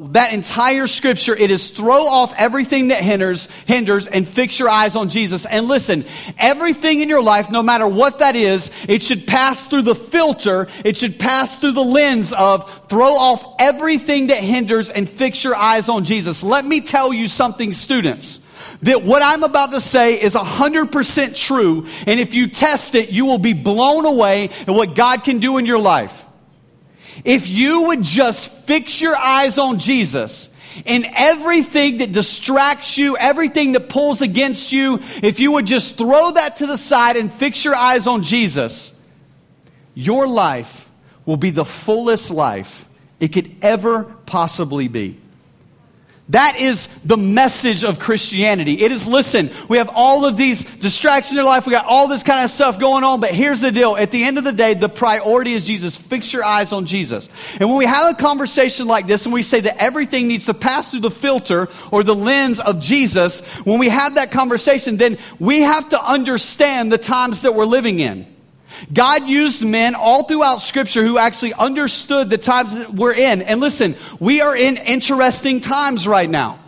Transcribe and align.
that 0.00 0.32
entire 0.32 0.86
scripture 0.86 1.36
it 1.36 1.50
is 1.50 1.70
throw 1.70 2.06
off 2.06 2.32
everything 2.38 2.88
that 2.88 3.02
hinders 3.02 3.50
hinders 3.66 4.06
and 4.06 4.26
fix 4.26 4.58
your 4.58 4.70
eyes 4.70 4.96
on 4.96 5.10
jesus. 5.10 5.44
And 5.44 5.66
listen 5.66 6.06
everything 6.38 7.00
in 7.00 7.10
your 7.10 7.22
life 7.22 7.50
no 7.50 7.62
matter 7.62 7.86
what 7.86 8.20
that 8.20 8.34
is 8.34 8.70
it 8.88 9.02
should 9.02 9.26
pass 9.26 9.66
through 9.66 9.82
the 9.82 9.94
filter. 9.94 10.68
It 10.84 10.96
should 10.96 11.18
pass 11.18 11.58
through 11.58 11.72
the 11.72 11.84
lens 11.84 12.32
of 12.32 12.88
throw 12.88 13.14
off 13.14 13.44
everything 13.58 14.28
that 14.28 14.38
hinders 14.38 14.88
and 14.88 15.06
fix 15.06 15.44
your 15.44 15.54
eyes 15.54 15.90
on 15.90 16.04
jesus. 16.04 16.42
Let 16.42 16.64
me 16.64 16.80
tell 16.80 17.12
you 17.12 17.28
something 17.28 17.72
students 17.72 18.46
that 18.82 19.02
what 19.02 19.20
I'm 19.22 19.42
about 19.42 19.72
to 19.72 19.80
say 19.80 20.14
is 20.14 20.34
100% 20.34 21.46
true, 21.46 21.86
and 22.06 22.18
if 22.18 22.34
you 22.34 22.46
test 22.46 22.94
it, 22.94 23.10
you 23.10 23.26
will 23.26 23.38
be 23.38 23.52
blown 23.52 24.06
away 24.06 24.44
at 24.44 24.68
what 24.68 24.94
God 24.94 25.22
can 25.22 25.38
do 25.38 25.58
in 25.58 25.66
your 25.66 25.78
life. 25.78 26.24
If 27.24 27.48
you 27.48 27.88
would 27.88 28.02
just 28.02 28.66
fix 28.66 29.00
your 29.00 29.16
eyes 29.16 29.58
on 29.58 29.78
Jesus 29.78 30.56
and 30.86 31.04
everything 31.14 31.98
that 31.98 32.12
distracts 32.12 32.96
you, 32.96 33.16
everything 33.16 33.72
that 33.72 33.88
pulls 33.88 34.22
against 34.22 34.72
you, 34.72 35.00
if 35.22 35.40
you 35.40 35.52
would 35.52 35.66
just 35.66 35.98
throw 35.98 36.32
that 36.32 36.56
to 36.56 36.66
the 36.66 36.78
side 36.78 37.16
and 37.16 37.32
fix 37.32 37.64
your 37.64 37.74
eyes 37.74 38.06
on 38.06 38.22
Jesus, 38.22 38.98
your 39.94 40.26
life 40.26 40.90
will 41.26 41.36
be 41.36 41.50
the 41.50 41.64
fullest 41.64 42.30
life 42.30 42.88
it 43.18 43.28
could 43.28 43.54
ever 43.62 44.04
possibly 44.24 44.88
be. 44.88 45.19
That 46.30 46.60
is 46.60 46.86
the 47.02 47.16
message 47.16 47.82
of 47.82 47.98
Christianity. 47.98 48.74
It 48.84 48.92
is 48.92 49.08
listen, 49.08 49.50
we 49.68 49.78
have 49.78 49.90
all 49.92 50.24
of 50.24 50.36
these 50.36 50.62
distractions 50.78 51.32
in 51.32 51.36
your 51.36 51.44
life, 51.44 51.66
we 51.66 51.72
got 51.72 51.86
all 51.86 52.06
this 52.06 52.22
kind 52.22 52.44
of 52.44 52.50
stuff 52.50 52.78
going 52.78 53.02
on, 53.02 53.20
but 53.20 53.34
here's 53.34 53.62
the 53.62 53.72
deal. 53.72 53.96
At 53.96 54.12
the 54.12 54.22
end 54.22 54.38
of 54.38 54.44
the 54.44 54.52
day, 54.52 54.74
the 54.74 54.88
priority 54.88 55.54
is 55.54 55.66
Jesus. 55.66 55.98
Fix 55.98 56.32
your 56.32 56.44
eyes 56.44 56.72
on 56.72 56.86
Jesus. 56.86 57.28
And 57.58 57.68
when 57.68 57.78
we 57.78 57.84
have 57.84 58.14
a 58.14 58.16
conversation 58.16 58.86
like 58.86 59.08
this 59.08 59.26
and 59.26 59.32
we 59.32 59.42
say 59.42 59.60
that 59.60 59.82
everything 59.82 60.28
needs 60.28 60.46
to 60.46 60.54
pass 60.54 60.92
through 60.92 61.00
the 61.00 61.10
filter 61.10 61.68
or 61.90 62.04
the 62.04 62.14
lens 62.14 62.60
of 62.60 62.80
Jesus, 62.80 63.44
when 63.64 63.80
we 63.80 63.88
have 63.88 64.14
that 64.14 64.30
conversation, 64.30 64.98
then 64.98 65.18
we 65.40 65.62
have 65.62 65.88
to 65.88 66.00
understand 66.00 66.92
the 66.92 66.98
times 66.98 67.42
that 67.42 67.56
we're 67.56 67.64
living 67.64 67.98
in. 67.98 68.29
God 68.92 69.26
used 69.26 69.64
men 69.64 69.94
all 69.94 70.24
throughout 70.24 70.58
Scripture 70.58 71.04
who 71.04 71.18
actually 71.18 71.54
understood 71.54 72.30
the 72.30 72.38
times 72.38 72.76
that 72.76 72.90
we're 72.92 73.14
in. 73.14 73.42
And 73.42 73.60
listen, 73.60 73.94
we 74.18 74.40
are 74.40 74.56
in 74.56 74.76
interesting 74.76 75.60
times 75.60 76.06
right 76.06 76.28
now. 76.28 76.58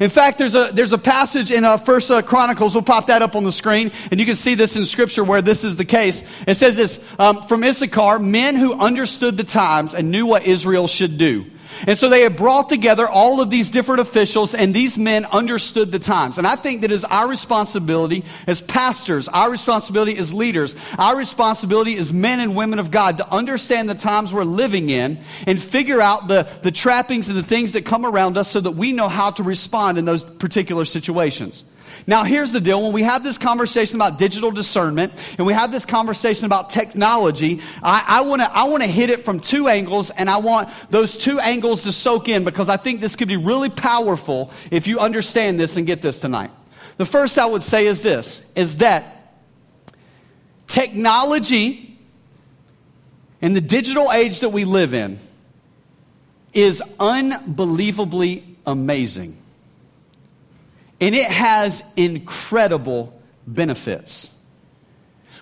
In 0.00 0.10
fact, 0.10 0.38
there's 0.38 0.56
a, 0.56 0.70
there's 0.72 0.92
a 0.92 0.98
passage 0.98 1.52
in 1.52 1.62
uh, 1.62 1.76
First 1.76 2.10
uh, 2.10 2.20
Chronicles. 2.22 2.74
We'll 2.74 2.82
pop 2.82 3.06
that 3.06 3.22
up 3.22 3.36
on 3.36 3.44
the 3.44 3.52
screen, 3.52 3.92
and 4.10 4.18
you 4.18 4.26
can 4.26 4.34
see 4.34 4.54
this 4.56 4.76
in 4.76 4.84
Scripture 4.84 5.22
where 5.22 5.40
this 5.40 5.62
is 5.62 5.76
the 5.76 5.84
case. 5.84 6.28
It 6.48 6.54
says 6.54 6.76
this 6.76 7.06
um, 7.18 7.42
from 7.42 7.62
Issachar, 7.62 8.18
men 8.18 8.56
who 8.56 8.74
understood 8.74 9.36
the 9.36 9.44
times 9.44 9.94
and 9.94 10.10
knew 10.10 10.26
what 10.26 10.46
Israel 10.46 10.88
should 10.88 11.16
do. 11.16 11.46
And 11.86 11.96
so 11.98 12.08
they 12.08 12.22
had 12.22 12.36
brought 12.36 12.68
together 12.68 13.08
all 13.08 13.40
of 13.40 13.50
these 13.50 13.70
different 13.70 14.00
officials, 14.00 14.54
and 14.54 14.74
these 14.74 14.96
men 14.96 15.24
understood 15.26 15.92
the 15.92 15.98
times. 15.98 16.38
And 16.38 16.46
I 16.46 16.56
think 16.56 16.82
that 16.82 16.90
is 16.90 17.04
our 17.04 17.28
responsibility 17.28 18.24
as 18.46 18.60
pastors, 18.60 19.28
our 19.28 19.50
responsibility 19.50 20.16
as 20.16 20.32
leaders, 20.32 20.76
our 20.98 21.16
responsibility 21.16 21.96
as 21.96 22.12
men 22.12 22.40
and 22.40 22.56
women 22.56 22.78
of 22.78 22.90
God 22.90 23.18
to 23.18 23.30
understand 23.30 23.88
the 23.88 23.94
times 23.94 24.32
we're 24.32 24.44
living 24.44 24.90
in 24.90 25.18
and 25.46 25.60
figure 25.60 26.00
out 26.00 26.28
the, 26.28 26.48
the 26.62 26.70
trappings 26.70 27.28
and 27.28 27.36
the 27.36 27.42
things 27.42 27.72
that 27.72 27.84
come 27.84 28.06
around 28.06 28.38
us 28.38 28.50
so 28.50 28.60
that 28.60 28.72
we 28.72 28.92
know 28.92 29.08
how 29.08 29.30
to 29.32 29.42
respond 29.42 29.98
in 29.98 30.04
those 30.04 30.24
particular 30.24 30.84
situations. 30.84 31.64
Now, 32.06 32.24
here's 32.24 32.52
the 32.52 32.60
deal. 32.60 32.82
When 32.82 32.92
we 32.92 33.02
have 33.02 33.24
this 33.24 33.38
conversation 33.38 33.96
about 33.96 34.18
digital 34.18 34.50
discernment 34.50 35.12
and 35.38 35.46
we 35.46 35.52
have 35.52 35.72
this 35.72 35.86
conversation 35.86 36.46
about 36.46 36.70
technology, 36.70 37.60
I, 37.82 38.22
I 38.54 38.66
want 38.68 38.82
to 38.82 38.88
hit 38.88 39.10
it 39.10 39.20
from 39.20 39.40
two 39.40 39.68
angles, 39.68 40.10
and 40.10 40.28
I 40.28 40.38
want 40.38 40.68
those 40.90 41.16
two 41.16 41.40
angles 41.40 41.84
to 41.84 41.92
soak 41.92 42.28
in 42.28 42.44
because 42.44 42.68
I 42.68 42.76
think 42.76 43.00
this 43.00 43.16
could 43.16 43.28
be 43.28 43.36
really 43.36 43.70
powerful 43.70 44.52
if 44.70 44.86
you 44.86 44.98
understand 44.98 45.58
this 45.58 45.76
and 45.76 45.86
get 45.86 46.02
this 46.02 46.18
tonight. 46.18 46.50
The 46.96 47.06
first 47.06 47.38
I 47.38 47.46
would 47.46 47.62
say 47.62 47.86
is 47.86 48.02
this 48.02 48.44
is 48.54 48.76
that 48.78 49.04
technology 50.66 51.98
in 53.40 53.54
the 53.54 53.60
digital 53.60 54.12
age 54.12 54.40
that 54.40 54.50
we 54.50 54.64
live 54.64 54.94
in 54.94 55.18
is 56.52 56.82
unbelievably 56.98 58.44
amazing 58.66 59.36
and 61.00 61.14
it 61.14 61.26
has 61.26 61.82
incredible 61.96 63.20
benefits. 63.46 64.34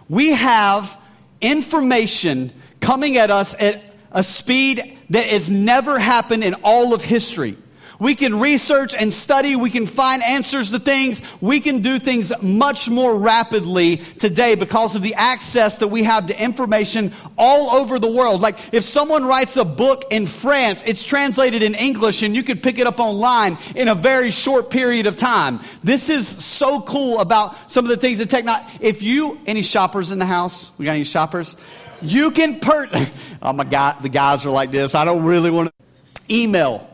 We 0.09 0.33
have 0.33 0.99
information 1.41 2.53
coming 2.81 3.17
at 3.17 3.31
us 3.31 3.55
at 3.61 3.83
a 4.11 4.23
speed 4.23 4.99
that 5.11 5.27
has 5.27 5.51
never 5.51 5.99
happened 5.99 6.45
in 6.45 6.55
all 6.63 6.95
of 6.95 7.03
history. 7.03 7.57
We 8.03 8.17
can 8.17 8.41
research 8.41 8.97
and 8.97 9.13
study. 9.13 9.55
We 9.55 9.71
can 9.71 9.87
find 9.87 10.25
answers 10.25 10.73
to 10.73 10.81
things. 10.81 11.23
We 11.41 11.61
can 11.61 11.83
do 11.83 12.01
things 12.01 12.33
much 12.43 12.91
more 12.91 13.17
rapidly 13.17 13.99
today 14.19 14.57
because 14.57 14.97
of 14.97 15.03
the 15.03 15.15
access 15.15 15.79
that 15.79 15.87
we 15.87 16.03
have 16.03 16.27
to 16.27 16.43
information 16.43 17.13
all 17.39 17.81
over 17.81 18.01
the 18.01 18.11
world. 18.11 18.41
Like 18.41 18.59
if 18.75 18.83
someone 18.83 19.25
writes 19.25 19.57
a 19.57 19.65
book 19.65 20.03
in 20.11 20.27
France, 20.27 20.83
it's 20.85 21.05
translated 21.05 21.63
in 21.63 21.77
English 21.77 22.23
and 22.23 22.35
you 22.35 22.43
could 22.43 22.61
pick 22.61 22.81
it 22.81 22.89
up 22.89 22.99
online 22.99 23.57
in 23.77 23.87
a 23.87 23.95
very 23.95 24.33
short 24.33 24.69
period 24.69 25.07
of 25.07 25.15
time. 25.15 25.61
This 25.85 26.11
is 26.11 26.27
so 26.27 26.81
cool 26.81 27.21
about 27.21 27.71
some 27.71 27.85
of 27.85 27.89
the 27.89 27.97
things 27.97 28.19
that 28.19 28.31
technology. 28.31 28.67
If 28.81 29.05
you, 29.05 29.39
any 29.47 29.63
shoppers 29.63 30.11
in 30.11 30.19
the 30.19 30.27
house? 30.27 30.73
We 30.77 30.87
got 30.87 30.97
any 30.97 31.05
shoppers? 31.05 31.57
You 32.01 32.33
can 32.33 32.59
per, 32.59 32.89
oh 33.43 33.53
my 33.53 33.63
God, 33.63 34.03
the 34.03 34.09
guys 34.09 34.45
are 34.45 34.51
like 34.51 34.73
this. 34.73 34.97
I 34.97 35.05
don't 35.05 35.23
really 35.23 35.53
want 35.53 35.73
to 35.73 36.35
email 36.35 36.89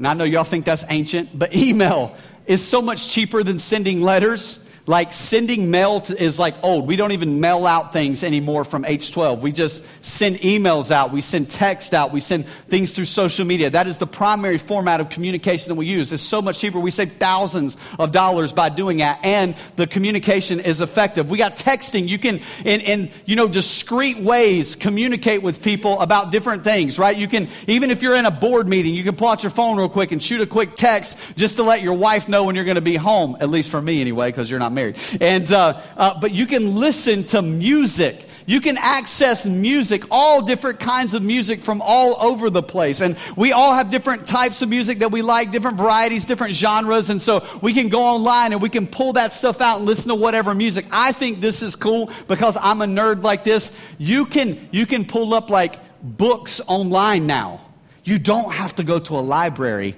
and 0.00 0.08
I 0.08 0.14
know 0.14 0.24
y'all 0.24 0.44
think 0.44 0.64
that's 0.64 0.82
ancient, 0.88 1.38
but 1.38 1.54
email 1.54 2.16
is 2.46 2.66
so 2.66 2.80
much 2.80 3.12
cheaper 3.12 3.42
than 3.42 3.58
sending 3.58 4.00
letters. 4.00 4.66
Like 4.86 5.12
sending 5.12 5.70
mail 5.70 6.00
to, 6.00 6.20
is 6.20 6.38
like 6.38 6.54
old. 6.62 6.86
We 6.86 6.96
don't 6.96 7.12
even 7.12 7.40
mail 7.40 7.66
out 7.66 7.92
things 7.92 8.24
anymore 8.24 8.64
from 8.64 8.84
H12. 8.84 9.40
We 9.40 9.52
just 9.52 9.84
send 10.04 10.36
emails 10.36 10.90
out. 10.90 11.12
We 11.12 11.20
send 11.20 11.50
text 11.50 11.92
out. 11.92 12.12
We 12.12 12.20
send 12.20 12.46
things 12.46 12.94
through 12.94 13.04
social 13.04 13.44
media. 13.44 13.70
That 13.70 13.86
is 13.86 13.98
the 13.98 14.06
primary 14.06 14.58
format 14.58 15.00
of 15.00 15.10
communication 15.10 15.68
that 15.68 15.74
we 15.74 15.86
use. 15.86 16.12
It's 16.12 16.22
so 16.22 16.40
much 16.40 16.60
cheaper. 16.60 16.80
We 16.80 16.90
save 16.90 17.12
thousands 17.12 17.76
of 17.98 18.10
dollars 18.10 18.52
by 18.52 18.70
doing 18.70 18.98
that, 18.98 19.24
and 19.24 19.54
the 19.76 19.86
communication 19.86 20.60
is 20.60 20.80
effective. 20.80 21.30
We 21.30 21.38
got 21.38 21.56
texting. 21.56 22.08
You 22.08 22.18
can, 22.18 22.40
in, 22.64 22.80
in 22.80 23.10
you 23.26 23.36
know, 23.36 23.48
discreet 23.48 24.18
ways, 24.18 24.74
communicate 24.76 25.42
with 25.42 25.62
people 25.62 26.00
about 26.00 26.32
different 26.32 26.64
things, 26.64 26.98
right? 26.98 27.16
You 27.16 27.28
can, 27.28 27.48
even 27.66 27.90
if 27.90 28.02
you're 28.02 28.16
in 28.16 28.24
a 28.24 28.30
board 28.30 28.66
meeting, 28.66 28.94
you 28.94 29.04
can 29.04 29.14
pull 29.14 29.28
out 29.28 29.42
your 29.42 29.50
phone 29.50 29.76
real 29.76 29.88
quick 29.88 30.12
and 30.12 30.22
shoot 30.22 30.40
a 30.40 30.46
quick 30.46 30.74
text 30.74 31.18
just 31.36 31.56
to 31.56 31.62
let 31.62 31.82
your 31.82 31.94
wife 31.94 32.28
know 32.28 32.44
when 32.44 32.54
you're 32.54 32.64
going 32.64 32.76
to 32.76 32.80
be 32.80 32.96
home. 32.96 33.36
At 33.40 33.50
least 33.50 33.70
for 33.70 33.80
me, 33.80 34.00
anyway, 34.00 34.28
because 34.28 34.50
you're 34.50 34.60
not 34.60 34.69
married 34.70 34.80
married. 34.80 34.98
And, 35.20 35.50
uh, 35.52 35.80
uh, 35.96 36.20
but 36.20 36.32
you 36.32 36.46
can 36.46 36.76
listen 36.76 37.24
to 37.24 37.42
music. 37.42 38.26
You 38.46 38.60
can 38.60 38.78
access 38.78 39.46
music, 39.46 40.02
all 40.10 40.44
different 40.44 40.80
kinds 40.80 41.14
of 41.14 41.22
music 41.22 41.60
from 41.62 41.80
all 41.82 42.16
over 42.20 42.50
the 42.50 42.62
place. 42.62 43.00
And 43.00 43.16
we 43.36 43.52
all 43.52 43.74
have 43.74 43.90
different 43.90 44.26
types 44.26 44.60
of 44.62 44.68
music 44.68 44.98
that 44.98 45.12
we 45.12 45.22
like, 45.22 45.52
different 45.52 45.76
varieties, 45.76 46.26
different 46.26 46.54
genres. 46.54 47.10
And 47.10 47.22
so 47.22 47.46
we 47.62 47.72
can 47.72 47.90
go 47.90 48.00
online 48.00 48.52
and 48.52 48.60
we 48.60 48.68
can 48.68 48.88
pull 48.88 49.12
that 49.12 49.32
stuff 49.32 49.60
out 49.60 49.78
and 49.78 49.86
listen 49.86 50.08
to 50.08 50.16
whatever 50.16 50.52
music. 50.52 50.86
I 50.90 51.12
think 51.12 51.40
this 51.40 51.62
is 51.62 51.76
cool 51.76 52.10
because 52.26 52.56
I'm 52.60 52.80
a 52.80 52.86
nerd 52.86 53.22
like 53.22 53.44
this. 53.44 53.78
You 53.98 54.24
can, 54.24 54.68
you 54.72 54.84
can 54.84 55.04
pull 55.04 55.32
up 55.34 55.48
like 55.48 55.76
books 56.02 56.60
online 56.66 57.26
now. 57.26 57.60
You 58.02 58.18
don't 58.18 58.52
have 58.52 58.74
to 58.76 58.82
go 58.82 58.98
to 58.98 59.14
a 59.14 59.20
library. 59.20 59.94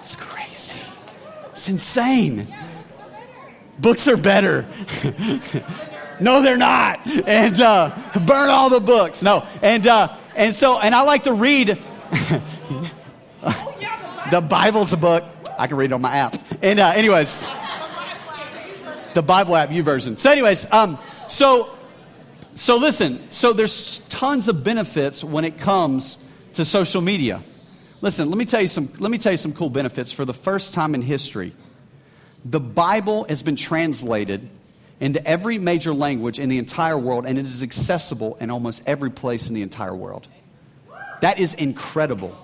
It's 0.00 0.16
crazy. 0.16 0.80
It's 1.52 1.68
insane. 1.68 2.52
Books 3.82 4.06
are 4.06 4.16
better. 4.16 4.64
no, 6.20 6.40
they're 6.40 6.56
not. 6.56 7.00
And 7.26 7.60
uh, 7.60 7.90
burn 8.26 8.48
all 8.48 8.70
the 8.70 8.78
books. 8.78 9.24
No. 9.24 9.44
And, 9.60 9.84
uh, 9.88 10.16
and 10.36 10.54
so, 10.54 10.78
and 10.78 10.94
I 10.94 11.02
like 11.02 11.24
to 11.24 11.32
read. 11.32 11.66
the 14.30 14.40
Bible's 14.40 14.92
a 14.92 14.96
book. 14.96 15.24
I 15.58 15.66
can 15.66 15.76
read 15.76 15.86
it 15.86 15.94
on 15.94 16.00
my 16.00 16.16
app. 16.16 16.36
And, 16.62 16.78
uh, 16.78 16.92
anyways, 16.94 17.36
the 19.14 19.22
Bible 19.22 19.56
app, 19.56 19.70
YouVersion. 19.70 20.16
So, 20.16 20.30
anyways, 20.30 20.72
um, 20.72 20.96
so, 21.26 21.76
so 22.54 22.76
listen. 22.76 23.20
So, 23.32 23.52
there's 23.52 24.06
tons 24.08 24.46
of 24.48 24.62
benefits 24.62 25.24
when 25.24 25.44
it 25.44 25.58
comes 25.58 26.24
to 26.54 26.64
social 26.64 27.00
media. 27.00 27.42
Listen, 28.00 28.28
let 28.28 28.38
me 28.38 28.44
tell 28.44 28.60
you 28.60 28.68
some. 28.68 28.88
Let 29.00 29.10
me 29.10 29.18
tell 29.18 29.32
you 29.32 29.38
some 29.38 29.52
cool 29.52 29.70
benefits. 29.70 30.12
For 30.12 30.24
the 30.24 30.34
first 30.34 30.72
time 30.72 30.94
in 30.94 31.02
history, 31.02 31.52
the 32.44 32.60
Bible 32.60 33.24
has 33.24 33.42
been 33.42 33.56
translated 33.56 34.48
into 35.00 35.24
every 35.26 35.58
major 35.58 35.92
language 35.92 36.38
in 36.38 36.48
the 36.48 36.58
entire 36.58 36.98
world, 36.98 37.26
and 37.26 37.38
it 37.38 37.46
is 37.46 37.62
accessible 37.62 38.36
in 38.36 38.50
almost 38.50 38.82
every 38.86 39.10
place 39.10 39.48
in 39.48 39.54
the 39.54 39.62
entire 39.62 39.94
world. 39.94 40.26
That 41.20 41.38
is 41.38 41.54
incredible. 41.54 42.36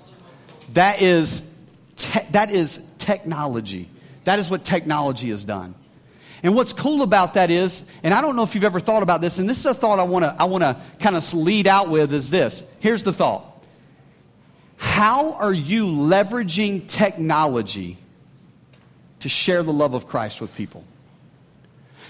That 0.75 1.01
is, 1.03 1.57
te- 1.97 2.27
that 2.31 2.51
is 2.51 2.93
technology. 2.99 3.89
That 4.25 4.39
is 4.39 4.51
what 4.51 4.65
technology 4.65 5.31
has 5.31 5.45
done. 5.45 5.75
And 6.43 6.55
what's 6.55 6.73
cool 6.73 7.03
about 7.03 7.35
that 7.35 7.51
is, 7.51 7.91
and 8.03 8.15
I 8.15 8.21
don't 8.21 8.37
know 8.37 8.45
if 8.45 8.55
you've 8.55 8.65
ever 8.65 8.81
thought 8.81 9.03
about 9.03 9.21
this, 9.21 9.39
and 9.39 9.49
this 9.49 9.59
is 9.61 9.67
a 9.67 9.75
thought 9.75 9.99
I 9.99 10.05
want 10.05 10.25
to 10.25 10.37
I 10.39 10.45
want 10.45 10.63
to 10.63 10.77
kind 11.01 11.17
of 11.17 11.35
lead 11.35 11.67
out 11.67 11.89
with 11.89 12.13
is 12.13 12.31
this. 12.31 12.69
Here's 12.79 13.03
the 13.03 13.13
thought. 13.13 13.45
How 14.77 15.33
are 15.33 15.53
you 15.53 15.87
leveraging 15.87 16.87
technology 16.87 17.97
to 19.21 19.29
share 19.29 19.63
the 19.63 19.73
love 19.73 19.95
of 19.95 20.07
Christ 20.07 20.41
with 20.41 20.55
people? 20.55 20.85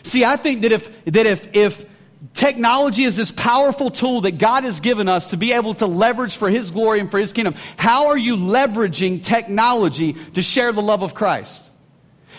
See, 0.02 0.24
I 0.24 0.36
think 0.36 0.62
that 0.62 0.72
if, 0.72 1.04
that 1.06 1.26
if, 1.26 1.54
if 1.54 1.86
technology 2.34 3.04
is 3.04 3.16
this 3.16 3.30
powerful 3.30 3.90
tool 3.90 4.22
that 4.22 4.38
God 4.38 4.64
has 4.64 4.80
given 4.80 5.08
us 5.08 5.30
to 5.30 5.36
be 5.36 5.52
able 5.52 5.74
to 5.74 5.86
leverage 5.86 6.36
for 6.36 6.48
His 6.50 6.70
glory 6.70 7.00
and 7.00 7.10
for 7.10 7.18
His 7.18 7.32
kingdom, 7.32 7.54
how 7.76 8.08
are 8.08 8.18
you 8.18 8.36
leveraging 8.36 9.22
technology 9.22 10.14
to 10.34 10.42
share 10.42 10.72
the 10.72 10.82
love 10.82 11.02
of 11.02 11.14
Christ? 11.14 11.64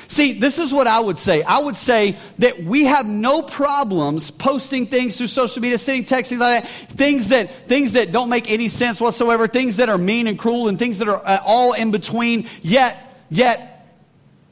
See, 0.09 0.33
this 0.33 0.57
is 0.57 0.73
what 0.73 0.87
I 0.87 0.99
would 0.99 1.19
say. 1.19 1.43
I 1.43 1.59
would 1.59 1.75
say 1.75 2.17
that 2.39 2.63
we 2.63 2.85
have 2.85 3.05
no 3.05 3.43
problems 3.43 4.31
posting 4.31 4.87
things 4.87 5.19
through 5.19 5.27
social 5.27 5.61
media, 5.61 5.77
sending 5.77 6.03
texts 6.03 6.31
like 6.31 6.63
that, 6.63 6.67
things 6.67 7.29
that 7.29 7.47
things 7.67 7.91
that 7.91 8.11
don't 8.11 8.27
make 8.27 8.49
any 8.49 8.69
sense 8.69 8.99
whatsoever, 8.99 9.47
things 9.47 9.77
that 9.77 9.87
are 9.87 9.99
mean 9.99 10.25
and 10.25 10.39
cruel, 10.39 10.67
and 10.67 10.79
things 10.79 10.97
that 10.97 11.09
are 11.09 11.21
uh, 11.23 11.37
all 11.45 11.73
in 11.73 11.91
between. 11.91 12.47
Yet, 12.63 12.97
yet, 13.29 13.78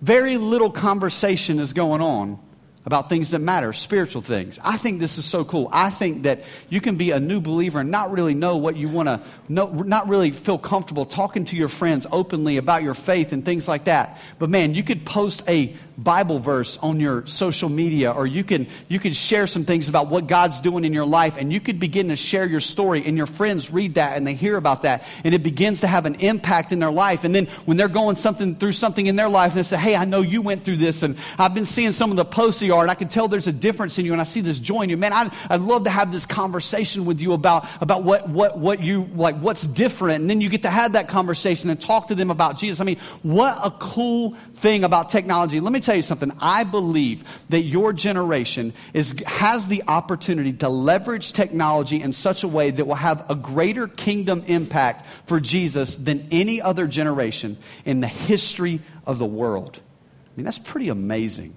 very 0.01 0.37
little 0.37 0.69
conversation 0.69 1.59
is 1.59 1.73
going 1.73 2.01
on 2.01 2.39
about 2.85 3.09
things 3.09 3.31
that 3.31 3.39
matter, 3.39 3.73
spiritual 3.73 4.21
things. 4.21 4.59
I 4.63 4.77
think 4.77 5.01
this 5.01 5.17
is 5.17 5.25
so 5.25 5.43
cool. 5.43 5.67
I 5.73 5.89
think 5.89 6.23
that 6.23 6.45
you 6.69 6.79
can 6.79 6.95
be 6.95 7.11
a 7.11 7.19
new 7.19 7.41
believer 7.41 7.81
and 7.81 7.91
not 7.91 8.11
really 8.11 8.33
know 8.33 8.55
what 8.55 8.77
you 8.77 8.87
want 8.87 9.09
to 9.09 9.21
know, 9.49 9.65
not 9.67 10.07
really 10.07 10.31
feel 10.31 10.57
comfortable 10.57 11.05
talking 11.05 11.43
to 11.45 11.57
your 11.57 11.67
friends 11.67 12.07
openly 12.13 12.55
about 12.55 12.83
your 12.83 12.93
faith 12.93 13.33
and 13.33 13.43
things 13.43 13.67
like 13.67 13.83
that. 13.85 14.21
But 14.39 14.49
man, 14.49 14.73
you 14.73 14.83
could 14.83 15.05
post 15.05 15.43
a 15.49 15.75
Bible 15.97 16.37
verse 16.37 16.77
on 16.77 16.99
your 16.99 17.25
social 17.25 17.69
media, 17.69 18.11
or 18.11 18.27
you 18.27 18.43
can, 18.43 18.67
you 18.87 18.99
can 18.99 19.13
share 19.13 19.47
some 19.47 19.63
things 19.63 19.89
about 19.89 20.09
what 20.09 20.27
God's 20.27 20.59
doing 20.59 20.85
in 20.85 20.93
your 20.93 21.05
life, 21.05 21.37
and 21.37 21.51
you 21.51 21.59
could 21.59 21.79
begin 21.79 22.09
to 22.09 22.15
share 22.15 22.45
your 22.45 22.59
story, 22.59 23.03
and 23.05 23.17
your 23.17 23.25
friends 23.25 23.71
read 23.71 23.95
that 23.95 24.15
and 24.15 24.25
they 24.25 24.35
hear 24.35 24.57
about 24.57 24.83
that, 24.83 25.03
and 25.23 25.33
it 25.33 25.41
begins 25.41 25.81
to 25.81 25.87
have 25.87 26.05
an 26.05 26.15
impact 26.15 26.71
in 26.71 26.79
their 26.79 26.91
life. 26.91 27.23
And 27.23 27.33
then 27.33 27.45
when 27.65 27.77
they're 27.77 27.87
going 27.87 28.15
something 28.15 28.55
through 28.55 28.73
something 28.73 29.07
in 29.07 29.15
their 29.15 29.29
life, 29.29 29.51
and 29.51 29.59
they 29.59 29.63
say, 29.63 29.77
Hey, 29.77 29.95
I 29.95 30.05
know 30.05 30.21
you 30.21 30.41
went 30.41 30.63
through 30.63 30.77
this, 30.77 31.01
and 31.01 31.17
I've 31.39 31.55
been 31.55 31.65
seeing 31.65 31.91
some 31.91 32.11
of 32.11 32.17
the 32.17 32.25
posts 32.25 32.61
you 32.61 32.75
are, 32.75 32.83
and 32.83 32.91
I 32.91 32.95
can 32.95 33.07
tell 33.07 33.27
there's 33.27 33.47
a 33.47 33.53
difference 33.53 33.97
in 33.97 34.05
you, 34.05 34.11
and 34.11 34.21
I 34.21 34.25
see 34.25 34.41
this 34.41 34.59
joy 34.59 34.81
in 34.81 34.89
you. 34.89 34.97
Man, 34.97 35.13
I'd, 35.13 35.31
I'd 35.49 35.61
love 35.61 35.85
to 35.85 35.89
have 35.89 36.11
this 36.11 36.25
conversation 36.25 37.05
with 37.05 37.21
you 37.21 37.33
about, 37.33 37.67
about 37.81 38.03
what, 38.03 38.29
what, 38.29 38.57
what 38.59 38.81
you, 38.81 39.05
like, 39.15 39.37
what's 39.39 39.65
different. 39.65 40.21
And 40.21 40.29
then 40.29 40.41
you 40.41 40.49
get 40.49 40.61
to 40.63 40.69
have 40.69 40.93
that 40.93 41.07
conversation 41.07 41.71
and 41.71 41.81
talk 41.81 42.09
to 42.09 42.15
them 42.15 42.29
about 42.29 42.57
Jesus. 42.57 42.79
I 42.79 42.83
mean, 42.83 42.97
what 43.23 43.57
a 43.63 43.71
cool 43.71 44.35
thing 44.57 44.83
about 44.83 45.09
technology. 45.09 45.59
Let 45.59 45.71
me 45.71 45.79
tell 45.79 45.95
you 45.95 46.01
something. 46.01 46.31
I 46.39 46.63
believe 46.63 47.23
that 47.49 47.61
your 47.61 47.93
generation 47.93 48.73
is, 48.93 49.23
has 49.27 49.67
the 49.67 49.83
opportunity 49.87 50.51
to 50.53 50.69
leverage 50.69 51.33
technology 51.33 52.01
in 52.01 52.11
such 52.11 52.43
a 52.43 52.47
way 52.47 52.71
that 52.71 52.85
will 52.85 52.95
have 52.95 53.29
a 53.29 53.35
greater 53.35 53.87
kingdom 53.87 54.43
impact 54.47 55.05
for 55.25 55.39
Jesus 55.39 55.95
than 55.95 56.27
any 56.31 56.61
other 56.61 56.87
generation 56.87 57.57
in 57.85 57.99
the 57.99 58.07
history 58.07 58.79
of 59.05 59.19
the 59.19 59.25
world. 59.25 59.79
I 59.79 60.29
mean, 60.35 60.45
that's 60.45 60.59
pretty 60.59 60.89
amazing. 60.89 61.55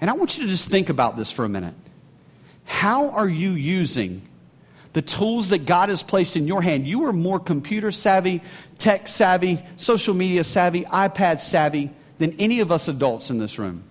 And 0.00 0.10
I 0.10 0.14
want 0.14 0.38
you 0.38 0.44
to 0.44 0.50
just 0.50 0.70
think 0.70 0.88
about 0.88 1.16
this 1.16 1.30
for 1.30 1.44
a 1.44 1.48
minute. 1.48 1.74
How 2.64 3.10
are 3.10 3.28
you 3.28 3.50
using 3.50 4.22
the 4.92 5.02
tools 5.02 5.50
that 5.50 5.66
God 5.66 5.88
has 5.88 6.02
placed 6.02 6.36
in 6.36 6.46
your 6.46 6.62
hand? 6.62 6.86
You 6.86 7.04
are 7.04 7.12
more 7.12 7.38
computer 7.38 7.92
savvy, 7.92 8.42
tech 8.78 9.08
savvy, 9.08 9.62
social 9.76 10.14
media 10.14 10.44
savvy, 10.44 10.84
iPad 10.84 11.40
savvy 11.40 11.90
than 12.18 12.34
any 12.38 12.60
of 12.60 12.72
us 12.72 12.88
adults 12.88 13.30
in 13.30 13.38
this 13.38 13.58
room. 13.58 13.84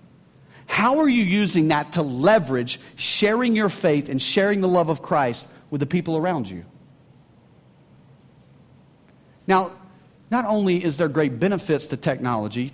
How 0.68 1.00
are 1.00 1.10
you 1.10 1.24
using 1.24 1.70
that 1.70 1.94
to 1.94 2.04
leverage 2.04 2.80
sharing 2.96 3.56
your 3.56 3.70
faith 3.70 4.08
and 4.08 4.22
sharing 4.22 4.62
the 4.62 4.68
love 4.68 4.90
of 4.90 5.02
Christ 5.02 5.52
with 5.72 5.82
the 5.82 5.88
people 5.88 6.16
around 6.16 6.50
you? 6.50 6.64
Now, 9.48 9.72
not 10.30 10.46
only 10.46 10.84
is 10.84 10.98
there 10.98 11.08
great 11.08 11.40
benefits 11.40 11.88
to 11.88 11.98
technology 11.98 12.72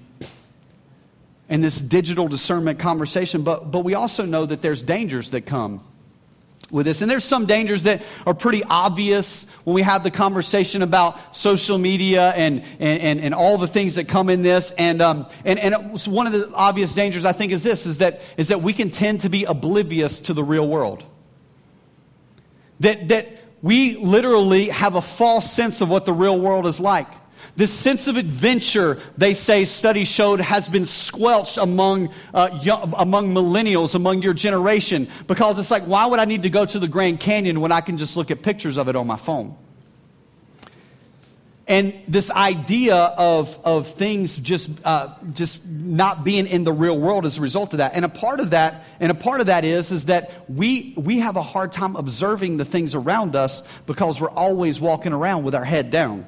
and 1.47 1.63
this 1.63 1.79
digital 1.79 2.27
discernment 2.27 2.79
conversation, 2.79 3.43
but, 3.43 3.71
but 3.71 3.85
we 3.85 3.93
also 3.93 4.25
know 4.25 4.45
that 4.45 4.61
there's 4.61 4.81
dangers 4.81 5.31
that 5.31 5.41
come 5.41 5.81
with 6.71 6.85
this. 6.85 7.01
And 7.01 7.09
there's 7.09 7.23
some 7.23 7.45
dangers 7.45 7.83
that 7.83 8.03
are 8.25 8.33
pretty 8.33 8.63
obvious 8.63 9.49
when 9.63 9.75
we 9.75 9.81
have 9.83 10.03
the 10.03 10.11
conversation 10.11 10.81
about 10.81 11.35
social 11.35 11.77
media 11.77 12.31
and, 12.31 12.63
and, 12.79 13.19
and, 13.19 13.33
all 13.33 13.57
the 13.57 13.67
things 13.67 13.95
that 13.95 14.07
come 14.07 14.29
in 14.29 14.41
this. 14.41 14.71
And, 14.71 15.01
um, 15.01 15.27
and, 15.43 15.59
and 15.59 15.99
one 16.07 16.27
of 16.27 16.33
the 16.33 16.51
obvious 16.53 16.93
dangers, 16.93 17.25
I 17.25 17.33
think, 17.33 17.51
is 17.51 17.63
this, 17.63 17.85
is 17.85 17.99
that, 17.99 18.21
is 18.37 18.49
that 18.49 18.61
we 18.61 18.73
can 18.73 18.89
tend 18.89 19.21
to 19.21 19.29
be 19.29 19.43
oblivious 19.43 20.19
to 20.21 20.33
the 20.33 20.43
real 20.43 20.67
world. 20.67 21.05
That, 22.79 23.09
that 23.09 23.27
we 23.61 23.95
literally 23.97 24.69
have 24.69 24.95
a 24.95 25.01
false 25.01 25.51
sense 25.51 25.81
of 25.81 25.89
what 25.89 26.05
the 26.05 26.13
real 26.13 26.39
world 26.39 26.65
is 26.65 26.79
like. 26.79 27.07
This 27.55 27.71
sense 27.71 28.09
of 28.09 28.17
adventure, 28.17 28.99
they 29.17 29.33
say, 29.33 29.63
studies 29.63 30.09
showed, 30.09 30.41
has 30.41 30.67
been 30.67 30.85
squelched 30.85 31.57
among, 31.57 32.09
uh, 32.33 32.59
young, 32.61 32.93
among 32.97 33.33
millennials, 33.33 33.95
among 33.95 34.21
your 34.21 34.33
generation, 34.33 35.07
because 35.27 35.57
it's 35.57 35.71
like, 35.71 35.83
why 35.83 36.05
would 36.05 36.19
I 36.19 36.25
need 36.25 36.43
to 36.43 36.49
go 36.49 36.65
to 36.65 36.79
the 36.79 36.87
Grand 36.89 37.21
Canyon 37.21 37.61
when 37.61 37.71
I 37.71 37.79
can 37.79 37.95
just 37.95 38.17
look 38.17 38.29
at 38.29 38.41
pictures 38.41 38.77
of 38.77 38.89
it 38.89 38.97
on 38.97 39.07
my 39.07 39.15
phone? 39.15 39.55
And 41.67 41.95
this 42.07 42.29
idea 42.29 42.95
of, 42.95 43.57
of 43.65 43.87
things 43.87 44.35
just, 44.35 44.85
uh, 44.85 45.15
just 45.33 45.67
not 45.67 46.23
being 46.23 46.47
in 46.47 46.63
the 46.65 46.73
real 46.73 46.99
world 46.99 47.25
as 47.25 47.37
a 47.37 47.41
result 47.41 47.73
of 47.73 47.77
that. 47.77 47.93
And 47.95 48.03
a 48.03 48.09
part 48.09 48.39
of 48.41 48.51
that, 48.51 48.83
and 48.99 49.11
a 49.11 49.15
part 49.15 49.39
of 49.39 49.47
that 49.47 49.63
is, 49.63 49.93
is 49.93 50.05
that 50.07 50.43
we, 50.47 50.93
we 50.97 51.19
have 51.19 51.37
a 51.37 51.41
hard 51.41 51.71
time 51.71 51.95
observing 51.95 52.57
the 52.57 52.65
things 52.65 52.93
around 52.93 53.35
us 53.35 53.67
because 53.87 54.19
we're 54.19 54.29
always 54.29 54.79
walking 54.79 55.13
around 55.13 55.43
with 55.43 55.55
our 55.55 55.65
head 55.65 55.89
down. 55.89 56.25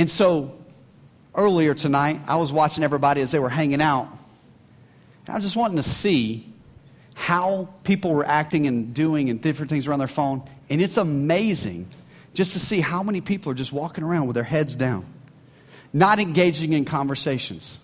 And 0.00 0.10
so 0.10 0.56
earlier 1.34 1.74
tonight, 1.74 2.22
I 2.26 2.36
was 2.36 2.50
watching 2.50 2.82
everybody 2.82 3.20
as 3.20 3.32
they 3.32 3.38
were 3.38 3.50
hanging 3.50 3.82
out. 3.82 4.08
And 5.26 5.34
I 5.34 5.34
was 5.34 5.44
just 5.44 5.56
wanting 5.56 5.76
to 5.76 5.82
see 5.82 6.50
how 7.12 7.68
people 7.84 8.14
were 8.14 8.24
acting 8.24 8.66
and 8.66 8.94
doing 8.94 9.28
and 9.28 9.42
different 9.42 9.68
things 9.68 9.86
around 9.86 9.98
their 9.98 10.08
phone. 10.08 10.42
And 10.70 10.80
it's 10.80 10.96
amazing 10.96 11.86
just 12.32 12.54
to 12.54 12.58
see 12.58 12.80
how 12.80 13.02
many 13.02 13.20
people 13.20 13.52
are 13.52 13.54
just 13.54 13.74
walking 13.74 14.02
around 14.02 14.26
with 14.26 14.36
their 14.36 14.42
heads 14.42 14.74
down, 14.74 15.04
not 15.92 16.18
engaging 16.18 16.72
in 16.72 16.86
conversations. 16.86 17.78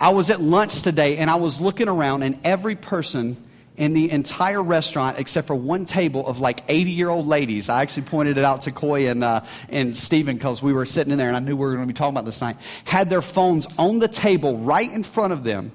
I 0.00 0.08
was 0.14 0.30
at 0.30 0.40
lunch 0.40 0.80
today 0.80 1.18
and 1.18 1.28
I 1.28 1.34
was 1.34 1.60
looking 1.60 1.88
around, 1.88 2.22
and 2.22 2.38
every 2.44 2.76
person 2.76 3.36
in 3.76 3.92
the 3.92 4.10
entire 4.10 4.62
restaurant, 4.62 5.18
except 5.18 5.46
for 5.46 5.54
one 5.54 5.84
table 5.84 6.26
of 6.26 6.38
like 6.38 6.62
80 6.68 6.90
year 6.90 7.08
old 7.08 7.26
ladies. 7.26 7.68
I 7.68 7.82
actually 7.82 8.04
pointed 8.04 8.38
it 8.38 8.44
out 8.44 8.62
to 8.62 8.72
Coy 8.72 9.08
and, 9.10 9.24
uh, 9.24 9.44
and 9.68 9.96
Stephen 9.96 10.36
because 10.36 10.62
we 10.62 10.72
were 10.72 10.86
sitting 10.86 11.12
in 11.12 11.18
there 11.18 11.28
and 11.28 11.36
I 11.36 11.40
knew 11.40 11.56
we 11.56 11.66
were 11.66 11.74
going 11.74 11.86
to 11.86 11.92
be 11.92 11.96
talking 11.96 12.14
about 12.14 12.24
this 12.24 12.40
night. 12.40 12.56
Had 12.84 13.10
their 13.10 13.22
phones 13.22 13.66
on 13.78 13.98
the 13.98 14.08
table 14.08 14.58
right 14.58 14.90
in 14.90 15.02
front 15.02 15.32
of 15.32 15.42
them, 15.42 15.72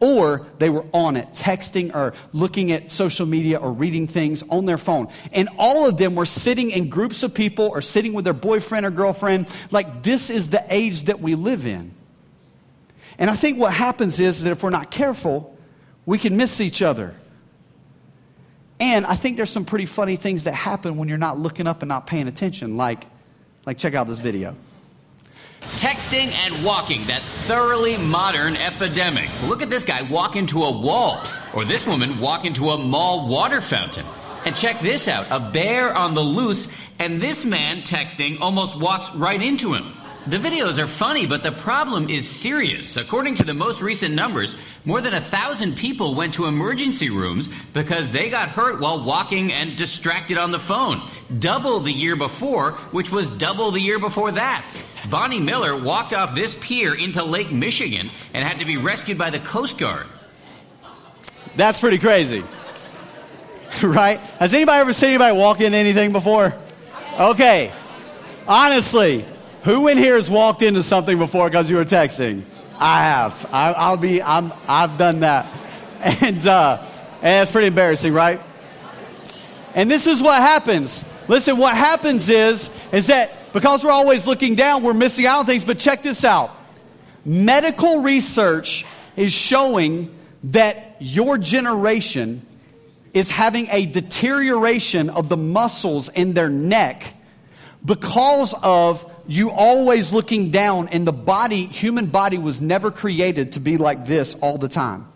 or 0.00 0.46
they 0.58 0.70
were 0.70 0.84
on 0.92 1.16
it, 1.16 1.28
texting 1.32 1.94
or 1.94 2.14
looking 2.32 2.72
at 2.72 2.90
social 2.90 3.26
media 3.26 3.58
or 3.58 3.72
reading 3.72 4.06
things 4.06 4.42
on 4.48 4.64
their 4.64 4.78
phone. 4.78 5.08
And 5.32 5.48
all 5.58 5.88
of 5.88 5.96
them 5.96 6.14
were 6.14 6.26
sitting 6.26 6.70
in 6.70 6.88
groups 6.88 7.22
of 7.22 7.34
people 7.34 7.68
or 7.68 7.82
sitting 7.82 8.12
with 8.12 8.24
their 8.24 8.34
boyfriend 8.34 8.84
or 8.84 8.90
girlfriend. 8.90 9.48
Like, 9.70 10.02
this 10.02 10.28
is 10.28 10.48
the 10.50 10.64
age 10.70 11.04
that 11.04 11.20
we 11.20 11.34
live 11.36 11.66
in. 11.66 11.92
And 13.18 13.30
I 13.30 13.34
think 13.34 13.58
what 13.58 13.72
happens 13.72 14.18
is 14.18 14.42
that 14.42 14.50
if 14.50 14.62
we're 14.62 14.70
not 14.70 14.90
careful, 14.90 15.56
we 16.04 16.18
can 16.18 16.36
miss 16.36 16.60
each 16.60 16.82
other. 16.82 17.14
And 18.82 19.06
I 19.06 19.14
think 19.14 19.36
there's 19.36 19.48
some 19.48 19.64
pretty 19.64 19.86
funny 19.86 20.16
things 20.16 20.42
that 20.42 20.54
happen 20.54 20.96
when 20.96 21.08
you're 21.08 21.16
not 21.16 21.38
looking 21.38 21.68
up 21.68 21.82
and 21.82 21.88
not 21.88 22.08
paying 22.08 22.26
attention. 22.26 22.76
Like, 22.76 23.06
like 23.64 23.78
check 23.78 23.94
out 23.94 24.08
this 24.08 24.18
video. 24.18 24.56
Texting 25.76 26.32
and 26.44 26.64
walking, 26.64 27.06
that 27.06 27.22
thoroughly 27.46 27.96
modern 27.96 28.56
epidemic. 28.56 29.30
Look 29.44 29.62
at 29.62 29.70
this 29.70 29.84
guy 29.84 30.02
walk 30.10 30.34
into 30.34 30.64
a 30.64 30.80
wall, 30.80 31.22
or 31.54 31.64
this 31.64 31.86
woman 31.86 32.18
walk 32.18 32.44
into 32.44 32.70
a 32.70 32.76
mall 32.76 33.28
water 33.28 33.60
fountain. 33.60 34.04
And 34.44 34.56
check 34.56 34.80
this 34.80 35.06
out 35.06 35.28
a 35.30 35.38
bear 35.52 35.94
on 35.94 36.14
the 36.14 36.20
loose, 36.20 36.76
and 36.98 37.22
this 37.22 37.44
man 37.44 37.82
texting 37.82 38.40
almost 38.40 38.80
walks 38.80 39.14
right 39.14 39.40
into 39.40 39.74
him. 39.74 39.92
The 40.24 40.38
videos 40.38 40.78
are 40.78 40.86
funny, 40.86 41.26
but 41.26 41.42
the 41.42 41.50
problem 41.50 42.08
is 42.08 42.28
serious. 42.28 42.96
According 42.96 43.34
to 43.36 43.44
the 43.44 43.54
most 43.54 43.82
recent 43.82 44.14
numbers, 44.14 44.54
more 44.84 45.00
than 45.00 45.14
a 45.14 45.20
thousand 45.20 45.76
people 45.76 46.14
went 46.14 46.34
to 46.34 46.46
emergency 46.46 47.10
rooms 47.10 47.48
because 47.72 48.12
they 48.12 48.30
got 48.30 48.48
hurt 48.48 48.80
while 48.80 49.04
walking 49.04 49.52
and 49.52 49.76
distracted 49.76 50.38
on 50.38 50.52
the 50.52 50.60
phone. 50.60 51.02
Double 51.40 51.80
the 51.80 51.90
year 51.90 52.14
before, 52.14 52.72
which 52.92 53.10
was 53.10 53.36
double 53.36 53.72
the 53.72 53.80
year 53.80 53.98
before 53.98 54.30
that. 54.30 54.64
Bonnie 55.10 55.40
Miller 55.40 55.76
walked 55.76 56.12
off 56.12 56.36
this 56.36 56.56
pier 56.64 56.94
into 56.94 57.24
Lake 57.24 57.50
Michigan 57.50 58.08
and 58.32 58.46
had 58.46 58.60
to 58.60 58.64
be 58.64 58.76
rescued 58.76 59.18
by 59.18 59.30
the 59.30 59.40
Coast 59.40 59.76
Guard. 59.76 60.06
That's 61.56 61.80
pretty 61.80 61.98
crazy. 61.98 62.44
right? 63.82 64.20
Has 64.38 64.54
anybody 64.54 64.80
ever 64.80 64.92
seen 64.92 65.08
anybody 65.10 65.36
walk 65.36 65.60
into 65.60 65.76
anything 65.76 66.12
before? 66.12 66.54
Okay. 67.18 67.72
Honestly, 68.46 69.24
who 69.62 69.88
in 69.88 69.98
here 69.98 70.16
has 70.16 70.28
walked 70.28 70.62
into 70.62 70.82
something 70.82 71.18
before 71.18 71.48
because 71.48 71.70
you 71.70 71.76
were 71.76 71.84
texting? 71.84 72.42
I 72.78 73.04
have. 73.04 73.48
I, 73.52 73.90
will 73.90 73.96
be. 73.96 74.22
I'm. 74.22 74.52
I've 74.66 74.98
done 74.98 75.20
that, 75.20 75.46
and 76.22 76.46
uh, 76.46 76.84
and 77.22 77.42
it's 77.42 77.52
pretty 77.52 77.68
embarrassing, 77.68 78.12
right? 78.12 78.40
And 79.74 79.90
this 79.90 80.06
is 80.06 80.22
what 80.22 80.40
happens. 80.40 81.08
Listen, 81.28 81.56
what 81.56 81.76
happens 81.76 82.28
is, 82.28 82.76
is 82.92 83.06
that 83.06 83.52
because 83.52 83.84
we're 83.84 83.92
always 83.92 84.26
looking 84.26 84.54
down, 84.54 84.82
we're 84.82 84.94
missing 84.94 85.26
out 85.26 85.40
on 85.40 85.46
things. 85.46 85.64
But 85.64 85.78
check 85.78 86.02
this 86.02 86.24
out. 86.24 86.50
Medical 87.24 88.02
research 88.02 88.84
is 89.16 89.32
showing 89.32 90.12
that 90.44 90.96
your 90.98 91.38
generation 91.38 92.44
is 93.14 93.30
having 93.30 93.68
a 93.70 93.86
deterioration 93.86 95.10
of 95.10 95.28
the 95.28 95.36
muscles 95.36 96.08
in 96.08 96.32
their 96.32 96.48
neck 96.48 97.14
because 97.84 98.54
of 98.62 99.08
you 99.26 99.50
always 99.50 100.12
looking 100.12 100.50
down 100.50 100.88
and 100.88 101.06
the 101.06 101.12
body 101.12 101.66
human 101.66 102.06
body 102.06 102.38
was 102.38 102.60
never 102.60 102.90
created 102.90 103.52
to 103.52 103.60
be 103.60 103.76
like 103.76 104.04
this 104.06 104.34
all 104.34 104.58
the 104.58 104.68
time 104.68 105.06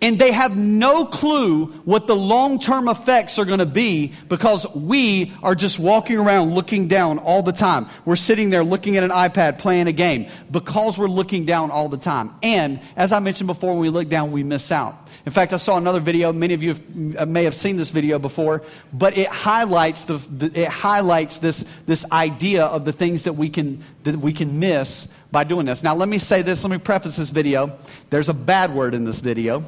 and 0.00 0.18
they 0.18 0.30
have 0.30 0.56
no 0.56 1.04
clue 1.04 1.66
what 1.84 2.06
the 2.06 2.14
long 2.14 2.60
term 2.60 2.88
effects 2.88 3.38
are 3.38 3.44
going 3.44 3.58
to 3.58 3.66
be 3.66 4.12
because 4.28 4.66
we 4.74 5.32
are 5.42 5.54
just 5.54 5.78
walking 5.78 6.18
around 6.18 6.54
looking 6.54 6.86
down 6.86 7.18
all 7.18 7.42
the 7.42 7.52
time. 7.52 7.86
We're 8.04 8.16
sitting 8.16 8.50
there 8.50 8.62
looking 8.62 8.96
at 8.96 9.02
an 9.02 9.10
iPad 9.10 9.58
playing 9.58 9.88
a 9.88 9.92
game 9.92 10.26
because 10.50 10.98
we're 10.98 11.08
looking 11.08 11.46
down 11.46 11.70
all 11.70 11.88
the 11.88 11.96
time. 11.96 12.32
And 12.42 12.80
as 12.96 13.12
I 13.12 13.18
mentioned 13.18 13.48
before, 13.48 13.72
when 13.72 13.80
we 13.80 13.88
look 13.88 14.08
down, 14.08 14.30
we 14.30 14.44
miss 14.44 14.70
out. 14.70 15.07
In 15.28 15.32
fact, 15.32 15.52
I 15.52 15.58
saw 15.58 15.76
another 15.76 16.00
video. 16.00 16.32
Many 16.32 16.54
of 16.54 16.62
you 16.62 16.70
have, 16.70 17.16
uh, 17.18 17.26
may 17.26 17.44
have 17.44 17.54
seen 17.54 17.76
this 17.76 17.90
video 17.90 18.18
before, 18.18 18.62
but 18.94 19.18
it 19.18 19.28
highlights, 19.28 20.06
the, 20.06 20.14
the, 20.14 20.62
it 20.62 20.68
highlights 20.68 21.36
this, 21.36 21.64
this 21.84 22.10
idea 22.10 22.64
of 22.64 22.86
the 22.86 22.92
things 22.92 23.24
that 23.24 23.34
we, 23.34 23.50
can, 23.50 23.84
that 24.04 24.16
we 24.16 24.32
can 24.32 24.58
miss 24.58 25.14
by 25.30 25.44
doing 25.44 25.66
this. 25.66 25.82
Now, 25.82 25.94
let 25.94 26.08
me 26.08 26.16
say 26.16 26.40
this. 26.40 26.64
Let 26.64 26.70
me 26.70 26.78
preface 26.78 27.18
this 27.18 27.28
video. 27.28 27.76
There's 28.08 28.30
a 28.30 28.32
bad 28.32 28.74
word 28.74 28.94
in 28.94 29.04
this 29.04 29.20
video. 29.20 29.64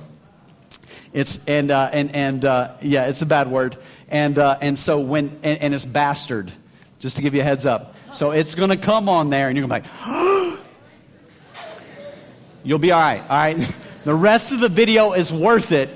It's 1.12 1.46
and 1.46 1.70
uh, 1.70 1.90
and 1.92 2.16
and 2.16 2.42
uh, 2.42 2.76
yeah, 2.80 3.08
it's 3.08 3.20
a 3.20 3.26
bad 3.26 3.50
word. 3.50 3.76
And 4.08 4.38
uh, 4.38 4.56
and 4.62 4.78
so 4.78 5.00
when 5.00 5.28
and, 5.42 5.60
and, 5.60 5.74
it's 5.74 5.84
bastard, 5.84 6.50
just 7.00 7.16
to 7.16 7.22
give 7.22 7.34
you 7.34 7.42
a 7.42 7.44
heads 7.44 7.66
up. 7.66 7.94
So 8.14 8.30
it's 8.30 8.54
going 8.54 8.70
to 8.70 8.78
come 8.78 9.10
on 9.10 9.28
there, 9.28 9.48
and 9.48 9.58
you're 9.58 9.68
going 9.68 9.82
to 9.82 9.88
be 9.88 9.92
like, 9.92 10.58
you'll 12.64 12.78
be 12.78 12.92
all 12.92 13.00
right. 13.00 13.20
All 13.20 13.28
right. 13.28 13.78
the 14.04 14.14
rest 14.14 14.52
of 14.52 14.60
the 14.60 14.68
video 14.68 15.12
is 15.12 15.32
worth 15.32 15.72
it. 15.72 15.90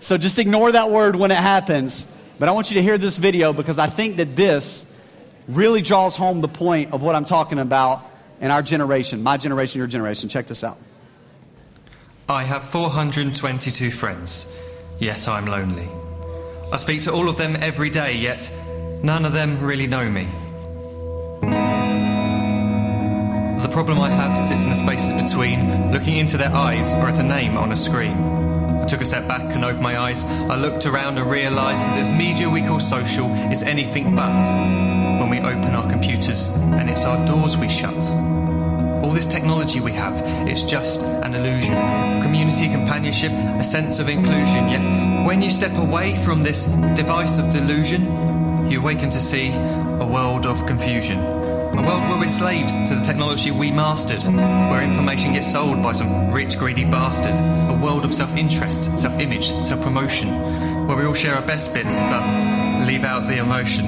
So 0.00 0.18
just 0.18 0.38
ignore 0.38 0.72
that 0.72 0.90
word 0.90 1.16
when 1.16 1.30
it 1.30 1.38
happens. 1.38 2.12
But 2.38 2.48
I 2.48 2.52
want 2.52 2.70
you 2.70 2.76
to 2.76 2.82
hear 2.82 2.98
this 2.98 3.16
video 3.16 3.52
because 3.52 3.78
I 3.78 3.86
think 3.86 4.16
that 4.16 4.36
this 4.36 4.92
really 5.48 5.82
draws 5.82 6.16
home 6.16 6.40
the 6.40 6.48
point 6.48 6.92
of 6.92 7.02
what 7.02 7.14
I'm 7.14 7.24
talking 7.24 7.58
about 7.58 8.02
in 8.40 8.50
our 8.50 8.62
generation, 8.62 9.22
my 9.22 9.36
generation, 9.36 9.78
your 9.78 9.88
generation. 9.88 10.28
Check 10.28 10.46
this 10.46 10.62
out. 10.62 10.78
I 12.28 12.44
have 12.44 12.62
422 12.64 13.90
friends, 13.90 14.56
yet 14.98 15.26
I'm 15.28 15.46
lonely. 15.46 15.88
I 16.72 16.76
speak 16.76 17.02
to 17.02 17.12
all 17.12 17.28
of 17.28 17.38
them 17.38 17.56
every 17.60 17.88
day, 17.88 18.14
yet 18.16 18.50
none 19.02 19.24
of 19.24 19.32
them 19.32 19.60
really 19.60 19.86
know 19.86 20.08
me. 20.08 20.28
Problem 23.78 24.00
I 24.00 24.10
have 24.10 24.36
sits 24.36 24.64
in 24.64 24.70
the 24.70 24.74
spaces 24.74 25.12
between 25.12 25.92
looking 25.92 26.16
into 26.16 26.36
their 26.36 26.52
eyes 26.52 26.94
or 26.94 27.06
at 27.06 27.20
a 27.20 27.22
name 27.22 27.56
on 27.56 27.70
a 27.70 27.76
screen. 27.76 28.10
I 28.82 28.86
took 28.86 29.00
a 29.00 29.04
step 29.04 29.28
back 29.28 29.54
and 29.54 29.64
opened 29.64 29.82
my 29.82 29.96
eyes. 29.96 30.24
I 30.24 30.56
looked 30.56 30.84
around 30.84 31.16
and 31.16 31.30
realised 31.30 31.88
that 31.88 31.96
this 31.96 32.10
media 32.10 32.50
we 32.50 32.60
call 32.60 32.80
social 32.80 33.32
is 33.52 33.62
anything 33.62 34.16
but 34.16 34.42
when 35.20 35.30
we 35.30 35.38
open 35.38 35.76
our 35.76 35.88
computers 35.88 36.48
and 36.56 36.90
it's 36.90 37.04
our 37.04 37.24
doors 37.24 37.56
we 37.56 37.68
shut. 37.68 37.94
All 39.04 39.12
this 39.12 39.26
technology 39.26 39.78
we 39.78 39.92
have, 39.92 40.16
it's 40.48 40.64
just 40.64 41.02
an 41.02 41.36
illusion. 41.36 41.76
Community, 42.20 42.68
companionship, 42.68 43.30
a 43.30 43.62
sense 43.62 44.00
of 44.00 44.08
inclusion. 44.08 44.70
Yet, 44.70 45.24
when 45.24 45.40
you 45.40 45.50
step 45.50 45.74
away 45.78 46.16
from 46.24 46.42
this 46.42 46.64
device 46.96 47.38
of 47.38 47.48
delusion, 47.50 48.02
you 48.68 48.80
awaken 48.80 49.08
to 49.10 49.20
see 49.20 49.52
a 49.52 50.04
world 50.04 50.46
of 50.46 50.66
confusion. 50.66 51.37
A 51.72 51.82
world 51.82 52.02
where 52.08 52.18
we're 52.18 52.28
slaves 52.28 52.72
to 52.88 52.94
the 52.94 53.02
technology 53.02 53.50
we 53.50 53.70
mastered, 53.70 54.22
where 54.24 54.82
information 54.82 55.32
gets 55.34 55.52
sold 55.52 55.82
by 55.82 55.92
some 55.92 56.32
rich, 56.32 56.58
greedy 56.58 56.84
bastard. 56.84 57.36
A 57.70 57.78
world 57.78 58.04
of 58.04 58.14
self 58.14 58.34
interest, 58.36 58.84
self 58.98 59.18
image, 59.20 59.50
self 59.62 59.82
promotion, 59.82 60.28
where 60.86 60.96
we 60.96 61.04
all 61.04 61.14
share 61.14 61.34
our 61.34 61.46
best 61.46 61.74
bits 61.74 61.94
but 61.94 62.86
leave 62.86 63.04
out 63.04 63.28
the 63.28 63.36
emotion. 63.38 63.84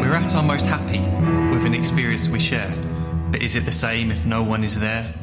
We're 0.00 0.14
at 0.14 0.34
our 0.34 0.42
most 0.42 0.66
happy 0.66 1.00
with 1.54 1.66
an 1.66 1.74
experience 1.74 2.28
we 2.28 2.40
share. 2.40 2.72
But 3.30 3.42
is 3.42 3.54
it 3.54 3.64
the 3.64 3.72
same 3.72 4.10
if 4.10 4.24
no 4.24 4.42
one 4.42 4.64
is 4.64 4.80
there? 4.80 5.14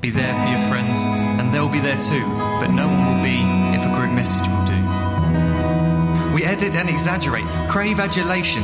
Be 0.00 0.10
there 0.10 0.32
for 0.32 0.50
your 0.50 0.68
friends, 0.68 0.98
and 1.02 1.52
they'll 1.52 1.68
be 1.68 1.80
there 1.80 2.00
too, 2.00 2.24
but 2.60 2.68
no 2.68 2.86
one 2.86 3.06
will 3.06 3.22
be 3.22 3.40
if 3.76 3.84
a 3.84 3.92
group 3.92 4.12
message 4.12 4.46
will 4.46 4.64
do. 4.64 6.34
We 6.34 6.44
edit 6.44 6.76
and 6.76 6.88
exaggerate, 6.88 7.46
crave 7.68 7.98
adulation. 7.98 8.62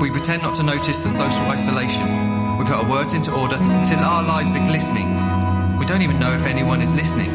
We 0.00 0.12
pretend 0.12 0.42
not 0.42 0.54
to 0.56 0.62
notice 0.62 1.00
the 1.00 1.08
social 1.08 1.44
isolation. 1.46 2.56
We 2.56 2.64
put 2.64 2.74
our 2.74 2.88
words 2.88 3.14
into 3.14 3.32
order 3.34 3.56
till 3.56 3.98
our 3.98 4.22
lives 4.22 4.54
are 4.54 4.64
glistening. 4.66 5.08
We 5.76 5.86
don't 5.86 6.02
even 6.02 6.20
know 6.20 6.32
if 6.34 6.46
anyone 6.46 6.80
is 6.80 6.94
listening. 6.94 7.30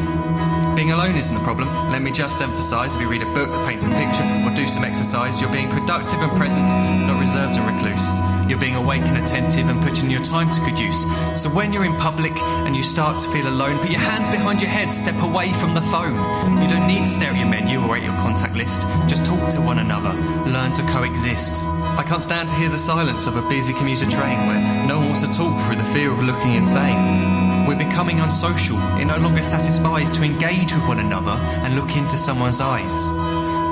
Being 0.74 0.92
alone 0.92 1.14
isn't 1.14 1.36
a 1.36 1.44
problem. 1.44 1.68
Let 1.90 2.00
me 2.00 2.10
just 2.10 2.40
emphasise 2.40 2.94
if 2.94 3.02
you 3.02 3.08
read 3.08 3.22
a 3.22 3.32
book, 3.34 3.50
paint 3.66 3.84
a 3.84 3.88
picture, 3.88 4.24
or 4.44 4.54
do 4.54 4.66
some 4.66 4.82
exercise, 4.82 5.40
you're 5.40 5.52
being 5.52 5.68
productive 5.68 6.20
and 6.20 6.32
present, 6.38 6.66
not 7.06 7.20
reserved 7.20 7.56
and 7.56 7.76
recluse. 7.76 8.48
You're 8.48 8.58
being 8.58 8.76
awake 8.76 9.02
and 9.02 9.18
attentive 9.18 9.68
and 9.68 9.82
putting 9.82 10.10
your 10.10 10.22
time 10.22 10.50
to 10.50 10.60
good 10.60 10.78
use. 10.78 11.04
So 11.40 11.50
when 11.50 11.72
you're 11.72 11.84
in 11.84 11.96
public 11.96 12.36
and 12.36 12.74
you 12.74 12.82
start 12.82 13.20
to 13.22 13.30
feel 13.30 13.46
alone, 13.46 13.78
put 13.78 13.90
your 13.90 14.00
hands 14.00 14.28
behind 14.30 14.62
your 14.62 14.70
head, 14.70 14.90
step 14.90 15.22
away 15.22 15.52
from 15.52 15.74
the 15.74 15.82
phone. 15.82 16.16
You 16.62 16.68
don't 16.68 16.86
need 16.86 17.04
to 17.04 17.10
stare 17.10 17.30
at 17.30 17.36
your 17.36 17.48
menu 17.48 17.80
or 17.80 17.96
at 17.96 18.02
your 18.02 18.16
contact 18.16 18.54
list. 18.54 18.82
Just 19.06 19.24
talk 19.24 19.50
to 19.50 19.60
one 19.60 19.78
another, 19.78 20.14
learn 20.50 20.74
to 20.74 20.82
coexist. 20.84 21.62
I 21.96 22.02
can't 22.02 22.22
stand 22.22 22.48
to 22.48 22.54
hear 22.56 22.68
the 22.68 22.78
silence 22.78 23.28
of 23.28 23.36
a 23.36 23.48
busy 23.48 23.72
commuter 23.72 24.10
train 24.10 24.48
where 24.48 24.84
no 24.84 24.98
one 24.98 25.10
wants 25.10 25.20
to 25.20 25.32
talk 25.32 25.60
through 25.64 25.76
the 25.76 25.84
fear 25.94 26.10
of 26.10 26.18
looking 26.18 26.54
insane. 26.54 27.66
We're 27.66 27.78
becoming 27.78 28.18
unsocial. 28.18 28.78
It 28.98 29.04
no 29.04 29.16
longer 29.18 29.44
satisfies 29.44 30.10
to 30.12 30.24
engage 30.24 30.72
with 30.72 30.86
one 30.88 30.98
another 30.98 31.30
and 31.30 31.76
look 31.76 31.96
into 31.96 32.16
someone's 32.16 32.60
eyes. 32.60 32.92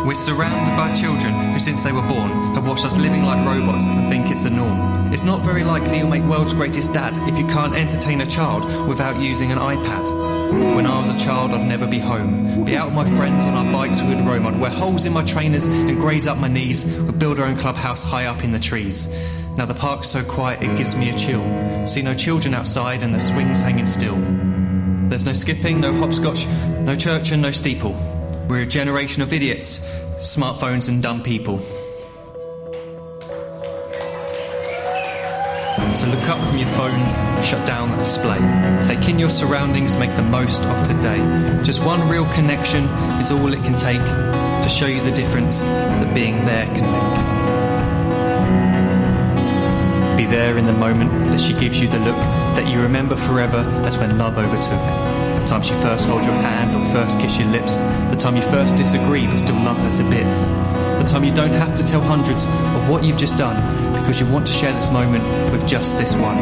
We're 0.07 0.15
surrounded 0.15 0.77
by 0.77 0.93
children 0.95 1.35
who, 1.53 1.59
since 1.59 1.83
they 1.83 1.93
were 1.93 2.07
born, 2.07 2.55
have 2.55 2.67
watched 2.67 2.85
us 2.85 2.97
living 2.97 3.25
like 3.25 3.45
robots 3.45 3.83
and 3.87 4.09
think 4.09 4.31
it's 4.31 4.45
the 4.45 4.51
norm. 4.51 5.13
It's 5.13 5.25
not 5.25 5.43
very 5.43 5.65
likely 5.65 5.99
you'll 5.99 6.09
make 6.09 6.23
world's 6.23 6.55
greatest 6.55 6.93
dad 6.93 7.17
if 7.29 7.37
you 7.37 7.47
can't 7.47 7.75
entertain 7.75 8.21
a 8.21 8.27
child 8.27 8.87
without 8.87 9.17
using 9.17 9.51
an 9.51 9.59
iPad. 9.59 10.32
When 10.53 10.87
I 10.87 10.99
was 10.99 11.09
a 11.09 11.19
child, 11.19 11.53
I'd 11.53 11.67
never 11.67 11.87
be 11.87 11.99
home. 11.99 12.65
Be 12.65 12.77
out 12.77 12.87
with 12.87 12.95
my 12.95 13.17
friends 13.17 13.45
on 13.45 13.55
our 13.55 13.73
bikes, 13.73 14.03
we 14.03 14.15
would 14.15 14.27
roam. 14.27 14.47
I'd 14.47 14.61
wear 14.61 14.71
holes 14.71 15.07
in 15.07 15.13
my 15.13 15.25
trainers 15.25 15.67
and 15.67 15.99
graze 15.99 16.27
up 16.27 16.39
my 16.39 16.49
knees. 16.49 16.85
We'd 16.85 17.19
build 17.19 17.39
our 17.39 17.47
own 17.47 17.57
clubhouse 17.57 18.05
high 18.05 18.27
up 18.27 18.45
in 18.45 18.53
the 18.53 18.59
trees. 18.59 19.15
Now 19.57 19.67
the 19.67 19.75
park's 19.75 20.09
so 20.09 20.23
quiet 20.23 20.63
it 20.63 20.77
gives 20.77 20.95
me 20.95 21.11
a 21.11 21.17
chill. 21.17 21.87
See 21.87 22.03
no 22.03 22.15
children 22.15 22.55
outside 22.55 23.03
and 23.03 23.15
the 23.15 23.19
swings 23.19 23.61
hanging 23.61 23.87
still. 23.87 24.17
There's 25.09 25.25
no 25.25 25.33
skipping, 25.33 25.81
no 25.81 25.95
hopscotch, 25.95 26.47
no 26.81 26.95
church 26.95 27.33
and 27.33 27.43
no 27.43 27.51
steeple. 27.51 27.93
We're 28.49 28.63
a 28.63 28.67
generation 28.67 29.23
of 29.23 29.33
idiots, 29.33 29.87
smartphones, 30.17 30.89
and 30.89 31.03
dumb 31.03 31.23
people. 31.23 31.61
So 35.73 36.07
look 36.07 36.29
up 36.29 36.39
from 36.47 36.59
your 36.59 36.69
phone, 36.71 37.01
shut 37.43 37.67
down 37.67 37.93
the 37.93 37.97
display. 37.97 38.39
Take 38.83 39.09
in 39.09 39.19
your 39.19 39.31
surroundings, 39.31 39.97
make 39.97 40.15
the 40.17 40.23
most 40.23 40.61
of 40.63 40.87
today. 40.87 41.17
Just 41.63 41.83
one 41.83 42.07
real 42.11 42.27
connection 42.27 42.85
is 43.19 43.31
all 43.31 43.51
it 43.55 43.63
can 43.65 43.75
take 43.75 44.03
to 44.03 44.69
show 44.69 44.85
you 44.85 45.03
the 45.03 45.11
difference 45.11 45.63
that 45.63 46.15
being 46.15 46.45
there 46.45 46.67
can 46.67 46.85
make. 46.93 47.13
Be 50.19 50.27
there 50.27 50.59
in 50.59 50.67
the 50.67 50.75
moment 50.75 51.11
that 51.31 51.41
she 51.41 51.55
gives 51.55 51.81
you 51.81 51.89
the 51.89 52.01
look 52.01 52.17
that 52.55 52.69
you 52.69 52.79
remember 52.79 53.17
forever 53.17 53.61
as 53.87 53.97
when 53.97 54.19
love 54.19 54.37
overtook. 54.37 55.41
The 55.41 55.47
time 55.47 55.63
she 55.63 55.73
first 55.81 56.07
holds 56.07 56.27
your 56.27 56.37
hand 56.37 56.77
or 56.77 56.85
first 56.93 57.19
kiss 57.19 57.39
your 57.39 57.49
lips. 57.49 57.79
The 58.11 58.19
time 58.19 58.37
you 58.37 58.43
first 58.43 58.77
disagree 58.77 59.27
but 59.27 59.39
still 59.39 59.57
love 59.57 59.79
her 59.79 59.95
to 59.95 60.05
bits. 60.11 60.43
The 60.43 61.09
time 61.09 61.25
you 61.25 61.33
don't 61.33 61.55
have 61.55 61.75
to 61.77 61.83
tell 61.83 62.03
hundreds 62.03 62.45
of 62.45 62.91
what 62.91 63.05
you've 63.05 63.17
just 63.17 63.39
done 63.39 63.57
because 64.03 64.19
you 64.19 64.27
want 64.27 64.45
to 64.45 64.53
share 64.53 64.73
this 64.73 64.91
moment 64.91 65.25
with 65.53 65.67
just 65.67 65.97
this 65.97 66.13
one. 66.15 66.37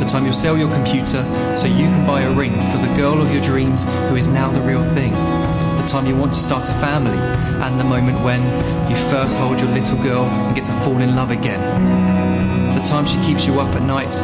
The 0.00 0.06
time 0.06 0.24
you'll 0.24 0.32
sell 0.32 0.56
your 0.56 0.72
computer 0.72 1.22
so 1.56 1.66
you 1.66 1.84
can 1.84 2.06
buy 2.06 2.22
a 2.22 2.32
ring 2.32 2.52
for 2.72 2.78
the 2.78 2.92
girl 2.96 3.20
of 3.20 3.30
your 3.30 3.42
dreams 3.42 3.84
who 4.08 4.16
is 4.16 4.26
now 4.26 4.50
the 4.50 4.60
real 4.62 4.82
thing. 4.94 5.12
The 5.12 5.84
time 5.86 6.06
you 6.06 6.16
want 6.16 6.32
to 6.32 6.38
start 6.38 6.68
a 6.70 6.72
family 6.74 7.18
and 7.18 7.78
the 7.78 7.84
moment 7.84 8.20
when 8.22 8.42
you 8.90 8.96
first 9.10 9.36
hold 9.36 9.60
your 9.60 9.68
little 9.68 10.02
girl 10.02 10.24
and 10.24 10.56
get 10.56 10.64
to 10.66 10.72
fall 10.80 10.98
in 11.02 11.14
love 11.14 11.30
again. 11.30 12.74
The 12.74 12.82
time 12.84 13.04
she 13.04 13.18
keeps 13.18 13.46
you 13.46 13.60
up 13.60 13.74
at 13.76 13.82
night 13.82 14.14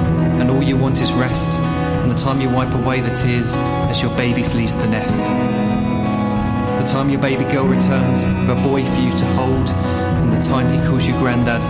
and 0.41 0.51
all 0.51 0.63
you 0.63 0.77
want 0.77 1.01
is 1.03 1.13
rest 1.13 1.59
and 1.59 2.11
the 2.11 2.15
time 2.15 2.41
you 2.41 2.49
wipe 2.49 2.73
away 2.75 3.03
the 3.03 3.15
tears 3.15 3.55
as 3.91 4.01
your 4.01 4.15
baby 4.17 4.43
flees 4.43 4.75
the 4.75 4.87
nest. 4.87 5.19
The 6.81 6.87
time 6.91 7.11
your 7.11 7.21
baby 7.21 7.45
girl 7.45 7.67
returns 7.67 8.25
with 8.25 8.59
a 8.59 8.61
boy 8.63 8.85
for 8.87 9.01
you 9.01 9.11
to 9.11 9.27
hold, 9.35 9.69
and 9.69 10.33
the 10.33 10.41
time 10.41 10.73
he 10.73 10.89
calls 10.89 11.07
you 11.07 11.13
granddad 11.19 11.63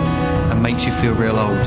and 0.51 0.61
makes 0.61 0.85
you 0.85 0.91
feel 0.93 1.13
real 1.13 1.39
old. 1.39 1.65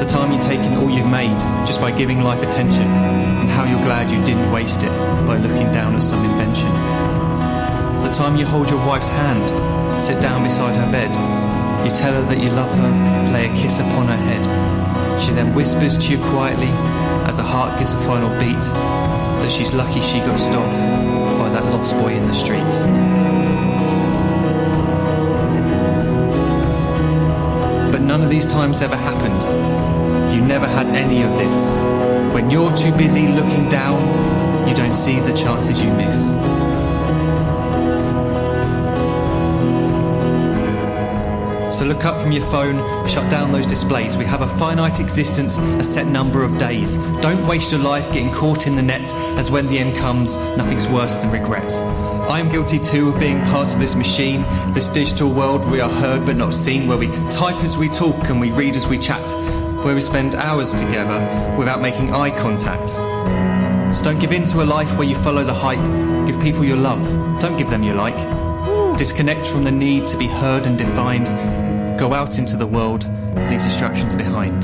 The 0.00 0.06
time 0.06 0.32
you 0.32 0.40
take 0.40 0.60
in 0.60 0.74
all 0.74 0.88
you've 0.88 1.06
made 1.06 1.38
just 1.66 1.80
by 1.80 1.90
giving 1.90 2.22
life 2.22 2.42
attention, 2.42 2.86
and 2.86 3.50
how 3.50 3.64
you're 3.64 3.84
glad 3.84 4.10
you 4.10 4.22
didn't 4.24 4.50
waste 4.50 4.82
it 4.84 4.96
by 5.26 5.36
looking 5.36 5.70
down 5.72 5.96
at 5.96 6.02
some 6.02 6.24
invention. 6.24 6.70
The 8.02 8.10
time 8.12 8.36
you 8.36 8.46
hold 8.46 8.70
your 8.70 8.84
wife's 8.86 9.08
hand, 9.08 9.50
sit 10.00 10.22
down 10.22 10.42
beside 10.44 10.74
her 10.76 10.90
bed. 10.90 11.10
You 11.84 11.92
tell 11.92 12.12
her 12.12 12.22
that 12.22 12.42
you 12.42 12.50
love 12.50 12.70
her, 12.70 13.32
lay 13.32 13.48
a 13.50 13.54
kiss 13.54 13.78
upon 13.78 14.06
her 14.08 14.16
head. 14.16 15.20
She 15.20 15.32
then 15.32 15.54
whispers 15.54 15.98
to 15.98 16.12
you 16.12 16.18
quietly, 16.30 16.70
as 17.28 17.38
her 17.38 17.44
heart 17.44 17.78
gives 17.78 17.92
a 17.92 17.98
final 17.98 18.30
beat, 18.38 18.62
that 18.62 19.50
she's 19.50 19.72
lucky 19.74 20.00
she 20.00 20.18
got 20.20 20.38
stopped 20.38 20.80
by 21.38 21.50
that 21.50 21.64
lost 21.66 21.94
boy 21.94 22.14
in 22.14 22.26
the 22.26 22.34
street. 22.34 23.09
These 28.30 28.46
times 28.46 28.80
ever 28.80 28.96
happened. 28.96 29.42
You 30.32 30.40
never 30.40 30.66
had 30.66 30.88
any 30.90 31.22
of 31.22 31.32
this. 31.32 32.32
When 32.32 32.48
you're 32.48 32.74
too 32.76 32.96
busy 32.96 33.26
looking 33.26 33.68
down, 33.68 34.68
you 34.68 34.74
don't 34.74 34.92
see 34.92 35.18
the 35.18 35.32
chances 35.32 35.82
you 35.82 35.92
miss. 35.92 36.30
So 41.76 41.84
look 41.84 42.04
up 42.04 42.22
from 42.22 42.30
your 42.30 42.48
phone, 42.50 42.78
shut 43.08 43.28
down 43.30 43.50
those 43.50 43.66
displays. 43.66 44.16
We 44.16 44.26
have 44.26 44.42
a 44.42 44.58
finite 44.58 45.00
existence, 45.00 45.58
a 45.58 45.82
set 45.84 46.06
number 46.06 46.44
of 46.44 46.56
days. 46.56 46.94
Don't 47.20 47.44
waste 47.48 47.72
your 47.72 47.80
life 47.80 48.04
getting 48.12 48.32
caught 48.32 48.68
in 48.68 48.76
the 48.76 48.82
net, 48.82 49.12
as 49.38 49.50
when 49.50 49.66
the 49.66 49.78
end 49.78 49.96
comes, 49.96 50.36
nothing's 50.56 50.86
worse 50.86 51.14
than 51.16 51.32
regret. 51.32 52.09
I 52.30 52.38
am 52.38 52.48
guilty 52.48 52.78
too 52.78 53.08
of 53.08 53.18
being 53.18 53.42
part 53.46 53.72
of 53.72 53.80
this 53.80 53.96
machine, 53.96 54.42
this 54.72 54.88
digital 54.88 55.32
world 55.32 55.68
we 55.68 55.80
are 55.80 55.90
heard 55.90 56.24
but 56.24 56.36
not 56.36 56.54
seen, 56.54 56.86
where 56.86 56.96
we 56.96 57.08
type 57.28 57.56
as 57.64 57.76
we 57.76 57.88
talk 57.88 58.28
and 58.28 58.40
we 58.40 58.52
read 58.52 58.76
as 58.76 58.86
we 58.86 58.98
chat, 58.98 59.28
where 59.84 59.96
we 59.96 60.00
spend 60.00 60.36
hours 60.36 60.72
together 60.72 61.56
without 61.58 61.82
making 61.82 62.14
eye 62.14 62.30
contact. 62.30 62.90
So 63.92 64.04
don't 64.04 64.20
give 64.20 64.30
in 64.30 64.44
to 64.44 64.62
a 64.62 64.64
life 64.64 64.96
where 64.96 65.08
you 65.08 65.16
follow 65.24 65.42
the 65.42 65.52
hype. 65.52 65.80
Give 66.28 66.40
people 66.40 66.64
your 66.64 66.76
love, 66.76 67.02
don't 67.40 67.58
give 67.58 67.68
them 67.68 67.82
your 67.82 67.96
like. 67.96 68.16
Disconnect 68.96 69.44
from 69.44 69.64
the 69.64 69.72
need 69.72 70.06
to 70.06 70.16
be 70.16 70.28
heard 70.28 70.66
and 70.66 70.78
defined. 70.78 71.26
Go 71.98 72.14
out 72.14 72.38
into 72.38 72.56
the 72.56 72.66
world, 72.66 73.10
leave 73.50 73.60
distractions 73.60 74.14
behind. 74.14 74.62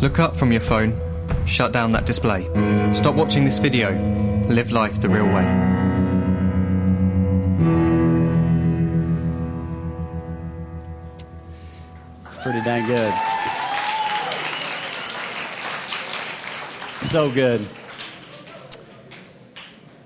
Look 0.00 0.18
up 0.18 0.38
from 0.38 0.50
your 0.50 0.62
phone, 0.62 0.98
shut 1.46 1.72
down 1.72 1.92
that 1.92 2.06
display. 2.06 2.44
Stop 2.94 3.14
watching 3.14 3.44
this 3.44 3.58
video, 3.58 3.92
live 4.48 4.72
life 4.72 5.00
the 5.00 5.08
real 5.08 5.26
way. 5.26 5.44
It's 12.26 12.36
pretty 12.36 12.62
dang 12.62 12.86
good. 12.86 13.12
So 16.96 17.30
good. 17.30 17.66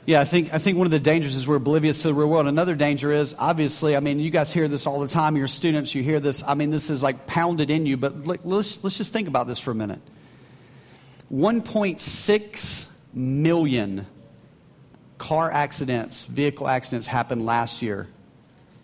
Yeah, 0.07 0.21
I 0.21 0.25
think, 0.25 0.55
I 0.55 0.59
think 0.59 0.79
one 0.79 0.87
of 0.87 0.93
the 0.93 1.01
dangers 1.01 1.35
is 1.35 1.49
we're 1.49 1.57
oblivious 1.57 2.03
to 2.03 2.09
the 2.09 2.15
real 2.15 2.29
world. 2.29 2.47
Another 2.47 2.77
danger 2.77 3.11
is, 3.11 3.35
obviously, 3.39 3.97
I 3.97 4.01
mean, 4.01 4.21
you 4.21 4.31
guys 4.31 4.53
hear 4.53 4.69
this 4.69 4.87
all 4.87 5.01
the 5.01 5.09
time. 5.09 5.37
You're 5.37 5.49
students, 5.49 5.97
you 5.97 6.05
hear 6.05 6.21
this. 6.21 6.45
I 6.45 6.55
mean, 6.55 6.71
this 6.71 6.91
is 6.91 7.03
like 7.03 7.27
pounded 7.27 7.71
in 7.71 7.87
you, 7.87 7.97
but 7.97 8.25
let's, 8.25 8.85
let's 8.85 8.99
just 8.99 9.13
think 9.13 9.27
about 9.27 9.49
this 9.49 9.59
for 9.59 9.73
a 9.73 9.75
minute. 9.75 10.01
1.6 11.33 12.97
million 13.15 14.07
car 15.19 15.51
accidents, 15.51 16.25
vehicle 16.25 16.69
accidents 16.69 17.07
happened 17.07 17.45
last 17.45 17.83
year 17.83 18.09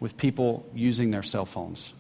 with 0.01 0.17
people 0.17 0.69
using 0.75 1.11
their 1.11 1.23
cell 1.23 1.47
phones. 1.47 1.93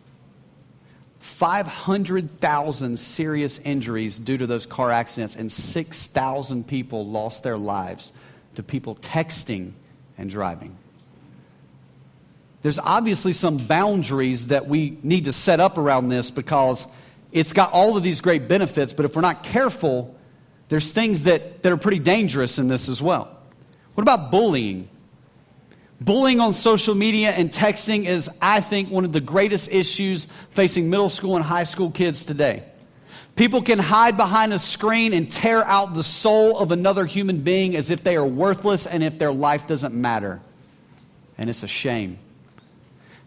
500,000 1.20 2.98
serious 2.98 3.60
injuries 3.60 4.18
due 4.18 4.36
to 4.36 4.46
those 4.46 4.66
car 4.66 4.90
accidents, 4.90 5.36
and 5.36 5.52
6,000 5.52 6.66
people 6.66 7.06
lost 7.06 7.44
their 7.44 7.56
lives 7.56 8.12
to 8.56 8.62
people 8.64 8.96
texting 8.96 9.72
and 10.18 10.28
driving. 10.28 10.76
There's 12.62 12.80
obviously 12.80 13.32
some 13.32 13.56
boundaries 13.56 14.48
that 14.48 14.66
we 14.66 14.98
need 15.04 15.26
to 15.26 15.32
set 15.32 15.60
up 15.60 15.78
around 15.78 16.08
this 16.08 16.32
because 16.32 16.88
it's 17.30 17.52
got 17.52 17.72
all 17.72 17.96
of 17.96 18.02
these 18.02 18.20
great 18.20 18.48
benefits, 18.48 18.92
but 18.92 19.04
if 19.04 19.14
we're 19.14 19.22
not 19.22 19.44
careful, 19.44 20.16
there's 20.72 20.90
things 20.90 21.24
that, 21.24 21.62
that 21.62 21.70
are 21.70 21.76
pretty 21.76 21.98
dangerous 21.98 22.58
in 22.58 22.66
this 22.66 22.88
as 22.88 23.02
well. 23.02 23.28
What 23.92 24.00
about 24.00 24.30
bullying? 24.30 24.88
Bullying 26.00 26.40
on 26.40 26.54
social 26.54 26.94
media 26.94 27.28
and 27.28 27.50
texting 27.50 28.06
is, 28.06 28.30
I 28.40 28.60
think, 28.60 28.88
one 28.88 29.04
of 29.04 29.12
the 29.12 29.20
greatest 29.20 29.70
issues 29.70 30.24
facing 30.48 30.88
middle 30.88 31.10
school 31.10 31.36
and 31.36 31.44
high 31.44 31.64
school 31.64 31.90
kids 31.90 32.24
today. 32.24 32.62
People 33.36 33.60
can 33.60 33.78
hide 33.78 34.16
behind 34.16 34.54
a 34.54 34.58
screen 34.58 35.12
and 35.12 35.30
tear 35.30 35.62
out 35.62 35.92
the 35.92 36.02
soul 36.02 36.56
of 36.58 36.72
another 36.72 37.04
human 37.04 37.40
being 37.40 37.76
as 37.76 37.90
if 37.90 38.02
they 38.02 38.16
are 38.16 38.26
worthless 38.26 38.86
and 38.86 39.04
if 39.04 39.18
their 39.18 39.30
life 39.30 39.66
doesn't 39.66 39.92
matter. 39.92 40.40
And 41.36 41.50
it's 41.50 41.62
a 41.62 41.68
shame. 41.68 42.16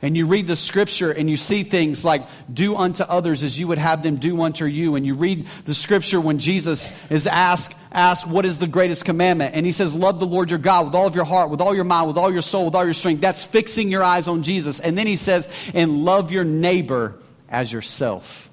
And 0.05 0.15
you 0.15 0.27
read 0.27 0.45
the 0.45 0.55
scripture 0.55 1.09
and 1.09 1.27
you 1.27 1.35
see 1.35 1.63
things 1.63 2.05
like, 2.05 2.21
do 2.53 2.75
unto 2.75 3.01
others 3.01 3.41
as 3.41 3.57
you 3.57 3.69
would 3.69 3.79
have 3.79 4.03
them 4.03 4.17
do 4.17 4.39
unto 4.39 4.65
you. 4.65 4.93
And 4.93 5.03
you 5.03 5.15
read 5.15 5.47
the 5.63 5.73
scripture 5.73 6.21
when 6.21 6.37
Jesus 6.37 6.95
is 7.09 7.25
asked, 7.25 7.75
asked, 7.91 8.27
what 8.27 8.45
is 8.45 8.59
the 8.59 8.67
greatest 8.67 9.03
commandment? 9.03 9.55
And 9.55 9.65
he 9.65 9.71
says, 9.71 9.95
love 9.95 10.19
the 10.19 10.27
Lord 10.27 10.51
your 10.51 10.59
God 10.59 10.85
with 10.85 10.93
all 10.93 11.07
of 11.07 11.15
your 11.15 11.25
heart, 11.25 11.49
with 11.49 11.59
all 11.59 11.73
your 11.73 11.85
mind, 11.85 12.07
with 12.07 12.17
all 12.17 12.31
your 12.31 12.43
soul, 12.43 12.65
with 12.65 12.75
all 12.75 12.85
your 12.85 12.93
strength. 12.93 13.19
That's 13.19 13.43
fixing 13.43 13.89
your 13.89 14.03
eyes 14.03 14.27
on 14.27 14.43
Jesus. 14.43 14.79
And 14.79 14.95
then 14.95 15.07
he 15.07 15.15
says, 15.15 15.49
and 15.73 16.05
love 16.05 16.31
your 16.31 16.43
neighbor 16.43 17.17
as 17.49 17.73
yourself. 17.73 18.51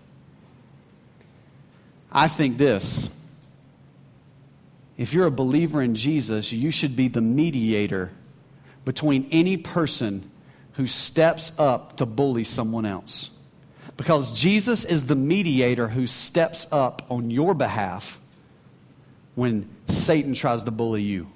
I 2.10 2.28
think 2.28 2.56
this 2.56 3.14
if 4.96 5.12
you're 5.12 5.26
a 5.26 5.30
believer 5.30 5.82
in 5.82 5.96
Jesus, 5.96 6.50
you 6.50 6.70
should 6.70 6.96
be 6.96 7.08
the 7.08 7.20
mediator 7.20 8.10
between 8.86 9.28
any 9.30 9.58
person 9.58 10.30
who 10.74 10.86
steps 10.86 11.58
up 11.58 11.96
to 11.98 12.06
bully 12.06 12.44
someone 12.44 12.86
else. 12.86 13.30
Because 13.96 14.32
Jesus 14.32 14.84
is 14.84 15.06
the 15.06 15.16
mediator 15.16 15.88
who 15.88 16.06
steps 16.06 16.66
up 16.72 17.04
on 17.10 17.30
your 17.30 17.54
behalf 17.54 18.20
when 19.34 19.68
Satan 19.88 20.34
tries 20.34 20.62
to 20.64 20.70
bully 20.70 21.02
you. 21.02 21.26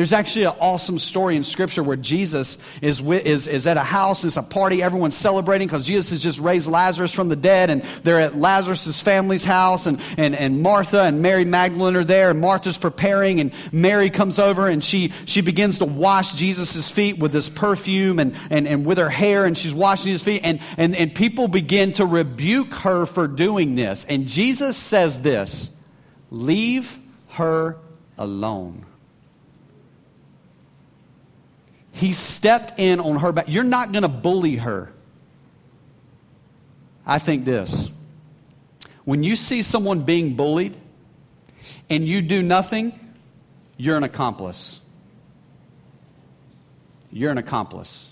There's 0.00 0.14
actually 0.14 0.44
an 0.44 0.54
awesome 0.60 0.98
story 0.98 1.36
in 1.36 1.44
Scripture 1.44 1.82
where 1.82 1.94
Jesus 1.94 2.56
is, 2.80 3.02
is, 3.02 3.46
is 3.46 3.66
at 3.66 3.76
a 3.76 3.82
house, 3.82 4.24
it's 4.24 4.38
a 4.38 4.42
party, 4.42 4.82
everyone's 4.82 5.14
celebrating 5.14 5.68
because 5.68 5.86
Jesus 5.86 6.08
has 6.08 6.22
just 6.22 6.40
raised 6.40 6.70
Lazarus 6.70 7.12
from 7.12 7.28
the 7.28 7.36
dead, 7.36 7.68
and 7.68 7.82
they're 7.82 8.18
at 8.18 8.34
Lazarus' 8.34 9.02
family's 9.02 9.44
house, 9.44 9.84
and, 9.84 10.00
and, 10.16 10.34
and 10.34 10.62
Martha 10.62 11.02
and 11.02 11.20
Mary 11.20 11.44
Magdalene 11.44 11.96
are 11.96 12.04
there, 12.04 12.30
and 12.30 12.40
Martha's 12.40 12.78
preparing, 12.78 13.40
and 13.40 13.52
Mary 13.72 14.08
comes 14.08 14.38
over, 14.38 14.68
and 14.68 14.82
she, 14.82 15.12
she 15.26 15.42
begins 15.42 15.80
to 15.80 15.84
wash 15.84 16.32
Jesus' 16.32 16.90
feet 16.90 17.18
with 17.18 17.32
this 17.32 17.50
perfume 17.50 18.18
and, 18.20 18.34
and, 18.48 18.66
and 18.66 18.86
with 18.86 18.96
her 18.96 19.10
hair, 19.10 19.44
and 19.44 19.54
she's 19.54 19.74
washing 19.74 20.12
his 20.12 20.22
feet, 20.22 20.40
and, 20.44 20.60
and, 20.78 20.96
and 20.96 21.14
people 21.14 21.46
begin 21.46 21.92
to 21.92 22.06
rebuke 22.06 22.72
her 22.72 23.04
for 23.04 23.28
doing 23.28 23.74
this. 23.74 24.06
And 24.06 24.28
Jesus 24.28 24.78
says 24.78 25.20
this 25.20 25.76
Leave 26.30 26.98
her 27.32 27.76
alone. 28.16 28.86
He 32.00 32.12
stepped 32.12 32.80
in 32.80 32.98
on 32.98 33.16
her 33.16 33.30
back. 33.30 33.44
You're 33.48 33.62
not 33.62 33.92
going 33.92 34.04
to 34.04 34.08
bully 34.08 34.56
her. 34.56 34.90
I 37.06 37.18
think 37.18 37.44
this. 37.44 37.90
When 39.04 39.22
you 39.22 39.36
see 39.36 39.60
someone 39.60 40.00
being 40.04 40.34
bullied 40.34 40.78
and 41.90 42.08
you 42.08 42.22
do 42.22 42.40
nothing, 42.40 42.98
you're 43.76 43.98
an 43.98 44.02
accomplice. 44.02 44.80
You're 47.12 47.30
an 47.30 47.36
accomplice. 47.36 48.10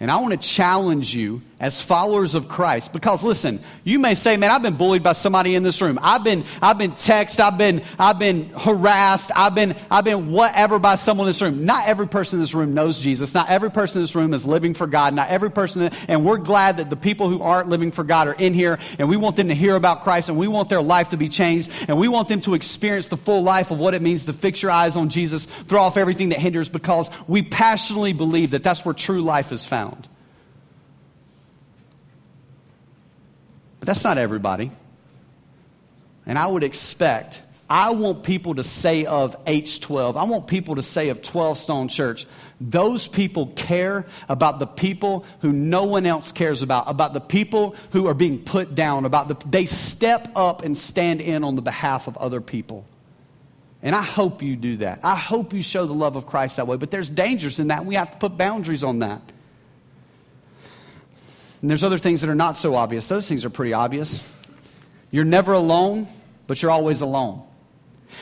And 0.00 0.10
I 0.10 0.16
want 0.16 0.32
to 0.32 0.48
challenge 0.48 1.14
you 1.14 1.42
as 1.60 1.82
followers 1.82 2.34
of 2.34 2.48
Christ. 2.48 2.92
Because 2.92 3.22
listen, 3.22 3.60
you 3.84 3.98
may 3.98 4.14
say, 4.14 4.38
man, 4.38 4.50
I've 4.50 4.62
been 4.62 4.76
bullied 4.76 5.02
by 5.02 5.12
somebody 5.12 5.54
in 5.54 5.62
this 5.62 5.82
room. 5.82 5.98
I've 6.02 6.24
been, 6.24 6.42
I've 6.62 6.78
been 6.78 6.92
texted, 6.92 7.40
I've 7.40 7.58
been, 7.58 7.82
I've 7.98 8.18
been 8.18 8.48
harassed, 8.48 9.30
I've 9.36 9.54
been, 9.54 9.76
I've 9.90 10.04
been 10.04 10.32
whatever 10.32 10.78
by 10.78 10.94
someone 10.94 11.26
in 11.26 11.28
this 11.28 11.42
room. 11.42 11.66
Not 11.66 11.86
every 11.86 12.08
person 12.08 12.38
in 12.38 12.42
this 12.42 12.54
room 12.54 12.72
knows 12.72 13.00
Jesus. 13.00 13.34
Not 13.34 13.50
every 13.50 13.70
person 13.70 14.00
in 14.00 14.04
this 14.04 14.16
room 14.16 14.32
is 14.32 14.46
living 14.46 14.72
for 14.72 14.86
God. 14.86 15.12
Not 15.12 15.28
every 15.28 15.50
person, 15.50 15.90
and 16.08 16.24
we're 16.24 16.38
glad 16.38 16.78
that 16.78 16.88
the 16.88 16.96
people 16.96 17.28
who 17.28 17.42
aren't 17.42 17.68
living 17.68 17.92
for 17.92 18.04
God 18.04 18.26
are 18.26 18.34
in 18.34 18.54
here, 18.54 18.78
and 18.98 19.08
we 19.08 19.18
want 19.18 19.36
them 19.36 19.48
to 19.48 19.54
hear 19.54 19.76
about 19.76 20.02
Christ, 20.02 20.30
and 20.30 20.38
we 20.38 20.48
want 20.48 20.70
their 20.70 20.82
life 20.82 21.10
to 21.10 21.18
be 21.18 21.28
changed, 21.28 21.70
and 21.88 21.98
we 21.98 22.08
want 22.08 22.28
them 22.28 22.40
to 22.42 22.54
experience 22.54 23.08
the 23.08 23.18
full 23.18 23.42
life 23.42 23.70
of 23.70 23.78
what 23.78 23.92
it 23.92 24.00
means 24.00 24.24
to 24.26 24.32
fix 24.32 24.62
your 24.62 24.70
eyes 24.70 24.96
on 24.96 25.10
Jesus, 25.10 25.44
throw 25.44 25.82
off 25.82 25.98
everything 25.98 26.30
that 26.30 26.38
hinders, 26.38 26.70
because 26.70 27.10
we 27.28 27.42
passionately 27.42 28.14
believe 28.14 28.52
that 28.52 28.62
that's 28.62 28.84
where 28.84 28.94
true 28.94 29.20
life 29.20 29.52
is 29.52 29.64
found. 29.64 30.08
But 33.80 33.86
that's 33.86 34.04
not 34.04 34.18
everybody. 34.18 34.70
And 36.26 36.38
I 36.38 36.46
would 36.46 36.62
expect, 36.62 37.42
I 37.68 37.90
want 37.90 38.22
people 38.22 38.56
to 38.56 38.64
say 38.64 39.06
of 39.06 39.42
H12, 39.46 40.16
I 40.16 40.24
want 40.24 40.46
people 40.46 40.76
to 40.76 40.82
say 40.82 41.08
of 41.08 41.22
12 41.22 41.58
Stone 41.58 41.88
Church, 41.88 42.26
those 42.60 43.08
people 43.08 43.46
care 43.56 44.06
about 44.28 44.58
the 44.58 44.66
people 44.66 45.24
who 45.40 45.52
no 45.52 45.84
one 45.84 46.04
else 46.04 46.30
cares 46.30 46.62
about, 46.62 46.88
about 46.88 47.14
the 47.14 47.20
people 47.20 47.74
who 47.92 48.06
are 48.06 48.14
being 48.14 48.38
put 48.44 48.74
down, 48.74 49.06
about 49.06 49.28
the, 49.28 49.48
they 49.48 49.64
step 49.64 50.28
up 50.36 50.62
and 50.62 50.76
stand 50.76 51.22
in 51.22 51.42
on 51.42 51.56
the 51.56 51.62
behalf 51.62 52.06
of 52.06 52.18
other 52.18 52.42
people. 52.42 52.84
And 53.82 53.94
I 53.94 54.02
hope 54.02 54.42
you 54.42 54.56
do 54.56 54.76
that. 54.78 55.00
I 55.02 55.16
hope 55.16 55.54
you 55.54 55.62
show 55.62 55.86
the 55.86 55.94
love 55.94 56.16
of 56.16 56.26
Christ 56.26 56.58
that 56.58 56.66
way. 56.66 56.76
But 56.76 56.90
there's 56.90 57.08
dangers 57.08 57.58
in 57.58 57.68
that, 57.68 57.86
we 57.86 57.94
have 57.94 58.10
to 58.10 58.18
put 58.18 58.36
boundaries 58.36 58.84
on 58.84 58.98
that. 58.98 59.22
And 61.60 61.68
there's 61.68 61.84
other 61.84 61.98
things 61.98 62.22
that 62.22 62.30
are 62.30 62.34
not 62.34 62.56
so 62.56 62.74
obvious. 62.74 63.06
Those 63.08 63.28
things 63.28 63.44
are 63.44 63.50
pretty 63.50 63.72
obvious. 63.72 64.26
You're 65.10 65.24
never 65.24 65.52
alone, 65.52 66.06
but 66.46 66.62
you're 66.62 66.70
always 66.70 67.00
alone. 67.00 67.42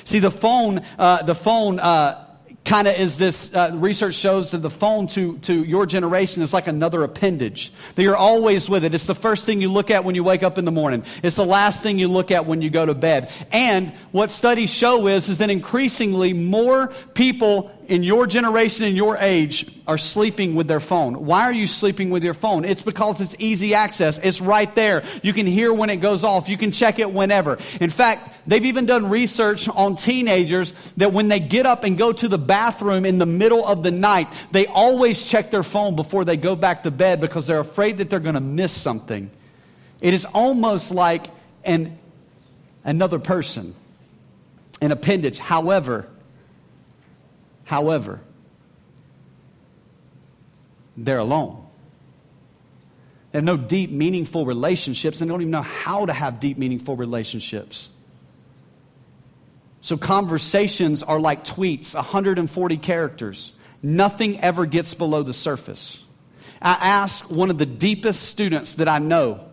See, 0.04 0.18
the 0.18 0.30
phone, 0.30 0.80
uh, 0.98 1.22
the 1.22 1.34
phone 1.34 1.78
uh, 1.78 2.28
kind 2.68 2.86
of 2.86 2.98
is 2.98 3.16
this 3.16 3.54
uh, 3.54 3.70
research 3.74 4.14
shows 4.14 4.50
that 4.50 4.58
the 4.58 4.70
phone 4.70 5.06
to, 5.06 5.38
to 5.38 5.64
your 5.64 5.86
generation 5.86 6.42
is 6.42 6.52
like 6.52 6.66
another 6.66 7.02
appendage 7.02 7.72
that 7.94 8.02
you're 8.02 8.16
always 8.16 8.68
with 8.68 8.84
it 8.84 8.92
it's 8.92 9.06
the 9.06 9.14
first 9.14 9.46
thing 9.46 9.62
you 9.62 9.70
look 9.70 9.90
at 9.90 10.04
when 10.04 10.14
you 10.14 10.22
wake 10.22 10.42
up 10.42 10.58
in 10.58 10.66
the 10.66 10.70
morning 10.70 11.02
it's 11.22 11.36
the 11.36 11.44
last 11.44 11.82
thing 11.82 11.98
you 11.98 12.08
look 12.08 12.30
at 12.30 12.44
when 12.44 12.60
you 12.60 12.68
go 12.68 12.84
to 12.84 12.92
bed 12.92 13.32
and 13.52 13.88
what 14.12 14.30
studies 14.30 14.72
show 14.72 15.06
is 15.06 15.30
is 15.30 15.38
that 15.38 15.48
increasingly 15.48 16.34
more 16.34 16.88
people 17.14 17.70
in 17.88 18.02
your 18.02 18.26
generation 18.26 18.84
and 18.84 18.94
your 18.94 19.16
age 19.16 19.66
are 19.86 19.96
sleeping 19.96 20.54
with 20.54 20.68
their 20.68 20.78
phone. 20.78 21.24
Why 21.24 21.44
are 21.44 21.52
you 21.52 21.66
sleeping 21.66 22.10
with 22.10 22.22
your 22.22 22.34
phone? 22.34 22.66
It's 22.66 22.82
because 22.82 23.22
it's 23.22 23.34
easy 23.38 23.74
access. 23.74 24.18
It's 24.18 24.42
right 24.42 24.72
there. 24.74 25.02
You 25.22 25.32
can 25.32 25.46
hear 25.46 25.72
when 25.72 25.88
it 25.88 25.96
goes 25.96 26.22
off. 26.22 26.50
You 26.50 26.58
can 26.58 26.70
check 26.70 26.98
it 26.98 27.10
whenever. 27.10 27.58
In 27.80 27.88
fact, 27.88 28.28
they've 28.46 28.66
even 28.66 28.84
done 28.84 29.08
research 29.08 29.68
on 29.70 29.96
teenagers 29.96 30.72
that 30.98 31.14
when 31.14 31.28
they 31.28 31.40
get 31.40 31.64
up 31.64 31.84
and 31.84 31.96
go 31.96 32.12
to 32.12 32.28
the 32.28 32.38
bathroom 32.38 33.06
in 33.06 33.16
the 33.16 33.26
middle 33.26 33.66
of 33.66 33.82
the 33.82 33.90
night, 33.90 34.28
they 34.50 34.66
always 34.66 35.28
check 35.28 35.50
their 35.50 35.62
phone 35.62 35.96
before 35.96 36.26
they 36.26 36.36
go 36.36 36.54
back 36.54 36.82
to 36.82 36.90
bed 36.90 37.22
because 37.22 37.46
they're 37.46 37.60
afraid 37.60 37.96
that 37.96 38.10
they're 38.10 38.20
going 38.20 38.34
to 38.34 38.40
miss 38.40 38.72
something. 38.72 39.30
It 40.02 40.12
is 40.12 40.26
almost 40.26 40.92
like 40.92 41.26
an 41.64 41.98
another 42.84 43.18
person, 43.18 43.74
an 44.82 44.92
appendage. 44.92 45.38
However, 45.38 46.08
However, 47.68 48.20
they're 50.96 51.18
alone. 51.18 51.66
They 53.30 53.36
have 53.36 53.44
no 53.44 53.58
deep, 53.58 53.90
meaningful 53.90 54.46
relationships, 54.46 55.20
and 55.20 55.28
they 55.28 55.32
don't 55.34 55.42
even 55.42 55.50
know 55.50 55.60
how 55.60 56.06
to 56.06 56.14
have 56.14 56.40
deep, 56.40 56.56
meaningful 56.56 56.96
relationships. 56.96 57.90
So, 59.82 59.98
conversations 59.98 61.02
are 61.02 61.20
like 61.20 61.44
tweets 61.44 61.94
140 61.94 62.78
characters. 62.78 63.52
Nothing 63.82 64.40
ever 64.40 64.64
gets 64.64 64.94
below 64.94 65.22
the 65.22 65.34
surface. 65.34 66.02
I 66.62 66.72
asked 66.72 67.30
one 67.30 67.50
of 67.50 67.58
the 67.58 67.66
deepest 67.66 68.22
students 68.22 68.76
that 68.76 68.88
I 68.88 68.98
know, 68.98 69.44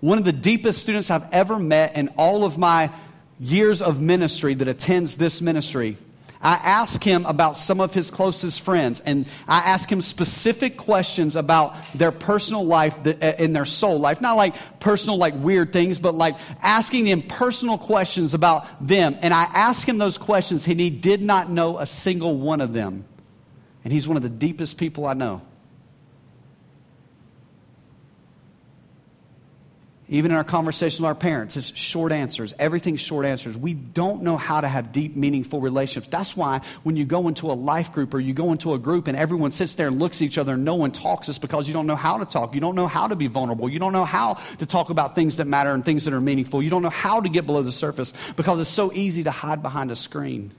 one 0.00 0.18
of 0.18 0.24
the 0.24 0.32
deepest 0.32 0.80
students 0.80 1.08
I've 1.08 1.32
ever 1.32 1.60
met 1.60 1.94
in 1.94 2.08
all 2.16 2.42
of 2.42 2.58
my 2.58 2.90
years 3.38 3.80
of 3.80 4.00
ministry 4.00 4.54
that 4.54 4.66
attends 4.66 5.18
this 5.18 5.40
ministry. 5.40 5.96
I 6.42 6.54
ask 6.54 7.04
him 7.04 7.26
about 7.26 7.56
some 7.58 7.80
of 7.80 7.92
his 7.92 8.10
closest 8.10 8.62
friends, 8.62 9.00
and 9.00 9.26
I 9.46 9.58
ask 9.58 9.92
him 9.92 10.00
specific 10.00 10.78
questions 10.78 11.36
about 11.36 11.76
their 11.92 12.12
personal 12.12 12.64
life 12.64 13.06
uh, 13.06 13.34
in 13.38 13.52
their 13.52 13.66
soul 13.66 13.98
life. 13.98 14.22
Not 14.22 14.36
like 14.36 14.54
personal, 14.80 15.18
like 15.18 15.34
weird 15.34 15.70
things, 15.72 15.98
but 15.98 16.14
like 16.14 16.38
asking 16.62 17.06
him 17.06 17.20
personal 17.20 17.76
questions 17.76 18.32
about 18.32 18.66
them. 18.86 19.18
And 19.20 19.34
I 19.34 19.42
ask 19.42 19.86
him 19.86 19.98
those 19.98 20.16
questions, 20.16 20.66
and 20.66 20.80
he 20.80 20.88
did 20.88 21.20
not 21.20 21.50
know 21.50 21.78
a 21.78 21.84
single 21.84 22.36
one 22.38 22.62
of 22.62 22.72
them. 22.72 23.04
And 23.84 23.92
he's 23.92 24.08
one 24.08 24.16
of 24.16 24.22
the 24.22 24.30
deepest 24.30 24.78
people 24.78 25.04
I 25.04 25.12
know. 25.12 25.42
Even 30.12 30.32
in 30.32 30.36
our 30.36 30.42
conversation 30.42 31.04
with 31.04 31.08
our 31.08 31.14
parents, 31.14 31.56
it's 31.56 31.72
short 31.76 32.10
answers. 32.10 32.52
Everything's 32.58 33.00
short 33.00 33.24
answers. 33.24 33.56
We 33.56 33.74
don't 33.74 34.24
know 34.24 34.36
how 34.36 34.60
to 34.60 34.66
have 34.66 34.90
deep, 34.90 35.14
meaningful 35.14 35.60
relationships. 35.60 36.08
That's 36.08 36.36
why 36.36 36.62
when 36.82 36.96
you 36.96 37.04
go 37.04 37.28
into 37.28 37.52
a 37.52 37.54
life 37.54 37.92
group 37.92 38.12
or 38.12 38.18
you 38.18 38.34
go 38.34 38.50
into 38.50 38.74
a 38.74 38.78
group 38.80 39.06
and 39.06 39.16
everyone 39.16 39.52
sits 39.52 39.76
there 39.76 39.86
and 39.86 40.00
looks 40.00 40.20
at 40.20 40.24
each 40.24 40.36
other 40.36 40.54
and 40.54 40.64
no 40.64 40.74
one 40.74 40.90
talks, 40.90 41.28
it's 41.28 41.38
because 41.38 41.68
you 41.68 41.74
don't 41.74 41.86
know 41.86 41.94
how 41.94 42.18
to 42.18 42.24
talk. 42.24 42.56
You 42.56 42.60
don't 42.60 42.74
know 42.74 42.88
how 42.88 43.06
to 43.06 43.14
be 43.14 43.28
vulnerable. 43.28 43.68
You 43.68 43.78
don't 43.78 43.92
know 43.92 44.04
how 44.04 44.34
to 44.58 44.66
talk 44.66 44.90
about 44.90 45.14
things 45.14 45.36
that 45.36 45.46
matter 45.46 45.70
and 45.70 45.84
things 45.84 46.06
that 46.06 46.12
are 46.12 46.20
meaningful. 46.20 46.60
You 46.60 46.70
don't 46.70 46.82
know 46.82 46.90
how 46.90 47.20
to 47.20 47.28
get 47.28 47.46
below 47.46 47.62
the 47.62 47.70
surface 47.70 48.12
because 48.34 48.58
it's 48.58 48.68
so 48.68 48.92
easy 48.92 49.22
to 49.22 49.30
hide 49.30 49.62
behind 49.62 49.92
a 49.92 49.96
screen. 49.96 50.50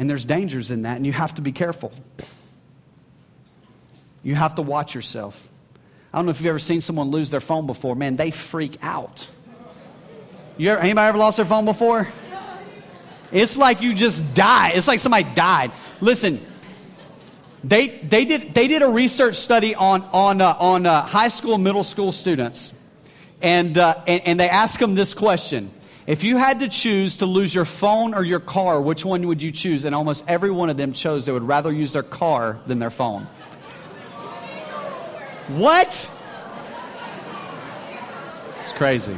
And 0.00 0.10
there's 0.10 0.24
dangers 0.24 0.72
in 0.72 0.82
that, 0.82 0.96
and 0.96 1.06
you 1.06 1.12
have 1.12 1.36
to 1.36 1.42
be 1.42 1.52
careful. 1.52 1.92
You 4.24 4.34
have 4.34 4.56
to 4.56 4.62
watch 4.62 4.96
yourself. 4.96 5.48
I 6.12 6.18
don't 6.18 6.26
know 6.26 6.30
if 6.30 6.40
you've 6.40 6.48
ever 6.48 6.58
seen 6.58 6.80
someone 6.80 7.10
lose 7.10 7.30
their 7.30 7.40
phone 7.40 7.66
before. 7.66 7.94
Man, 7.94 8.16
they 8.16 8.30
freak 8.30 8.78
out. 8.82 9.28
You 10.56 10.70
ever, 10.70 10.80
anybody 10.80 11.08
ever 11.08 11.18
lost 11.18 11.36
their 11.36 11.46
phone 11.46 11.64
before? 11.64 12.08
It's 13.30 13.56
like 13.56 13.82
you 13.82 13.94
just 13.94 14.34
die. 14.34 14.70
It's 14.74 14.88
like 14.88 15.00
somebody 15.00 15.26
died. 15.34 15.70
Listen, 16.00 16.40
they, 17.62 17.88
they, 17.88 18.24
did, 18.24 18.54
they 18.54 18.68
did 18.68 18.82
a 18.82 18.88
research 18.88 19.34
study 19.34 19.74
on, 19.74 20.02
on, 20.12 20.40
uh, 20.40 20.56
on 20.58 20.86
uh, 20.86 21.02
high 21.02 21.28
school, 21.28 21.58
middle 21.58 21.84
school 21.84 22.12
students. 22.12 22.74
And, 23.42 23.76
uh, 23.76 24.02
and, 24.06 24.22
and 24.24 24.40
they 24.40 24.48
asked 24.48 24.80
them 24.80 24.94
this 24.94 25.14
question 25.14 25.70
If 26.06 26.24
you 26.24 26.38
had 26.38 26.60
to 26.60 26.68
choose 26.68 27.18
to 27.18 27.26
lose 27.26 27.54
your 27.54 27.66
phone 27.66 28.14
or 28.14 28.24
your 28.24 28.40
car, 28.40 28.80
which 28.80 29.04
one 29.04 29.26
would 29.26 29.42
you 29.42 29.50
choose? 29.50 29.84
And 29.84 29.94
almost 29.94 30.28
every 30.28 30.50
one 30.50 30.70
of 30.70 30.76
them 30.76 30.92
chose 30.92 31.26
they 31.26 31.32
would 31.32 31.42
rather 31.42 31.72
use 31.72 31.92
their 31.92 32.02
car 32.02 32.58
than 32.66 32.78
their 32.78 32.90
phone. 32.90 33.26
What? 35.48 35.88
It's 38.58 38.72
crazy. 38.72 39.16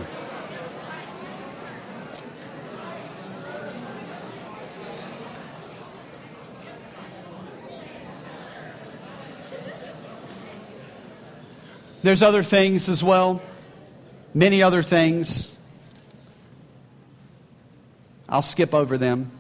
There's 12.03 12.23
other 12.23 12.43
things 12.43 12.89
as 12.89 13.03
well, 13.03 13.43
many 14.33 14.63
other 14.63 14.83
things. 14.83 15.59
I'll 18.29 18.41
skip 18.41 18.73
over 18.73 18.97
them 18.97 19.33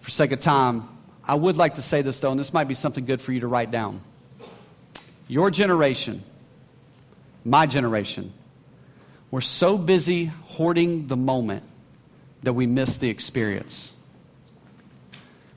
for 0.00 0.10
sake 0.10 0.32
of 0.32 0.40
time. 0.40 0.82
I 1.26 1.36
would 1.36 1.56
like 1.56 1.76
to 1.76 1.82
say 1.82 2.02
this 2.02 2.18
though, 2.18 2.32
and 2.32 2.40
this 2.40 2.52
might 2.52 2.66
be 2.66 2.74
something 2.74 3.04
good 3.04 3.20
for 3.20 3.32
you 3.32 3.40
to 3.40 3.46
write 3.46 3.70
down. 3.70 4.00
Your 5.26 5.50
generation, 5.50 6.22
my 7.44 7.66
generation, 7.66 8.32
we're 9.30 9.40
so 9.40 9.78
busy 9.78 10.26
hoarding 10.26 11.06
the 11.06 11.16
moment 11.16 11.62
that 12.42 12.52
we 12.52 12.66
miss 12.66 12.98
the 12.98 13.08
experience. 13.08 13.92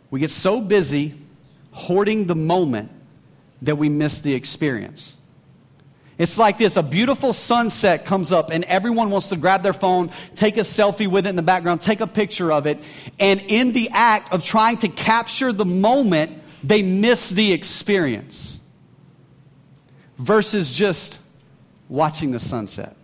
We 0.10 0.22
get 0.22 0.32
so 0.32 0.62
busy 0.62 1.14
hoarding 1.72 2.28
the 2.28 2.36
moment 2.36 2.92
that 3.62 3.78
we 3.78 3.90
miss 3.90 4.22
the 4.22 4.34
experience. 4.34 5.16
It's 6.18 6.38
like 6.38 6.58
this 6.58 6.78
a 6.78 6.84
beautiful 6.84 7.34
sunset 7.34 8.06
comes 8.06 8.32
up, 8.32 8.50
and 8.52 8.64
everyone 8.64 9.12
wants 9.12 9.30
to 9.30 9.36
grab 9.36 9.64
their 9.64 9.74
phone, 9.74 10.10
take 10.36 10.58
a 10.58 10.62
selfie 10.62 11.08
with 11.08 11.28
it 11.28 11.30
in 11.30 11.36
the 11.36 11.42
background, 11.42 11.82
take 11.82 12.00
a 12.00 12.08
picture 12.08 12.52
of 12.52 12.66
it. 12.66 12.82
And 13.20 13.42
in 13.48 13.74
the 13.74 13.90
act 13.92 14.34
of 14.34 14.44
trying 14.44 14.78
to 14.78 14.88
capture 14.88 15.52
the 15.52 15.66
moment, 15.66 16.42
they 16.64 16.82
miss 16.82 17.30
the 17.30 17.52
experience 17.52 18.57
versus 20.18 20.72
just 20.76 21.22
watching 21.90 22.32
the 22.32 22.40
sunset. 22.40 22.96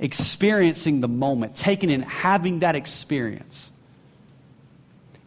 Experiencing 0.00 1.00
the 1.00 1.08
moment, 1.08 1.54
taking 1.54 1.90
in, 1.90 2.02
having 2.02 2.60
that 2.60 2.76
experience. 2.76 3.72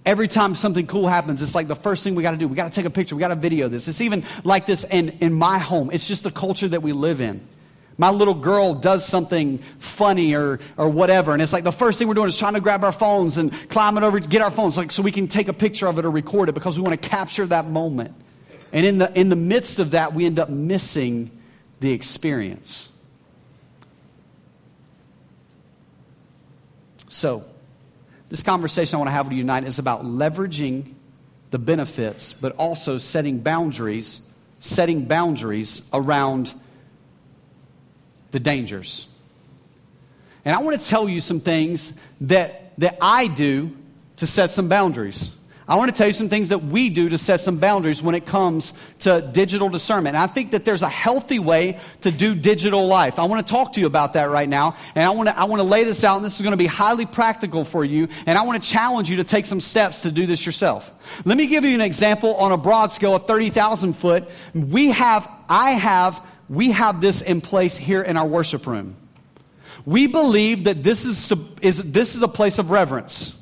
Every 0.05 0.27
time 0.27 0.55
something 0.55 0.87
cool 0.87 1.07
happens, 1.07 1.41
it's 1.41 1.53
like 1.53 1.67
the 1.67 1.75
first 1.75 2.03
thing 2.03 2.15
we 2.15 2.23
got 2.23 2.31
to 2.31 2.37
do. 2.37 2.47
We 2.47 2.55
got 2.55 2.71
to 2.71 2.75
take 2.75 2.85
a 2.85 2.89
picture. 2.89 3.15
We 3.15 3.19
got 3.19 3.27
to 3.27 3.35
video 3.35 3.67
this. 3.67 3.87
It's 3.87 4.01
even 4.01 4.23
like 4.43 4.65
this 4.65 4.83
in, 4.83 5.09
in 5.19 5.33
my 5.33 5.59
home. 5.59 5.91
It's 5.91 6.07
just 6.07 6.23
the 6.23 6.31
culture 6.31 6.67
that 6.67 6.81
we 6.81 6.91
live 6.91 7.21
in. 7.21 7.41
My 7.97 8.09
little 8.09 8.33
girl 8.33 8.73
does 8.73 9.05
something 9.05 9.59
funny 9.77 10.33
or, 10.33 10.59
or 10.75 10.89
whatever, 10.89 11.33
and 11.33 11.41
it's 11.41 11.53
like 11.53 11.63
the 11.63 11.71
first 11.71 11.99
thing 11.99 12.07
we're 12.07 12.15
doing 12.15 12.29
is 12.29 12.39
trying 12.39 12.55
to 12.55 12.61
grab 12.61 12.83
our 12.83 12.91
phones 12.91 13.37
and 13.37 13.51
climb 13.69 13.95
it 13.97 14.01
over, 14.03 14.19
to 14.19 14.27
get 14.27 14.41
our 14.41 14.49
phones, 14.49 14.75
like 14.75 14.91
so 14.91 15.03
we 15.03 15.11
can 15.11 15.27
take 15.27 15.49
a 15.49 15.53
picture 15.53 15.85
of 15.85 15.99
it 15.99 16.05
or 16.05 16.09
record 16.09 16.49
it 16.49 16.53
because 16.53 16.79
we 16.79 16.83
want 16.83 16.99
to 16.99 17.09
capture 17.09 17.45
that 17.45 17.67
moment. 17.67 18.15
And 18.73 18.85
in 18.85 18.97
the, 18.97 19.19
in 19.19 19.29
the 19.29 19.35
midst 19.35 19.79
of 19.79 19.91
that, 19.91 20.13
we 20.13 20.25
end 20.25 20.39
up 20.39 20.49
missing 20.49 21.31
the 21.79 21.91
experience. 21.91 22.91
So, 27.09 27.43
this 28.29 28.43
conversation 28.43 28.95
I 28.95 28.99
want 28.99 29.09
to 29.09 29.11
have 29.11 29.25
with 29.25 29.33
you 29.33 29.43
tonight 29.43 29.65
is 29.65 29.77
about 29.77 30.03
leveraging 30.03 30.93
the 31.49 31.59
benefits, 31.59 32.31
but 32.31 32.55
also 32.55 32.97
setting 32.97 33.39
boundaries, 33.39 34.25
setting 34.61 35.05
boundaries 35.05 35.89
around 35.91 36.53
the 38.31 38.39
dangers. 38.39 39.13
And 40.45 40.55
I 40.55 40.61
want 40.61 40.79
to 40.79 40.87
tell 40.87 41.09
you 41.09 41.19
some 41.19 41.41
things 41.41 42.01
that, 42.21 42.73
that 42.77 42.97
I 43.01 43.27
do 43.27 43.75
to 44.17 44.25
set 44.25 44.49
some 44.49 44.69
boundaries. 44.69 45.37
I 45.67 45.75
want 45.75 45.91
to 45.91 45.97
tell 45.97 46.07
you 46.07 46.13
some 46.13 46.27
things 46.27 46.49
that 46.49 46.63
we 46.63 46.89
do 46.89 47.09
to 47.09 47.17
set 47.17 47.39
some 47.39 47.57
boundaries 47.57 48.01
when 48.01 48.15
it 48.15 48.25
comes 48.25 48.73
to 48.99 49.21
digital 49.31 49.69
discernment. 49.69 50.15
And 50.15 50.23
I 50.23 50.27
think 50.27 50.51
that 50.51 50.65
there's 50.65 50.81
a 50.81 50.89
healthy 50.89 51.39
way 51.39 51.79
to 52.01 52.11
do 52.11 52.35
digital 52.35 52.87
life. 52.87 53.19
I 53.19 53.25
want 53.25 53.45
to 53.45 53.51
talk 53.51 53.73
to 53.73 53.79
you 53.79 53.85
about 53.85 54.13
that 54.13 54.29
right 54.29 54.49
now. 54.49 54.75
And 54.95 55.03
I 55.05 55.11
want 55.11 55.29
to, 55.29 55.37
I 55.37 55.43
want 55.45 55.61
to 55.61 55.67
lay 55.67 55.83
this 55.83 56.03
out, 56.03 56.15
and 56.15 56.25
this 56.25 56.35
is 56.37 56.41
going 56.41 56.51
to 56.51 56.57
be 56.57 56.65
highly 56.65 57.05
practical 57.05 57.63
for 57.63 57.85
you. 57.85 58.07
And 58.25 58.37
I 58.37 58.41
want 58.43 58.61
to 58.61 58.69
challenge 58.69 59.09
you 59.09 59.17
to 59.17 59.23
take 59.23 59.45
some 59.45 59.61
steps 59.61 60.01
to 60.01 60.11
do 60.11 60.25
this 60.25 60.45
yourself. 60.45 60.93
Let 61.25 61.37
me 61.37 61.47
give 61.47 61.63
you 61.63 61.75
an 61.75 61.81
example 61.81 62.35
on 62.35 62.51
a 62.51 62.57
broad 62.57 62.91
scale 62.91 63.15
of 63.15 63.27
30,000 63.27 63.93
foot. 63.93 64.29
We 64.53 64.91
have, 64.91 65.29
I 65.47 65.71
have, 65.71 66.25
we 66.49 66.71
have 66.71 67.01
this 67.01 67.21
in 67.21 67.39
place 67.39 67.77
here 67.77 68.01
in 68.01 68.17
our 68.17 68.27
worship 68.27 68.65
room. 68.65 68.95
We 69.85 70.07
believe 70.07 70.65
that 70.65 70.83
this 70.83 71.05
is, 71.05 71.31
is, 71.61 71.91
this 71.91 72.15
is 72.15 72.23
a 72.23 72.27
place 72.27 72.59
of 72.59 72.71
reverence. 72.71 73.40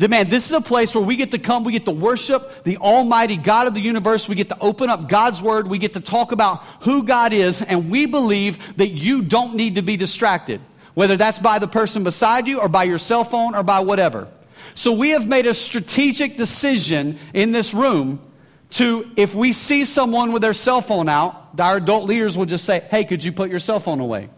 That 0.00 0.08
man, 0.08 0.30
this 0.30 0.46
is 0.46 0.56
a 0.56 0.62
place 0.62 0.94
where 0.94 1.04
we 1.04 1.16
get 1.16 1.32
to 1.32 1.38
come, 1.38 1.62
we 1.62 1.72
get 1.72 1.84
to 1.84 1.90
worship 1.90 2.64
the 2.64 2.78
Almighty 2.78 3.36
God 3.36 3.66
of 3.66 3.74
the 3.74 3.82
universe, 3.82 4.30
we 4.30 4.34
get 4.34 4.48
to 4.48 4.56
open 4.58 4.88
up 4.88 5.10
God's 5.10 5.42
Word, 5.42 5.68
we 5.68 5.76
get 5.76 5.92
to 5.92 6.00
talk 6.00 6.32
about 6.32 6.62
who 6.80 7.04
God 7.04 7.34
is, 7.34 7.60
and 7.60 7.90
we 7.90 8.06
believe 8.06 8.76
that 8.76 8.88
you 8.88 9.20
don't 9.20 9.56
need 9.56 9.74
to 9.74 9.82
be 9.82 9.98
distracted, 9.98 10.62
whether 10.94 11.18
that's 11.18 11.38
by 11.38 11.58
the 11.58 11.68
person 11.68 12.02
beside 12.02 12.46
you 12.46 12.60
or 12.60 12.68
by 12.70 12.84
your 12.84 12.96
cell 12.96 13.24
phone 13.24 13.54
or 13.54 13.62
by 13.62 13.80
whatever. 13.80 14.26
So 14.72 14.92
we 14.92 15.10
have 15.10 15.28
made 15.28 15.44
a 15.44 15.52
strategic 15.52 16.38
decision 16.38 17.18
in 17.34 17.52
this 17.52 17.74
room 17.74 18.22
to, 18.70 19.06
if 19.18 19.34
we 19.34 19.52
see 19.52 19.84
someone 19.84 20.32
with 20.32 20.40
their 20.40 20.54
cell 20.54 20.80
phone 20.80 21.10
out, 21.10 21.50
our 21.58 21.76
adult 21.76 22.04
leaders 22.04 22.38
will 22.38 22.46
just 22.46 22.64
say, 22.64 22.80
hey, 22.90 23.04
could 23.04 23.22
you 23.22 23.32
put 23.32 23.50
your 23.50 23.58
cell 23.58 23.80
phone 23.80 24.00
away? 24.00 24.30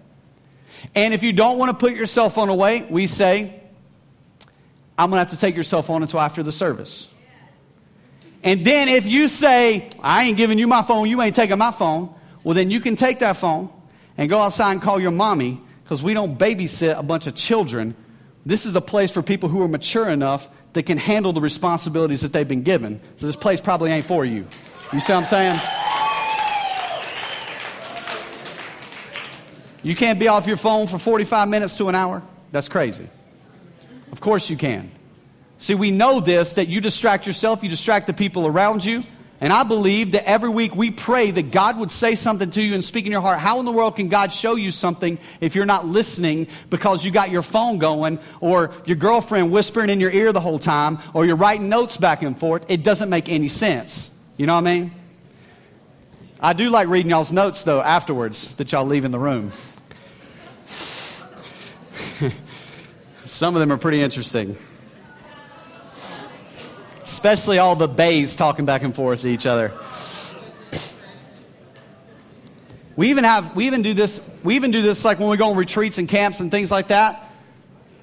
And 0.97 1.15
if 1.15 1.23
you 1.23 1.33
don't 1.33 1.57
want 1.57 1.71
to 1.71 1.77
put 1.77 1.95
your 1.95 2.07
cell 2.07 2.31
phone 2.31 2.49
away, 2.49 2.85
we 2.91 3.07
say, 3.07 3.62
I'm 4.99 5.11
going 5.11 5.17
to 5.17 5.25
have 5.25 5.31
to 5.31 5.39
take 5.39 5.55
your 5.55 5.65
cell 5.65 5.83
phone 5.83 6.03
until 6.03 6.21
after 6.21 6.43
the 6.43 6.53
service. 6.53 7.09
And 8.45 8.65
then 8.65 8.89
if 8.89 9.07
you 9.07 9.29
say, 9.29 9.89
I 10.03 10.25
ain't 10.25 10.37
giving 10.37 10.59
you 10.59 10.67
my 10.67 10.83
phone, 10.83 11.09
you 11.09 11.23
ain't 11.23 11.37
taking 11.37 11.59
my 11.59 11.71
phone, 11.71 12.13
well, 12.45 12.55
then 12.55 12.71
you 12.71 12.81
can 12.81 12.97
take 12.97 13.21
that 13.21 13.37
phone 13.37 13.71
and 14.17 14.29
go 14.29 14.41
outside 14.41 14.73
and 14.73 14.83
call 14.83 15.01
your 15.01 15.13
mommy 15.13 15.61
because 15.85 16.03
we 16.03 16.13
don't 16.13 16.39
babysit 16.39 16.99
a 16.99 17.03
bunch 17.03 17.27
of 17.27 17.35
children. 17.35 17.95
This 18.45 18.67
is 18.67 18.75
a 18.75 18.81
place 18.81 19.13
for 19.13 19.23
people 19.23 19.49
who 19.49 19.63
are 19.63 19.69
mature 19.69 20.09
enough 20.09 20.49
that 20.73 20.85
can 20.85 20.99
handle 20.99 21.33
the 21.33 21.41
responsibilities 21.41 22.23
that 22.23 22.33
they've 22.33 22.49
been 22.49 22.63
given. 22.63 23.01
So 23.17 23.27
this 23.27 23.37
place 23.37 23.61
probably 23.61 23.93
ain't 23.93 24.07
for 24.07 24.25
you. 24.25 24.47
You 24.93 25.01
see 25.01 25.13
what 25.13 25.21
I'm 25.21 25.25
saying? 25.25 25.61
You 29.85 29.97
can't 29.97 30.19
be 30.19 30.29
off 30.29 30.47
your 30.47 30.57
phone 30.57 30.87
for 30.87 30.99
45 30.99 31.49
minutes 31.49 31.77
to 31.79 31.89
an 31.89 31.95
hour? 31.95 32.23
That's 32.53 32.69
crazy. 32.69 33.09
Of 34.13 34.21
course 34.21 34.49
you 34.51 34.57
can. 34.57 34.91
See, 35.59 35.75
we 35.75 35.91
know 35.91 36.21
this 36.21 36.55
that 36.55 36.69
you 36.69 36.81
distract 36.81 37.27
yourself, 37.27 37.63
you 37.63 37.69
distract 37.69 38.07
the 38.07 38.13
people 38.13 38.47
around 38.47 38.85
you. 38.85 39.03
And 39.41 39.53
I 39.53 39.65
believe 39.65 40.13
that 40.13 40.29
every 40.29 40.51
week 40.51 40.77
we 40.77 40.93
pray 40.93 41.33
that 41.33 41.51
God 41.51 41.77
would 41.79 41.91
say 41.91 42.15
something 42.15 42.51
to 42.51 42.63
you 42.63 42.75
and 42.75 42.85
speak 42.85 43.07
in 43.07 43.13
your 43.13 43.21
heart. 43.21 43.41
How 43.41 43.59
in 43.59 43.65
the 43.65 43.73
world 43.73 43.97
can 43.97 44.09
God 44.09 44.31
show 44.31 44.55
you 44.55 44.71
something 44.71 45.19
if 45.41 45.57
you're 45.57 45.67
not 45.67 45.85
listening 45.85 46.47
because 46.71 47.05
you 47.05 47.11
got 47.11 47.33
your 47.33 47.43
phone 47.43 47.79
going 47.79 48.21
or 48.41 48.73
your 48.87 48.95
girlfriend 48.97 49.51
whispering 49.51 49.91
in 49.91 49.99
your 49.99 50.13
ear 50.13 50.33
the 50.33 50.39
whole 50.39 50.61
time 50.61 51.01
or 51.13 51.27
you're 51.27 51.35
writing 51.35 51.69
notes 51.69 51.97
back 51.97 52.23
and 52.23 52.39
forth? 52.39 52.71
It 52.71 52.85
doesn't 52.85 53.11
make 53.11 53.29
any 53.29 53.49
sense. 53.49 54.17
You 54.37 54.47
know 54.47 54.55
what 54.55 54.61
I 54.61 54.79
mean? 54.79 54.93
I 56.39 56.53
do 56.53 56.71
like 56.71 56.87
reading 56.87 57.11
y'all's 57.11 57.33
notes 57.33 57.65
though 57.65 57.81
afterwards 57.81 58.55
that 58.57 58.71
y'all 58.71 58.87
leave 58.87 59.05
in 59.05 59.11
the 59.11 59.19
room. 59.19 59.51
Some 63.33 63.57
of 63.57 63.61
them 63.61 63.73
are 63.73 63.79
pretty 63.79 64.03
interesting. 64.03 64.57
Especially 67.03 67.57
all 67.57 67.75
the 67.75 67.89
bays 67.89 68.37
talking 68.37 68.67
back 68.67 68.83
and 68.83 68.95
forth 68.95 69.23
to 69.23 69.29
each 69.29 69.47
other. 69.47 69.73
We 72.95 73.09
even 73.09 73.25
have 73.25 73.57
we 73.57 73.69
even 73.69 73.81
do 73.81 73.95
this 73.95 74.21
we 74.45 74.57
even 74.57 74.71
do 74.71 74.83
this 74.83 75.03
like 75.03 75.19
when 75.19 75.31
we 75.31 75.39
go 75.39 75.49
on 75.49 75.57
retreats 75.57 75.97
and 75.97 76.07
camps 76.07 76.41
and 76.41 76.51
things 76.51 76.71
like 76.71 76.89
that. 76.89 77.27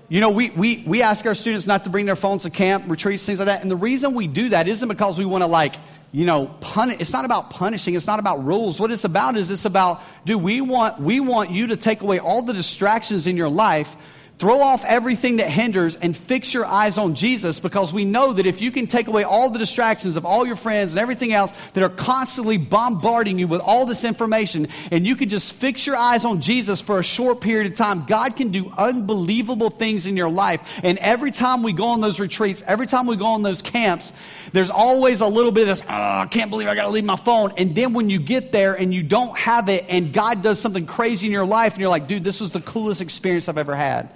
You 0.07 0.19
know, 0.19 0.31
we, 0.31 0.49
we, 0.49 0.83
we 0.87 1.03
ask 1.03 1.23
our 1.27 1.35
students 1.35 1.67
not 1.67 1.83
to 1.83 1.91
bring 1.91 2.07
their 2.07 2.15
phones 2.15 2.41
to 2.41 2.49
camp, 2.49 2.85
retreats, 2.87 3.23
things 3.23 3.37
like 3.37 3.45
that. 3.45 3.61
And 3.61 3.69
the 3.69 3.75
reason 3.75 4.15
we 4.15 4.27
do 4.27 4.49
that 4.49 4.67
isn't 4.67 4.89
because 4.89 5.19
we 5.19 5.25
want 5.25 5.43
to 5.43 5.47
like, 5.47 5.75
you 6.11 6.25
know, 6.25 6.47
punish. 6.59 6.99
It's 6.99 7.13
not 7.13 7.25
about 7.25 7.51
punishing. 7.51 7.93
It's 7.93 8.07
not 8.07 8.17
about 8.17 8.43
rules. 8.43 8.79
What 8.79 8.89
it's 8.89 9.03
about 9.03 9.37
is 9.37 9.51
it's 9.51 9.65
about, 9.65 10.01
do 10.25 10.39
we 10.39 10.61
want, 10.61 10.99
we 10.99 11.19
want 11.19 11.51
you 11.51 11.67
to 11.67 11.75
take 11.75 12.01
away 12.01 12.17
all 12.17 12.41
the 12.41 12.53
distractions 12.53 13.27
in 13.27 13.37
your 13.37 13.49
life 13.49 13.95
Throw 14.39 14.61
off 14.61 14.85
everything 14.85 15.35
that 15.37 15.49
hinders 15.49 15.97
and 15.97 16.15
fix 16.15 16.53
your 16.53 16.65
eyes 16.65 16.97
on 16.97 17.13
Jesus 17.13 17.59
because 17.59 17.91
we 17.91 18.05
know 18.05 18.31
that 18.31 18.45
if 18.45 18.61
you 18.61 18.71
can 18.71 18.87
take 18.87 19.07
away 19.07 19.25
all 19.25 19.49
the 19.49 19.59
distractions 19.59 20.15
of 20.15 20.25
all 20.25 20.47
your 20.47 20.55
friends 20.55 20.93
and 20.93 21.01
everything 21.01 21.33
else 21.33 21.51
that 21.73 21.83
are 21.83 21.89
constantly 21.89 22.55
bombarding 22.55 23.37
you 23.37 23.49
with 23.49 23.59
all 23.59 23.85
this 23.85 24.05
information 24.05 24.69
and 24.91 25.05
you 25.05 25.17
can 25.17 25.27
just 25.27 25.51
fix 25.51 25.85
your 25.85 25.97
eyes 25.97 26.23
on 26.23 26.39
Jesus 26.39 26.79
for 26.79 26.99
a 26.99 27.03
short 27.03 27.41
period 27.41 27.69
of 27.69 27.77
time, 27.77 28.05
God 28.05 28.37
can 28.37 28.47
do 28.47 28.71
unbelievable 28.77 29.69
things 29.69 30.05
in 30.05 30.15
your 30.15 30.29
life. 30.29 30.61
And 30.83 30.97
every 30.99 31.31
time 31.31 31.61
we 31.61 31.73
go 31.73 31.87
on 31.87 31.99
those 31.99 32.21
retreats, 32.21 32.63
every 32.65 32.87
time 32.87 33.07
we 33.07 33.17
go 33.17 33.25
on 33.25 33.41
those 33.41 33.61
camps, 33.61 34.13
there's 34.53 34.69
always 34.69 35.19
a 35.19 35.27
little 35.27 35.51
bit 35.51 35.63
of 35.63 35.67
this, 35.67 35.81
oh, 35.81 35.85
I 35.89 36.27
can't 36.31 36.49
believe 36.49 36.69
I 36.69 36.75
got 36.75 36.83
to 36.83 36.91
leave 36.91 37.03
my 37.03 37.17
phone. 37.17 37.51
And 37.57 37.75
then 37.75 37.91
when 37.91 38.09
you 38.09 38.19
get 38.19 38.53
there 38.53 38.73
and 38.73 38.93
you 38.93 39.03
don't 39.03 39.37
have 39.37 39.67
it 39.67 39.83
and 39.89 40.13
God 40.13 40.43
does 40.43 40.61
something 40.61 40.85
crazy 40.85 41.27
in 41.27 41.33
your 41.33 41.45
life 41.45 41.73
and 41.73 41.81
you're 41.81 41.89
like, 41.89 42.07
dude, 42.07 42.23
this 42.23 42.39
was 42.39 42.53
the 42.53 42.61
coolest 42.61 43.01
experience 43.01 43.49
I've 43.49 43.57
ever 43.57 43.75
had. 43.75 44.09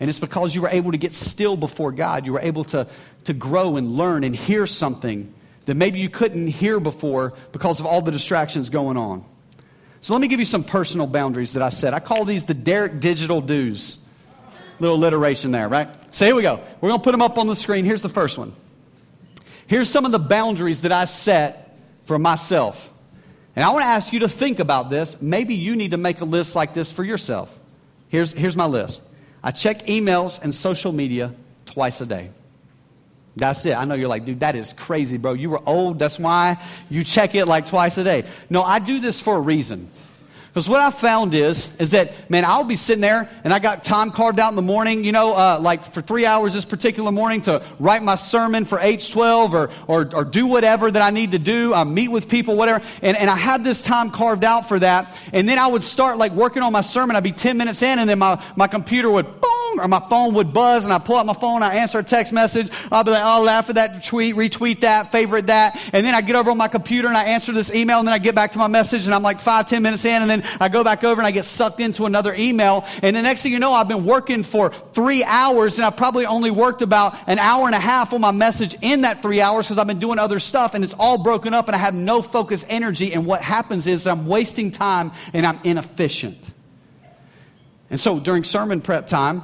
And 0.00 0.08
it's 0.08 0.18
because 0.18 0.54
you 0.54 0.62
were 0.62 0.70
able 0.70 0.92
to 0.92 0.98
get 0.98 1.14
still 1.14 1.56
before 1.56 1.92
God. 1.92 2.24
You 2.24 2.32
were 2.32 2.40
able 2.40 2.64
to, 2.64 2.86
to 3.24 3.32
grow 3.34 3.76
and 3.76 3.92
learn 3.92 4.24
and 4.24 4.34
hear 4.34 4.66
something 4.66 5.32
that 5.66 5.74
maybe 5.74 6.00
you 6.00 6.08
couldn't 6.08 6.48
hear 6.48 6.80
before 6.80 7.34
because 7.52 7.78
of 7.78 7.86
all 7.86 8.00
the 8.00 8.10
distractions 8.10 8.70
going 8.70 8.96
on. 8.96 9.24
So 10.00 10.14
let 10.14 10.22
me 10.22 10.28
give 10.28 10.38
you 10.38 10.46
some 10.46 10.64
personal 10.64 11.06
boundaries 11.06 11.52
that 11.52 11.62
I 11.62 11.68
set. 11.68 11.92
I 11.92 12.00
call 12.00 12.24
these 12.24 12.46
the 12.46 12.54
Derek 12.54 13.00
Digital 13.00 13.42
Do's. 13.42 14.04
Little 14.78 14.96
alliteration 14.96 15.50
there, 15.50 15.68
right? 15.68 15.88
So 16.10 16.24
here 16.24 16.34
we 16.34 16.40
go. 16.40 16.60
We're 16.80 16.88
going 16.88 17.00
to 17.00 17.04
put 17.04 17.12
them 17.12 17.20
up 17.20 17.36
on 17.36 17.46
the 17.46 17.54
screen. 17.54 17.84
Here's 17.84 18.02
the 18.02 18.08
first 18.08 18.38
one. 18.38 18.52
Here's 19.66 19.90
some 19.90 20.06
of 20.06 20.12
the 20.12 20.18
boundaries 20.18 20.82
that 20.82 20.92
I 20.92 21.04
set 21.04 21.78
for 22.06 22.18
myself. 22.18 22.90
And 23.54 23.62
I 23.62 23.68
want 23.68 23.82
to 23.82 23.88
ask 23.88 24.14
you 24.14 24.20
to 24.20 24.28
think 24.28 24.58
about 24.58 24.88
this. 24.88 25.20
Maybe 25.20 25.54
you 25.54 25.76
need 25.76 25.90
to 25.90 25.98
make 25.98 26.22
a 26.22 26.24
list 26.24 26.56
like 26.56 26.72
this 26.72 26.90
for 26.90 27.04
yourself. 27.04 27.56
Here's, 28.08 28.32
here's 28.32 28.56
my 28.56 28.64
list 28.64 29.02
I 29.42 29.50
check 29.50 29.86
emails 29.86 30.42
and 30.42 30.54
social 30.54 30.92
media 30.92 31.34
twice 31.66 32.00
a 32.00 32.06
day. 32.06 32.30
That's 33.36 33.64
it. 33.64 33.76
I 33.76 33.84
know 33.84 33.94
you're 33.94 34.08
like, 34.08 34.24
dude, 34.24 34.40
that 34.40 34.56
is 34.56 34.72
crazy, 34.72 35.16
bro. 35.16 35.32
You 35.34 35.50
were 35.50 35.62
old. 35.64 35.98
That's 35.98 36.18
why 36.18 36.62
you 36.90 37.04
check 37.04 37.34
it 37.34 37.46
like 37.46 37.66
twice 37.66 37.96
a 37.96 38.04
day. 38.04 38.24
No, 38.50 38.62
I 38.62 38.80
do 38.80 39.00
this 39.00 39.20
for 39.20 39.36
a 39.36 39.40
reason. 39.40 39.88
Because 40.52 40.68
what 40.68 40.80
I 40.80 40.90
found 40.90 41.32
is, 41.32 41.80
is 41.80 41.92
that, 41.92 42.28
man, 42.28 42.44
I'll 42.44 42.64
be 42.64 42.74
sitting 42.74 43.00
there 43.00 43.28
and 43.44 43.54
I 43.54 43.60
got 43.60 43.84
time 43.84 44.10
carved 44.10 44.40
out 44.40 44.48
in 44.48 44.56
the 44.56 44.62
morning, 44.62 45.04
you 45.04 45.12
know, 45.12 45.32
uh, 45.32 45.60
like 45.60 45.84
for 45.84 46.00
three 46.00 46.26
hours 46.26 46.54
this 46.54 46.64
particular 46.64 47.12
morning 47.12 47.40
to 47.42 47.64
write 47.78 48.02
my 48.02 48.16
sermon 48.16 48.64
for 48.64 48.76
H12 48.78 49.52
or, 49.52 49.70
or, 49.86 50.12
or 50.12 50.24
do 50.24 50.48
whatever 50.48 50.90
that 50.90 51.02
I 51.02 51.10
need 51.10 51.32
to 51.32 51.38
do. 51.38 51.72
I 51.72 51.84
meet 51.84 52.08
with 52.08 52.28
people, 52.28 52.56
whatever. 52.56 52.84
And, 53.00 53.16
and 53.16 53.30
I 53.30 53.36
had 53.36 53.62
this 53.62 53.84
time 53.84 54.10
carved 54.10 54.42
out 54.42 54.66
for 54.66 54.80
that. 54.80 55.16
And 55.32 55.48
then 55.48 55.58
I 55.58 55.68
would 55.68 55.84
start 55.84 56.18
like 56.18 56.32
working 56.32 56.64
on 56.64 56.72
my 56.72 56.80
sermon. 56.80 57.14
I'd 57.14 57.22
be 57.22 57.30
10 57.30 57.56
minutes 57.56 57.82
in 57.82 58.00
and 58.00 58.08
then 58.08 58.18
my, 58.18 58.42
my 58.56 58.66
computer 58.66 59.08
would 59.08 59.40
boom 59.40 59.60
or 59.78 59.86
my 59.88 60.00
phone 60.00 60.34
would 60.34 60.52
buzz 60.52 60.84
and 60.84 60.92
I 60.92 60.98
pull 60.98 61.16
out 61.16 61.26
my 61.26 61.34
phone, 61.34 61.62
I 61.62 61.76
answer 61.76 61.98
a 61.98 62.02
text 62.02 62.32
message. 62.32 62.70
I'll 62.90 63.04
be 63.04 63.10
like, 63.10 63.22
I'll 63.22 63.44
laugh 63.44 63.68
at 63.68 63.76
that 63.76 64.04
tweet, 64.04 64.34
retweet 64.34 64.80
that, 64.80 65.12
favorite 65.12 65.46
that. 65.46 65.78
And 65.92 66.04
then 66.04 66.14
I 66.14 66.22
get 66.22 66.36
over 66.36 66.50
on 66.50 66.58
my 66.58 66.68
computer 66.68 67.08
and 67.08 67.16
I 67.16 67.24
answer 67.24 67.52
this 67.52 67.72
email 67.72 67.98
and 67.98 68.08
then 68.08 68.14
I 68.14 68.18
get 68.18 68.34
back 68.34 68.52
to 68.52 68.58
my 68.58 68.66
message 68.66 69.06
and 69.06 69.14
I'm 69.14 69.22
like 69.22 69.38
five, 69.40 69.66
ten 69.66 69.82
minutes 69.82 70.04
in 70.04 70.22
and 70.22 70.30
then 70.30 70.39
I 70.60 70.68
go 70.68 70.84
back 70.84 71.04
over 71.04 71.20
and 71.20 71.26
I 71.26 71.30
get 71.30 71.44
sucked 71.44 71.80
into 71.80 72.06
another 72.06 72.34
email. 72.34 72.84
And 73.02 73.14
the 73.14 73.22
next 73.22 73.42
thing 73.42 73.52
you 73.52 73.58
know, 73.58 73.72
I've 73.72 73.88
been 73.88 74.04
working 74.04 74.42
for 74.42 74.70
three 74.92 75.24
hours 75.24 75.78
and 75.78 75.86
I 75.86 75.90
probably 75.90 76.26
only 76.26 76.50
worked 76.50 76.82
about 76.82 77.16
an 77.26 77.38
hour 77.38 77.66
and 77.66 77.74
a 77.74 77.80
half 77.80 78.12
on 78.12 78.20
my 78.20 78.30
message 78.30 78.76
in 78.82 79.02
that 79.02 79.22
three 79.22 79.40
hours 79.40 79.66
because 79.66 79.78
I've 79.78 79.86
been 79.86 79.98
doing 79.98 80.18
other 80.18 80.38
stuff 80.38 80.74
and 80.74 80.84
it's 80.84 80.94
all 80.98 81.22
broken 81.22 81.54
up 81.54 81.66
and 81.66 81.74
I 81.74 81.78
have 81.78 81.94
no 81.94 82.22
focus 82.22 82.64
energy. 82.68 83.12
And 83.12 83.26
what 83.26 83.42
happens 83.42 83.86
is 83.86 84.06
I'm 84.06 84.26
wasting 84.26 84.70
time 84.70 85.12
and 85.32 85.46
I'm 85.46 85.60
inefficient. 85.64 86.52
And 87.90 87.98
so 87.98 88.20
during 88.20 88.44
sermon 88.44 88.80
prep 88.80 89.06
time, 89.06 89.42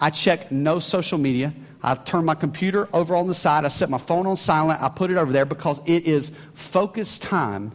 I 0.00 0.10
check 0.10 0.50
no 0.50 0.80
social 0.80 1.18
media. 1.18 1.54
I 1.82 1.94
turn 1.94 2.24
my 2.24 2.34
computer 2.34 2.88
over 2.92 3.14
on 3.14 3.26
the 3.26 3.34
side. 3.34 3.64
I 3.64 3.68
set 3.68 3.90
my 3.90 3.98
phone 3.98 4.26
on 4.26 4.36
silent. 4.36 4.82
I 4.82 4.88
put 4.88 5.10
it 5.10 5.16
over 5.16 5.32
there 5.32 5.44
because 5.44 5.80
it 5.86 6.04
is 6.04 6.30
focused 6.54 7.22
time 7.22 7.72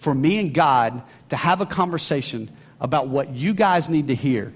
for 0.00 0.14
me 0.14 0.40
and 0.40 0.54
God 0.54 1.02
to 1.28 1.36
have 1.36 1.60
a 1.60 1.66
conversation 1.66 2.50
about 2.80 3.08
what 3.08 3.30
you 3.30 3.52
guys 3.52 3.90
need 3.90 4.08
to 4.08 4.14
hear. 4.14 4.52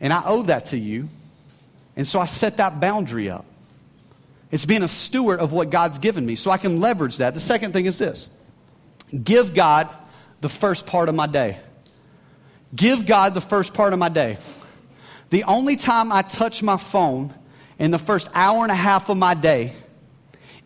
And 0.00 0.12
I 0.12 0.22
owe 0.26 0.42
that 0.42 0.66
to 0.66 0.76
you. 0.76 1.08
And 1.94 2.06
so 2.06 2.18
I 2.18 2.26
set 2.26 2.56
that 2.56 2.80
boundary 2.80 3.30
up. 3.30 3.46
It's 4.50 4.64
being 4.64 4.82
a 4.82 4.88
steward 4.88 5.38
of 5.38 5.52
what 5.52 5.70
God's 5.70 5.98
given 5.98 6.26
me 6.26 6.34
so 6.34 6.50
I 6.50 6.58
can 6.58 6.80
leverage 6.80 7.18
that. 7.18 7.34
The 7.34 7.40
second 7.40 7.72
thing 7.72 7.86
is 7.86 7.98
this 7.98 8.28
give 9.22 9.54
God 9.54 9.88
the 10.40 10.48
first 10.48 10.88
part 10.88 11.08
of 11.08 11.14
my 11.14 11.28
day. 11.28 11.58
Give 12.74 13.06
God 13.06 13.32
the 13.32 13.40
first 13.40 13.74
part 13.74 13.92
of 13.92 14.00
my 14.00 14.08
day. 14.08 14.38
The 15.30 15.44
only 15.44 15.76
time 15.76 16.10
I 16.10 16.22
touch 16.22 16.64
my 16.64 16.76
phone 16.78 17.32
in 17.78 17.92
the 17.92 17.98
first 17.98 18.28
hour 18.34 18.64
and 18.64 18.72
a 18.72 18.76
half 18.76 19.08
of 19.08 19.16
my 19.16 19.34
day 19.34 19.72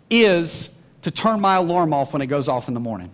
is 0.09 0.80
to 1.03 1.11
turn 1.11 1.41
my 1.41 1.57
alarm 1.57 1.93
off 1.93 2.13
when 2.13 2.23
it 2.23 2.27
goes 2.27 2.49
off 2.49 2.69
in 2.69 2.75
the 2.75 2.81
morning. 2.81 3.11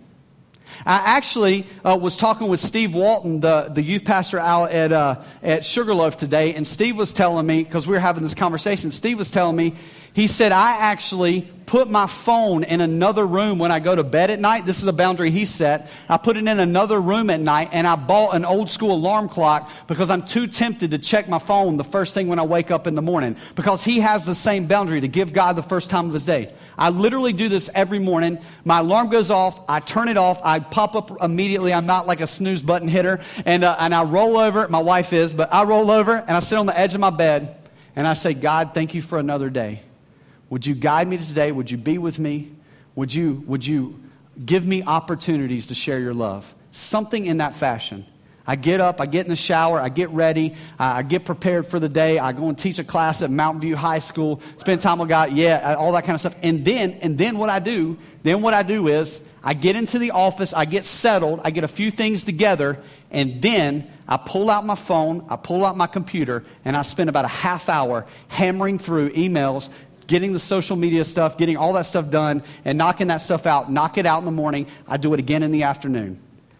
I 0.85 1.17
actually 1.17 1.65
uh, 1.83 1.97
was 1.99 2.17
talking 2.17 2.49
with 2.49 2.59
Steve 2.59 2.93
Walton, 2.93 3.39
the, 3.39 3.69
the 3.73 3.81
youth 3.81 4.05
pastor 4.05 4.37
out 4.37 4.71
at, 4.71 4.91
uh, 4.91 5.21
at 5.41 5.65
Sugarloaf 5.65 6.17
today, 6.17 6.53
and 6.53 6.67
Steve 6.67 6.97
was 6.97 7.13
telling 7.13 7.47
me, 7.47 7.63
because 7.63 7.87
we 7.87 7.93
were 7.93 7.99
having 7.99 8.23
this 8.23 8.33
conversation, 8.33 8.91
Steve 8.91 9.17
was 9.17 9.31
telling 9.31 9.55
me, 9.55 9.73
he 10.17 10.25
said, 10.25 10.51
I 10.51 10.77
actually 10.77 11.41
put 11.67 11.91
my 11.91 12.07
phone 12.07 12.63
in 12.63 12.81
another 12.81 13.23
room 13.23 13.59
when 13.59 13.71
I 13.71 13.77
go 13.77 13.95
to 13.95 14.03
bed 14.03 14.31
at 14.31 14.39
night. 14.39 14.65
This 14.65 14.81
is 14.81 14.87
a 14.87 14.93
boundary 14.93 15.29
he 15.29 15.45
set. 15.45 15.91
I 16.09 16.17
put 16.17 16.37
it 16.37 16.47
in 16.47 16.59
another 16.59 16.99
room 16.99 17.29
at 17.29 17.39
night 17.39 17.69
and 17.71 17.85
I 17.85 17.95
bought 17.97 18.35
an 18.35 18.43
old 18.43 18.71
school 18.71 18.93
alarm 18.93 19.29
clock 19.29 19.69
because 19.85 20.09
I'm 20.09 20.23
too 20.23 20.47
tempted 20.47 20.89
to 20.89 20.97
check 20.97 21.29
my 21.29 21.37
phone 21.37 21.77
the 21.77 21.83
first 21.83 22.15
thing 22.15 22.29
when 22.29 22.39
I 22.39 22.45
wake 22.45 22.71
up 22.71 22.87
in 22.87 22.95
the 22.95 23.01
morning 23.03 23.35
because 23.53 23.83
he 23.83 23.99
has 23.99 24.25
the 24.25 24.33
same 24.33 24.65
boundary 24.65 25.01
to 25.01 25.07
give 25.07 25.33
God 25.33 25.55
the 25.55 25.61
first 25.61 25.91
time 25.91 26.07
of 26.07 26.13
his 26.13 26.25
day. 26.25 26.51
I 26.79 26.89
literally 26.89 27.31
do 27.31 27.47
this 27.47 27.69
every 27.75 27.99
morning. 27.99 28.39
My 28.65 28.79
alarm 28.79 29.11
goes 29.11 29.29
off. 29.29 29.69
I 29.69 29.81
turn 29.81 30.07
it 30.07 30.17
off. 30.17 30.41
I 30.43 30.61
pop 30.61 30.95
up 30.95 31.21
immediately. 31.21 31.75
I'm 31.75 31.85
not 31.85 32.07
like 32.07 32.21
a 32.21 32.27
snooze 32.27 32.63
button 32.63 32.87
hitter. 32.87 33.19
And, 33.45 33.63
uh, 33.63 33.75
and 33.79 33.93
I 33.93 34.03
roll 34.03 34.37
over. 34.37 34.67
My 34.67 34.81
wife 34.81 35.13
is, 35.13 35.31
but 35.31 35.53
I 35.53 35.63
roll 35.65 35.91
over 35.91 36.15
and 36.15 36.31
I 36.31 36.39
sit 36.39 36.57
on 36.57 36.65
the 36.65 36.79
edge 36.79 36.95
of 36.95 37.01
my 37.01 37.11
bed 37.11 37.55
and 37.95 38.07
I 38.07 38.15
say, 38.15 38.33
God, 38.33 38.73
thank 38.73 38.95
you 38.95 39.03
for 39.03 39.19
another 39.19 39.51
day. 39.51 39.83
Would 40.49 40.65
you 40.65 40.75
guide 40.75 41.07
me 41.07 41.17
today? 41.17 41.51
Would 41.51 41.69
you 41.69 41.77
be 41.77 41.97
with 41.97 42.19
me? 42.19 42.51
Would 42.95 43.13
you, 43.13 43.43
would 43.45 43.65
you 43.65 43.99
give 44.43 44.65
me 44.65 44.83
opportunities 44.83 45.67
to 45.67 45.75
share 45.75 45.99
your 45.99 46.13
love? 46.13 46.53
Something 46.71 47.25
in 47.25 47.37
that 47.37 47.55
fashion. 47.55 48.05
I 48.49 48.55
get 48.55 48.79
up, 48.79 49.01
I 49.01 49.07
get 49.07 49.25
in 49.25 49.29
the 49.29 49.35
shower, 49.35 49.81
I 49.81 49.89
get 49.89 50.09
ready, 50.11 50.55
I 50.79 51.03
get 51.03 51.25
prepared 51.25 51.67
for 51.67 51.81
the 51.81 51.89
day. 51.89 52.17
I 52.17 52.31
go 52.31 52.47
and 52.47 52.57
teach 52.57 52.79
a 52.79 52.83
class 52.85 53.21
at 53.21 53.29
Mountain 53.29 53.59
View 53.59 53.75
High 53.75 53.99
School, 53.99 54.39
spend 54.55 54.79
time 54.79 54.99
with 54.99 55.09
God, 55.09 55.33
yeah, 55.33 55.55
uh, 55.55 55.75
all 55.75 55.91
that 55.91 56.05
kind 56.05 56.13
of 56.13 56.21
stuff. 56.21 56.37
And 56.41 56.63
then, 56.63 56.93
and 57.01 57.17
then 57.17 57.37
what 57.37 57.49
I 57.49 57.59
do, 57.59 57.97
then 58.23 58.41
what 58.41 58.53
I 58.53 58.63
do 58.63 58.87
is 58.87 59.27
I 59.43 59.53
get 59.53 59.75
into 59.75 59.99
the 59.99 60.11
office, 60.11 60.53
I 60.53 60.63
get 60.63 60.85
settled, 60.85 61.41
I 61.43 61.51
get 61.51 61.65
a 61.65 61.67
few 61.67 61.91
things 61.91 62.23
together, 62.23 62.81
and 63.11 63.41
then 63.41 63.91
I 64.07 64.15
pull 64.15 64.49
out 64.49 64.65
my 64.65 64.75
phone, 64.75 65.25
I 65.29 65.35
pull 65.35 65.65
out 65.65 65.75
my 65.75 65.87
computer, 65.87 66.45
and 66.63 66.77
I 66.77 66.83
spend 66.83 67.09
about 67.09 67.25
a 67.25 67.29
half 67.29 67.67
hour 67.67 68.05
hammering 68.29 68.79
through 68.79 69.09
emails, 69.09 69.69
getting 70.07 70.33
the 70.33 70.39
social 70.39 70.75
media 70.75 71.05
stuff, 71.05 71.37
getting 71.37 71.57
all 71.57 71.73
that 71.73 71.83
stuff 71.83 72.09
done, 72.09 72.43
and 72.65 72.77
knocking 72.77 73.07
that 73.07 73.17
stuff 73.17 73.45
out. 73.45 73.71
Knock 73.71 73.97
it 73.97 74.05
out 74.05 74.19
in 74.19 74.25
the 74.25 74.31
morning. 74.31 74.67
I 74.87 74.97
do 74.97 75.13
it 75.13 75.19
again 75.19 75.43
in 75.43 75.51
the 75.51 75.63
afternoon. 75.63 76.19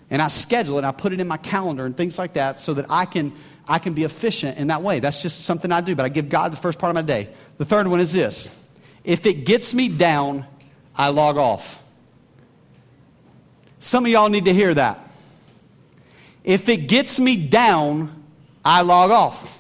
And 0.10 0.22
I 0.22 0.28
schedule 0.28 0.78
it, 0.78 0.86
I 0.86 0.92
put 0.92 1.12
it 1.14 1.20
in 1.20 1.28
my 1.28 1.38
calendar 1.38 1.86
and 1.86 1.96
things 1.96 2.18
like 2.18 2.34
that 2.34 2.60
so 2.60 2.74
that 2.76 2.86
I 2.90 3.06
can, 3.06 3.34
I 3.68 3.80
can 3.80 3.94
be 3.94 4.04
efficient 4.04 4.58
in 4.58 4.68
that 4.68 4.82
way. 4.82 5.00
That's 5.00 5.22
just 5.22 5.42
something 5.42 5.72
I 5.72 5.82
do, 5.82 5.96
but 5.96 6.06
I 6.06 6.10
give 6.10 6.30
God 6.30 6.52
the 6.52 6.58
first 6.58 6.80
part 6.80 6.92
of 6.92 6.96
my 6.96 7.02
day. 7.02 7.30
The 7.58 7.66
third 7.66 7.88
one 7.88 8.00
is 8.00 8.14
this 8.14 8.64
if 9.04 9.26
it 9.26 9.46
gets 9.46 9.74
me 9.74 9.90
down, 9.90 10.46
I 10.96 11.10
log 11.10 11.38
off. 11.38 11.84
Some 13.80 14.06
of 14.06 14.12
y'all 14.12 14.30
need 14.30 14.46
to 14.46 14.54
hear 14.54 14.74
that. 14.74 15.00
If 16.44 16.70
it 16.70 16.88
gets 16.88 17.20
me 17.20 17.36
down, 17.48 18.24
I 18.64 18.82
log 18.82 19.12
off. 19.12 19.54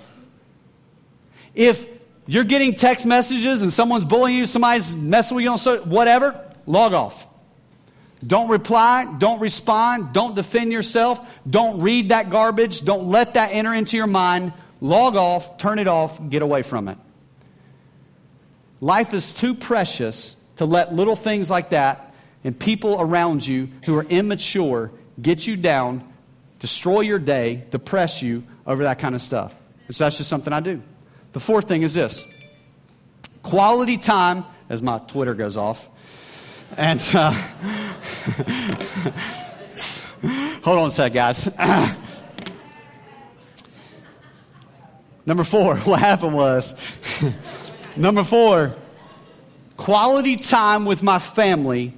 If 1.53 1.85
you're 2.27 2.43
getting 2.43 2.75
text 2.75 3.05
messages 3.05 3.61
and 3.61 3.71
someone's 3.71 4.03
bullying 4.03 4.37
you, 4.37 4.45
somebody's 4.45 4.93
messing 4.93 5.35
with 5.35 5.43
you 5.43 5.51
on 5.51 5.57
social, 5.57 5.85
whatever, 5.85 6.53
log 6.65 6.93
off. 6.93 7.29
Don't 8.25 8.49
reply, 8.49 9.15
don't 9.17 9.39
respond, 9.39 10.13
don't 10.13 10.35
defend 10.35 10.71
yourself, 10.71 11.19
don't 11.49 11.81
read 11.81 12.09
that 12.09 12.29
garbage, 12.29 12.81
don't 12.81 13.05
let 13.05 13.35
that 13.35 13.51
enter 13.53 13.73
into 13.73 13.95
your 13.95 14.07
mind. 14.07 14.53
Log 14.81 15.15
off, 15.15 15.57
turn 15.57 15.79
it 15.79 15.87
off, 15.87 16.19
get 16.29 16.41
away 16.41 16.61
from 16.61 16.87
it. 16.87 16.97
Life 18.79 19.13
is 19.13 19.33
too 19.33 19.55
precious 19.55 20.35
to 20.57 20.65
let 20.65 20.93
little 20.93 21.15
things 21.15 21.49
like 21.49 21.69
that 21.69 22.13
and 22.43 22.57
people 22.57 22.97
around 22.99 23.45
you 23.45 23.69
who 23.85 23.95
are 23.97 24.03
immature 24.03 24.91
get 25.19 25.47
you 25.47 25.55
down, 25.55 26.07
destroy 26.59 27.01
your 27.01 27.19
day, 27.19 27.63
depress 27.71 28.21
you 28.21 28.43
over 28.65 28.83
that 28.83 28.99
kind 28.99 29.15
of 29.15 29.21
stuff. 29.21 29.55
So 29.89 30.03
that's 30.03 30.17
just 30.17 30.29
something 30.29 30.53
I 30.53 30.59
do. 30.59 30.81
The 31.37 31.41
fourth 31.41 31.67
thing 31.67 31.83
is 31.83 31.93
this 31.93 32.25
quality 33.43 33.99
time, 33.99 34.43
as 34.69 34.81
my 34.81 34.97
Twitter 34.97 35.35
goes 35.35 35.55
off. 35.55 35.87
And 36.75 36.99
uh, 37.13 37.31
hold 40.63 40.79
on 40.79 40.87
a 40.87 40.91
sec, 40.91 41.13
guys. 41.13 41.55
number 45.27 45.43
four, 45.43 45.75
what 45.77 45.99
happened 45.99 46.33
was 46.33 46.73
number 47.95 48.23
four, 48.23 48.75
quality 49.75 50.37
time 50.37 50.85
with 50.85 51.03
my 51.03 51.19
family 51.19 51.93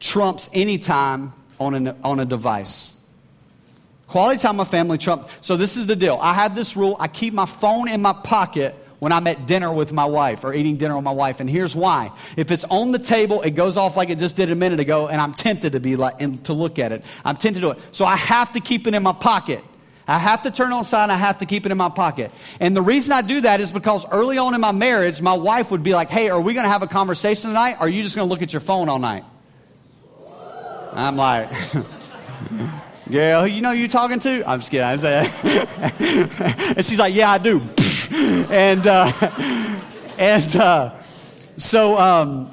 trumps 0.00 0.48
any 0.54 0.78
time 0.78 1.34
on, 1.60 1.74
an, 1.74 1.88
on 2.02 2.20
a 2.20 2.24
device. 2.24 2.93
Quality 4.14 4.38
time 4.38 4.58
with 4.58 4.68
family 4.68 4.96
trump. 4.96 5.28
So 5.40 5.56
this 5.56 5.76
is 5.76 5.88
the 5.88 5.96
deal. 5.96 6.20
I 6.22 6.34
have 6.34 6.54
this 6.54 6.76
rule. 6.76 6.96
I 7.00 7.08
keep 7.08 7.34
my 7.34 7.46
phone 7.46 7.88
in 7.88 8.00
my 8.00 8.12
pocket 8.12 8.72
when 9.00 9.10
I'm 9.10 9.26
at 9.26 9.48
dinner 9.48 9.74
with 9.74 9.92
my 9.92 10.04
wife 10.04 10.44
or 10.44 10.54
eating 10.54 10.76
dinner 10.76 10.94
with 10.94 11.02
my 11.02 11.10
wife. 11.10 11.40
And 11.40 11.50
here's 11.50 11.74
why. 11.74 12.12
If 12.36 12.52
it's 12.52 12.62
on 12.66 12.92
the 12.92 13.00
table, 13.00 13.42
it 13.42 13.56
goes 13.56 13.76
off 13.76 13.96
like 13.96 14.10
it 14.10 14.20
just 14.20 14.36
did 14.36 14.52
a 14.52 14.54
minute 14.54 14.78
ago, 14.78 15.08
and 15.08 15.20
I'm 15.20 15.32
tempted 15.32 15.72
to 15.72 15.80
be 15.80 15.96
like 15.96 16.22
and 16.22 16.44
to 16.44 16.52
look 16.52 16.78
at 16.78 16.92
it. 16.92 17.04
I'm 17.24 17.36
tempted 17.36 17.60
to 17.62 17.66
do 17.66 17.70
it. 17.72 17.78
So 17.90 18.04
I 18.04 18.14
have 18.14 18.52
to 18.52 18.60
keep 18.60 18.86
it 18.86 18.94
in 18.94 19.02
my 19.02 19.14
pocket. 19.14 19.64
I 20.06 20.20
have 20.20 20.42
to 20.42 20.52
turn 20.52 20.72
on. 20.72 20.84
And 20.92 21.10
I 21.10 21.16
have 21.16 21.38
to 21.38 21.46
keep 21.46 21.66
it 21.66 21.72
in 21.72 21.78
my 21.78 21.88
pocket. 21.88 22.30
And 22.60 22.76
the 22.76 22.82
reason 22.82 23.12
I 23.12 23.22
do 23.22 23.40
that 23.40 23.58
is 23.58 23.72
because 23.72 24.06
early 24.12 24.38
on 24.38 24.54
in 24.54 24.60
my 24.60 24.70
marriage, 24.70 25.20
my 25.20 25.34
wife 25.34 25.72
would 25.72 25.82
be 25.82 25.92
like, 25.92 26.08
"Hey, 26.08 26.30
are 26.30 26.40
we 26.40 26.54
going 26.54 26.66
to 26.66 26.70
have 26.70 26.84
a 26.84 26.86
conversation 26.86 27.50
tonight? 27.50 27.78
Or 27.80 27.86
are 27.86 27.88
you 27.88 28.04
just 28.04 28.14
going 28.14 28.28
to 28.28 28.30
look 28.32 28.42
at 28.42 28.52
your 28.52 28.60
phone 28.60 28.88
all 28.88 29.00
night?" 29.00 29.24
I'm 30.92 31.16
like. 31.16 31.50
Girl, 33.10 33.46
you 33.46 33.60
know 33.60 33.72
who 33.72 33.76
you 33.76 33.88
talking 33.88 34.18
to? 34.20 34.48
I'm 34.48 34.60
just 34.60 34.70
kidding. 34.70 34.86
I'm 34.86 34.98
and 36.76 36.84
she's 36.84 36.98
like, 36.98 37.14
yeah, 37.14 37.32
I 37.32 37.36
do. 37.36 37.60
and 38.14 38.86
uh, 38.86 39.12
and 40.18 40.56
uh, 40.56 40.94
so, 41.58 41.98
um, 41.98 42.50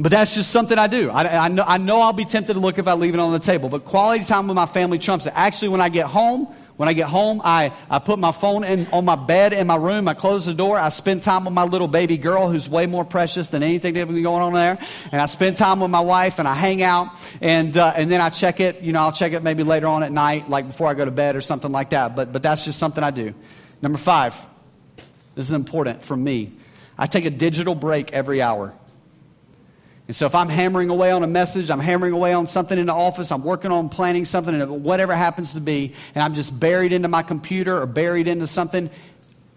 but 0.00 0.10
that's 0.10 0.34
just 0.34 0.50
something 0.50 0.76
I 0.76 0.88
do. 0.88 1.10
I, 1.10 1.44
I, 1.44 1.48
know, 1.48 1.64
I 1.64 1.78
know 1.78 2.00
I'll 2.00 2.12
be 2.12 2.24
tempted 2.24 2.54
to 2.54 2.58
look 2.58 2.78
if 2.78 2.88
I 2.88 2.94
leave 2.94 3.14
it 3.14 3.20
on 3.20 3.32
the 3.32 3.38
table. 3.38 3.68
But 3.68 3.84
quality 3.84 4.24
time 4.24 4.48
with 4.48 4.56
my 4.56 4.66
family 4.66 4.98
trumps 4.98 5.26
it. 5.26 5.34
Actually, 5.36 5.68
when 5.68 5.80
I 5.80 5.88
get 5.88 6.06
home, 6.06 6.48
when 6.80 6.88
I 6.88 6.94
get 6.94 7.10
home, 7.10 7.42
I, 7.44 7.74
I 7.90 7.98
put 7.98 8.18
my 8.18 8.32
phone 8.32 8.64
in, 8.64 8.86
on 8.90 9.04
my 9.04 9.14
bed 9.14 9.52
in 9.52 9.66
my 9.66 9.76
room. 9.76 10.08
I 10.08 10.14
close 10.14 10.46
the 10.46 10.54
door. 10.54 10.78
I 10.78 10.88
spend 10.88 11.22
time 11.22 11.44
with 11.44 11.52
my 11.52 11.64
little 11.64 11.88
baby 11.88 12.16
girl 12.16 12.48
who's 12.48 12.70
way 12.70 12.86
more 12.86 13.04
precious 13.04 13.50
than 13.50 13.62
anything 13.62 13.92
that's 13.92 14.10
been 14.10 14.22
going 14.22 14.40
on 14.40 14.54
there. 14.54 14.78
And 15.12 15.20
I 15.20 15.26
spend 15.26 15.56
time 15.56 15.80
with 15.80 15.90
my 15.90 16.00
wife 16.00 16.38
and 16.38 16.48
I 16.48 16.54
hang 16.54 16.82
out. 16.82 17.08
And, 17.42 17.76
uh, 17.76 17.92
and 17.94 18.10
then 18.10 18.22
I 18.22 18.30
check 18.30 18.60
it. 18.60 18.80
You 18.80 18.92
know, 18.92 19.00
I'll 19.00 19.12
check 19.12 19.34
it 19.34 19.42
maybe 19.42 19.62
later 19.62 19.88
on 19.88 20.02
at 20.02 20.10
night, 20.10 20.48
like 20.48 20.68
before 20.68 20.88
I 20.88 20.94
go 20.94 21.04
to 21.04 21.10
bed 21.10 21.36
or 21.36 21.42
something 21.42 21.70
like 21.70 21.90
that. 21.90 22.16
But, 22.16 22.32
but 22.32 22.42
that's 22.42 22.64
just 22.64 22.78
something 22.78 23.04
I 23.04 23.10
do. 23.10 23.34
Number 23.82 23.98
five, 23.98 24.34
this 25.34 25.44
is 25.44 25.52
important 25.52 26.02
for 26.02 26.16
me. 26.16 26.50
I 26.96 27.08
take 27.08 27.26
a 27.26 27.30
digital 27.30 27.74
break 27.74 28.14
every 28.14 28.40
hour. 28.40 28.72
And 30.10 30.16
so 30.16 30.26
if 30.26 30.34
I'm 30.34 30.48
hammering 30.48 30.90
away 30.90 31.12
on 31.12 31.22
a 31.22 31.28
message, 31.28 31.70
I'm 31.70 31.78
hammering 31.78 32.12
away 32.12 32.32
on 32.32 32.48
something 32.48 32.76
in 32.76 32.86
the 32.86 32.92
office, 32.92 33.30
I'm 33.30 33.44
working 33.44 33.70
on 33.70 33.88
planning 33.88 34.24
something, 34.24 34.60
and 34.60 34.82
whatever 34.82 35.14
happens 35.14 35.54
to 35.54 35.60
be, 35.60 35.94
and 36.16 36.24
I'm 36.24 36.34
just 36.34 36.58
buried 36.58 36.92
into 36.92 37.06
my 37.06 37.22
computer 37.22 37.80
or 37.80 37.86
buried 37.86 38.26
into 38.26 38.48
something, 38.48 38.90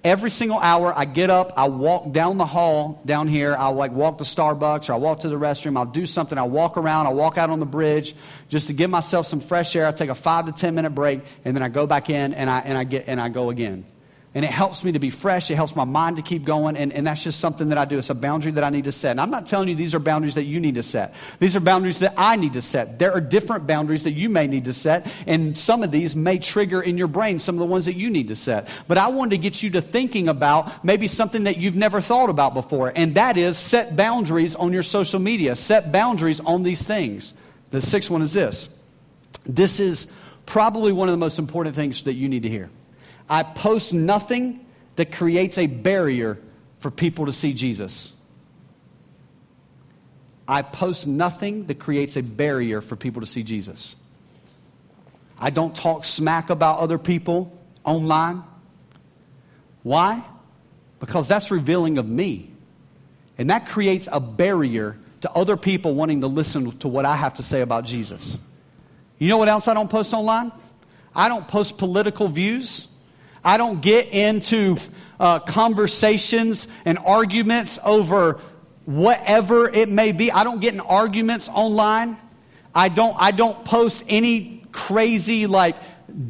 every 0.04 0.30
single 0.30 0.60
hour 0.60 0.94
I 0.96 1.06
get 1.06 1.32
up, 1.32 1.54
I 1.58 1.70
walk 1.70 2.12
down 2.12 2.38
the 2.38 2.46
hall 2.46 3.02
down 3.04 3.28
here, 3.28 3.56
I'll 3.58 3.74
like 3.74 3.94
walk 3.94 4.20
to 4.20 4.26
Starbucks 4.26 4.90
or 4.90 4.94
I'll 4.94 5.00
walk 5.00 5.22
to 5.22 5.28
the 5.28 5.40
restroom, 5.40 5.76
I'll 5.76 5.86
do 5.86 6.06
something, 6.06 6.38
I'll 6.38 6.52
walk 6.52 6.78
around, 6.78 7.08
I'll 7.08 7.16
walk 7.16 7.40
out 7.40 7.50
on 7.50 7.60
the 7.60 7.66
bridge 7.66 8.14
just 8.48 8.68
to 8.68 8.74
give 8.74 8.92
myself 8.92 9.26
some 9.26 9.40
fresh 9.40 9.76
air. 9.76 9.88
I 9.88 9.92
take 9.92 10.12
a 10.12 10.14
five 10.14 10.46
to 10.46 10.52
ten 10.52 10.76
minute 10.76 10.92
break 10.92 11.22
and 11.46 11.56
then 11.56 11.64
I 11.64 11.70
go 11.70 11.88
back 11.88 12.12
in 12.12 12.36
and 12.36 12.48
I 12.48 12.60
and 12.60 12.78
I 12.78 12.84
get 12.84 13.06
and 13.08 13.20
I 13.20 13.30
go 13.30 13.50
again. 13.50 13.86
And 14.36 14.44
it 14.44 14.50
helps 14.50 14.84
me 14.84 14.94
to 14.94 15.00
be 15.00 15.12
fresh. 15.12 15.52
It 15.52 15.56
helps 15.56 15.76
my 15.76 15.84
mind 15.84 16.16
to 16.16 16.24
keep 16.24 16.44
going. 16.44 16.76
And, 16.76 16.92
and 16.92 17.06
that's 17.06 17.24
just 17.24 17.40
something 17.40 17.70
that 17.70 17.78
I 17.78 17.86
do. 17.86 18.00
It's 18.00 18.10
a 18.10 18.16
boundary 18.16 18.52
that 18.54 18.64
I 18.64 18.72
need 18.72 18.86
to 18.86 18.92
set. 18.92 19.12
And 19.12 19.22
I'm 19.22 19.30
not 19.30 19.46
telling 19.46 19.70
you 19.70 19.76
these 19.76 19.94
are 19.94 20.00
boundaries 20.00 20.36
that 20.36 20.46
you 20.46 20.60
need 20.60 20.76
to 20.76 20.84
set. 20.84 21.14
These 21.38 21.56
are 21.56 21.60
boundaries 21.60 22.00
that 22.00 22.16
I 22.18 22.36
need 22.36 22.54
to 22.54 22.62
set. 22.62 22.98
There 22.98 23.12
are 23.12 23.22
different 23.22 23.68
boundaries 23.68 24.06
that 24.06 24.14
you 24.14 24.30
may 24.30 24.48
need 24.48 24.66
to 24.66 24.74
set. 24.74 25.06
And 25.28 25.56
some 25.56 25.84
of 25.84 25.92
these 25.92 26.16
may 26.16 26.40
trigger 26.40 26.82
in 26.82 26.98
your 26.98 27.08
brain 27.08 27.38
some 27.38 27.56
of 27.56 27.60
the 27.60 27.68
ones 27.68 27.86
that 27.86 27.94
you 27.94 28.10
need 28.10 28.30
to 28.30 28.36
set. 28.36 28.68
But 28.88 28.98
I 28.98 29.10
wanted 29.10 29.32
to 29.32 29.38
get 29.38 29.62
you 29.62 29.70
to 29.72 29.82
thinking 29.82 30.28
about 30.28 30.84
maybe 30.84 31.08
something 31.08 31.44
that 31.44 31.58
you've 31.58 31.76
never 31.76 32.02
thought 32.02 32.32
about 32.32 32.56
before. 32.56 32.92
And 32.96 33.14
that 33.16 33.38
is 33.38 33.56
set 33.56 33.96
boundaries 33.96 34.56
on 34.56 34.74
your 34.74 34.84
social 34.84 35.20
media. 35.20 35.56
Set 35.56 35.92
boundaries 35.92 36.40
on 36.40 36.64
these 36.64 36.84
things. 36.84 37.36
The 37.70 37.82
sixth 37.82 38.10
one 38.10 38.24
is 38.24 38.34
this. 38.34 38.76
This 39.46 39.80
is 39.80 40.12
probably 40.48 40.92
one 40.92 41.08
of 41.08 41.14
the 41.14 41.18
most 41.18 41.38
important 41.38 41.76
things 41.76 42.02
that 42.04 42.16
you 42.16 42.28
need 42.30 42.44
to 42.44 42.50
hear. 42.50 42.72
I 43.34 43.42
post 43.42 43.94
nothing 43.94 44.66
that 44.96 45.12
creates 45.12 45.58
a 45.58 45.66
barrier 45.66 46.40
for 46.80 46.92
people 46.92 47.26
to 47.26 47.32
see 47.32 47.54
Jesus. 47.54 48.14
I 50.48 50.62
post 50.62 51.08
nothing 51.08 51.66
that 51.68 51.80
creates 51.80 52.18
a 52.18 52.22
barrier 52.22 52.82
for 52.82 52.96
people 52.96 53.22
to 53.22 53.26
see 53.26 53.44
Jesus. 53.44 53.96
I 55.40 55.50
don't 55.50 55.76
talk 55.76 56.06
smack 56.06 56.50
about 56.50 56.80
other 56.80 56.98
people 56.98 57.58
online. 57.84 58.44
Why? 59.82 60.24
because 61.04 61.28
that's 61.28 61.52
revealing 61.52 61.98
of 61.98 62.08
me. 62.08 62.50
And 63.38 63.50
that 63.50 63.68
creates 63.68 64.08
a 64.10 64.22
barrier 64.22 64.98
to 65.20 65.32
other 65.32 65.58
people 65.58 65.96
wanting 65.96 66.22
to 66.22 66.28
listen 66.28 66.78
to 66.78 66.88
what 66.88 67.04
I 67.04 67.18
have 67.18 67.34
to 67.34 67.44
say 67.44 67.60
about 67.60 67.84
Jesus. 67.84 68.38
You 69.20 69.28
know 69.28 69.38
what 69.38 69.50
else 69.50 69.68
I 69.68 69.74
don't 69.74 69.90
post 69.90 70.14
online? 70.14 70.54
I 71.14 71.28
don't 71.28 71.46
post 71.46 71.78
political 71.78 72.30
views. 72.30 72.88
I 73.44 73.58
don't 73.58 73.82
get 73.82 74.14
into 74.14 74.78
uh, 75.20 75.40
conversations 75.40 76.68
and 76.86 76.98
arguments 76.98 77.80
over 77.86 78.40
whatever 78.86 79.70
it 79.70 79.90
may 79.90 80.12
be. 80.12 80.32
I 80.32 80.44
don't 80.44 80.62
get 80.62 80.74
in 80.74 80.80
arguments 80.80 81.50
online. 81.50 82.18
I 82.76 82.90
don't, 82.90 83.16
I 83.18 83.32
don't 83.32 83.64
post 83.66 84.04
any 84.08 84.66
crazy, 84.72 85.48
like, 85.48 85.76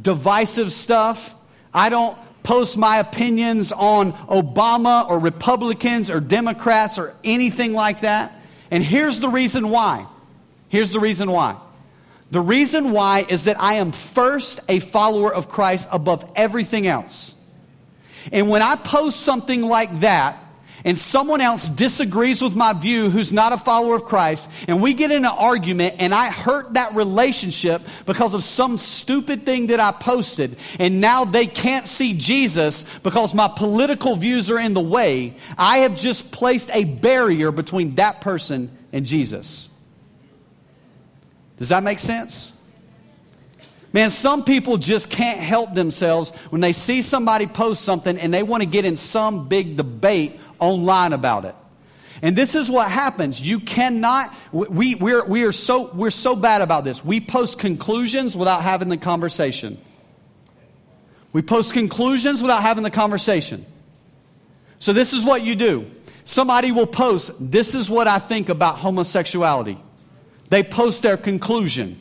divisive 0.02 0.72
stuff. 0.72 1.34
I 1.74 1.90
don't 1.90 2.18
post 2.44 2.78
my 2.78 2.98
opinions 2.98 3.72
on 3.72 4.14
Obama 4.28 5.10
or 5.10 5.20
Republicans 5.20 6.10
or 6.10 6.20
Democrats 6.20 6.98
or 6.98 7.16
anything 7.24 7.74
like 7.74 8.02
that. 8.02 8.38
And 8.70 8.84
here's 8.84 9.20
the 9.20 9.30
reason 9.30 9.70
why. 9.70 10.06
Here's 10.68 10.92
the 10.92 11.00
reason 11.00 11.32
why. 11.32 11.58
The 12.34 12.42
reason 12.42 12.94
why 12.94 13.28
is 13.30 13.44
that 13.44 13.62
I 13.62 13.76
am 13.76 13.92
first 13.92 14.62
a 14.68 14.80
follower 14.80 15.32
of 15.32 15.50
Christ 15.50 15.88
above 15.92 16.28
everything 16.36 16.88
else. 16.88 17.36
And 18.32 18.50
when 18.50 18.64
I 18.64 18.76
post 18.76 19.20
something 19.20 19.62
like 19.62 20.00
that, 20.00 20.40
and 20.84 20.98
someone 20.98 21.42
else 21.42 21.70
disagrees 21.70 22.42
with 22.42 22.56
my 22.56 22.74
view 22.74 23.12
who's 23.12 23.32
not 23.32 23.54
a 23.54 23.58
follower 23.58 23.98
of 23.98 24.06
Christ, 24.06 24.50
and 24.68 24.82
we 24.82 24.96
get 24.96 25.12
in 25.12 25.26
an 25.26 25.32
argument 25.32 25.98
and 26.00 26.12
I 26.12 26.32
hurt 26.32 26.74
that 26.74 26.96
relationship 26.96 27.84
because 28.08 28.34
of 28.34 28.44
some 28.44 28.80
stupid 28.80 29.44
thing 29.44 29.68
that 29.68 29.80
I 29.80 29.92
posted, 29.92 30.58
and 30.80 31.00
now 31.00 31.26
they 31.26 31.46
can't 31.46 31.86
see 31.86 32.16
Jesus 32.16 32.92
because 33.02 33.36
my 33.36 33.48
political 33.48 34.16
views 34.16 34.50
are 34.50 34.60
in 34.60 34.74
the 34.74 34.82
way, 34.82 35.38
I 35.56 35.78
have 35.80 35.96
just 35.96 36.32
placed 36.32 36.72
a 36.74 36.84
barrier 36.84 37.52
between 37.52 37.94
that 37.96 38.22
person 38.22 38.76
and 38.92 39.06
Jesus. 39.06 39.70
Does 41.58 41.70
that 41.70 41.84
make 41.84 42.00
sense? 42.00 42.52
Man, 43.94 44.10
some 44.10 44.44
people 44.44 44.78
just 44.78 45.12
can't 45.12 45.40
help 45.40 45.76
themselves 45.76 46.32
when 46.50 46.62
they 46.62 46.72
see 46.72 47.04
somebody 47.04 47.46
post 47.46 47.84
something 47.84 48.18
and 48.18 48.34
they 48.34 48.42
want 48.42 48.64
to 48.64 48.68
get 48.68 48.86
in 48.86 48.98
some 48.98 49.48
big 49.48 49.78
debate 49.78 50.40
online 50.60 51.14
about 51.14 51.46
it. 51.46 51.56
And 52.24 52.36
this 52.36 52.56
is 52.56 52.72
what 52.72 52.90
happens. 52.90 53.40
You 53.40 53.60
cannot, 53.60 54.34
we, 54.52 54.96
we're, 54.96 55.26
we 55.26 55.44
are 55.44 55.52
so, 55.52 55.94
we're 55.94 56.10
so 56.10 56.36
bad 56.36 56.62
about 56.62 56.86
this. 56.86 57.04
We 57.06 57.20
post 57.20 57.60
conclusions 57.60 58.36
without 58.36 58.64
having 58.64 58.90
the 58.90 58.98
conversation. 58.98 59.78
We 61.34 61.42
post 61.42 61.74
conclusions 61.74 62.42
without 62.42 62.62
having 62.62 62.84
the 62.84 62.92
conversation. 62.92 63.66
So 64.80 64.94
this 64.94 65.14
is 65.14 65.26
what 65.26 65.44
you 65.44 65.56
do. 65.56 65.90
Somebody 66.24 66.72
will 66.72 66.88
post, 66.88 67.52
this 67.52 67.76
is 67.76 67.90
what 67.90 68.08
I 68.08 68.20
think 68.20 68.50
about 68.50 68.78
homosexuality. 68.78 69.78
They 70.54 70.62
post 70.62 71.02
their 71.02 71.18
conclusion. 71.18 72.00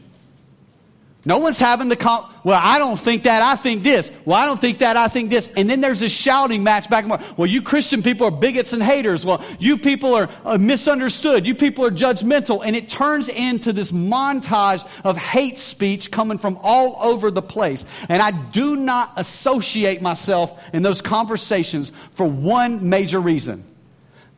No 1.24 1.38
one's 1.38 1.58
having 1.58 1.88
the 1.88 1.96
con- 1.96 2.30
well, 2.44 2.60
I 2.62 2.76
don't 2.76 2.98
think 2.98 3.22
that, 3.22 3.40
I 3.40 3.56
think 3.56 3.82
this. 3.82 4.12
Well, 4.26 4.36
I 4.38 4.44
don't 4.44 4.60
think 4.60 4.80
that, 4.80 4.94
I 4.94 5.08
think 5.08 5.30
this. 5.30 5.50
And 5.54 5.70
then 5.70 5.80
there's 5.80 6.02
a 6.02 6.08
shouting 6.10 6.62
match 6.62 6.90
back 6.90 7.04
and 7.04 7.14
forth. 7.14 7.38
Well, 7.38 7.46
you 7.46 7.62
Christian 7.62 8.02
people 8.02 8.26
are 8.26 8.30
bigots 8.30 8.74
and 8.74 8.82
haters. 8.82 9.24
Well, 9.24 9.42
you 9.58 9.78
people 9.78 10.12
are 10.12 10.28
uh, 10.44 10.58
misunderstood. 10.58 11.46
You 11.46 11.54
people 11.54 11.86
are 11.86 11.90
judgmental. 11.90 12.60
And 12.62 12.76
it 12.76 12.90
turns 12.90 13.30
into 13.30 13.72
this 13.72 13.90
montage 13.90 14.86
of 15.02 15.16
hate 15.16 15.56
speech 15.56 16.10
coming 16.10 16.36
from 16.36 16.58
all 16.62 16.98
over 17.02 17.30
the 17.30 17.40
place. 17.40 17.86
And 18.10 18.20
I 18.20 18.32
do 18.50 18.76
not 18.76 19.12
associate 19.16 20.02
myself 20.02 20.62
in 20.74 20.82
those 20.82 21.00
conversations 21.00 21.90
for 22.12 22.26
one 22.26 22.90
major 22.90 23.18
reason. 23.18 23.64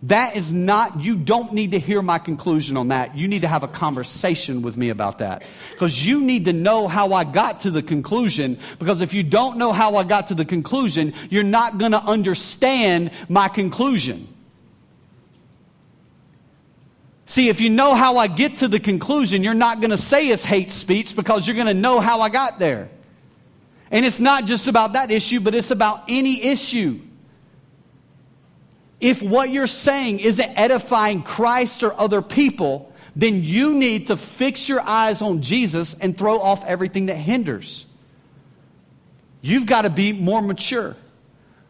That 0.09 0.37
is 0.37 0.53
not, 0.53 1.03
you 1.03 1.17
don't 1.17 1.55
need 1.55 1.73
to 1.73 1.79
hear 1.79 2.03
my 2.03 2.19
conclusion 2.19 2.77
on 2.77 2.89
that. 2.89 3.17
You 3.17 3.27
need 3.27 3.41
to 3.41 3.49
have 3.49 3.63
a 3.63 3.69
conversation 3.69 4.61
with 4.61 4.77
me 4.77 4.91
about 4.91 5.19
that. 5.19 5.49
Because 5.73 6.05
you 6.05 6.21
need 6.21 6.45
to 6.45 6.53
know 6.53 6.89
how 6.89 7.15
I 7.15 7.25
got 7.25 7.61
to 7.61 7.71
the 7.71 7.83
conclusion. 7.83 8.59
Because 8.79 9.01
if 9.01 9.15
you 9.15 9.23
don't 9.23 9.57
know 9.57 9.73
how 9.73 9.97
I 9.97 10.05
got 10.05 10.27
to 10.27 10.35
the 10.35 10.45
conclusion, 10.45 11.15
you're 11.31 11.43
not 11.43 11.79
going 11.79 11.93
to 11.93 12.03
understand 12.03 13.13
my 13.31 13.49
conclusion. 13.49 14.29
See, 17.25 17.49
if 17.49 17.63
you 17.63 17.71
know 17.71 17.95
how 17.95 18.19
I 18.19 18.27
get 18.27 18.59
to 18.59 18.69
the 18.69 18.81
conclusion, 18.81 19.43
you're 19.43 19.55
not 19.55 19.81
going 19.81 19.91
to 19.91 19.97
say 19.97 20.29
it's 20.29 20.45
hate 20.45 20.71
speech 20.71 21.17
because 21.17 21.49
you're 21.49 21.57
going 21.57 21.67
to 21.67 21.73
know 21.73 22.01
how 22.01 22.21
I 22.21 22.29
got 22.29 22.59
there. 22.59 22.91
And 23.91 24.05
it's 24.05 24.21
not 24.21 24.45
just 24.45 24.69
about 24.69 24.93
that 24.93 25.11
issue, 25.11 25.41
but 25.41 25.55
it's 25.55 25.71
about 25.71 26.05
any 26.09 26.45
issue. 26.45 27.01
If 29.01 29.23
what 29.23 29.51
you're 29.51 29.67
saying 29.67 30.21
isn't 30.21 30.59
edifying 30.59 31.23
Christ 31.23 31.83
or 31.83 31.99
other 31.99 32.23
people, 32.23 32.93
then 33.17 33.43
you 33.43 33.75
need 33.75 34.09
to 34.09 34.17
fix 34.17 34.69
your 34.69 34.81
eyes 34.81 35.23
on 35.23 35.43
Jesus 35.43 35.99
and 36.01 36.17
throw 36.17 36.41
off 36.41 36.65
everything 36.65 37.07
that 37.07 37.17
hinders. 37.17 37.87
You've 39.41 39.67
got 39.67 39.83
to 39.83 39.91
be 39.91 40.13
more 40.13 40.41
mature. 40.41 40.97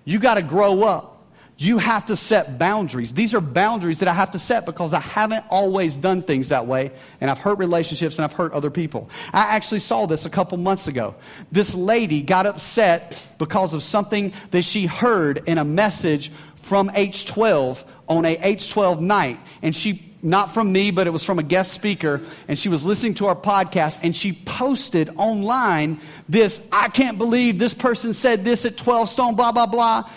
You 0.05 0.19
got 0.19 0.35
to 0.35 0.43
grow 0.43 0.83
up. 0.85 1.11
You 1.57 1.79
have 1.79 2.07
to 2.07 2.17
set 2.17 2.59
boundaries. 2.59 3.15
These 3.15 3.33
are 3.33 3.41
boundaries 3.41 4.01
that 4.01 4.09
I 4.09 4.13
have 4.13 4.33
to 4.33 4.41
set 4.41 4.67
because 4.67 4.93
I 4.93 5.01
haven't 5.01 5.45
always 5.51 5.95
done 5.95 6.23
things 6.23 6.49
that 6.49 6.67
way, 6.67 6.91
and 7.21 7.31
I've 7.31 7.39
hurt 7.39 7.59
relationships 7.59 8.19
and 8.19 8.25
I've 8.25 8.33
hurt 8.33 8.53
other 8.53 8.71
people. 8.71 9.09
I 9.33 9.43
actually 9.55 9.79
saw 9.79 10.07
this 10.07 10.27
a 10.27 10.31
couple 10.31 10.59
months 10.59 10.89
ago. 10.89 11.15
This 11.53 11.77
lady 11.77 12.23
got 12.23 12.47
upset 12.47 13.35
because 13.39 13.73
of 13.73 13.85
something 13.85 14.33
that 14.51 14.63
she 14.63 14.87
heard 14.87 15.49
in 15.49 15.59
a 15.59 15.65
message 15.65 16.33
from 16.65 16.89
H12 16.89 17.85
on 18.09 18.25
a 18.25 18.37
H12 18.37 19.01
night. 19.01 19.39
And 19.63 19.75
she, 19.75 20.03
not 20.23 20.51
from 20.51 20.73
me, 20.73 20.91
but 20.91 21.07
it 21.07 21.11
was 21.11 21.25
from 21.25 21.39
a 21.39 21.43
guest 21.43 21.73
speaker, 21.73 22.21
and 22.49 22.59
she 22.59 22.69
was 22.69 22.85
listening 22.85 23.15
to 23.15 23.27
our 23.27 23.37
podcast, 23.37 24.01
and 24.03 24.17
she 24.17 24.33
posted 24.33 25.11
online 25.17 26.01
this 26.29 26.69
I 26.73 26.89
can't 26.89 27.19
believe 27.19 27.59
this 27.59 27.75
person 27.75 28.13
said 28.13 28.41
this 28.41 28.65
at 28.65 28.77
12 28.77 29.09
Stone, 29.09 29.35
blah, 29.37 29.53
blah, 29.53 29.67
blah. 29.67 30.09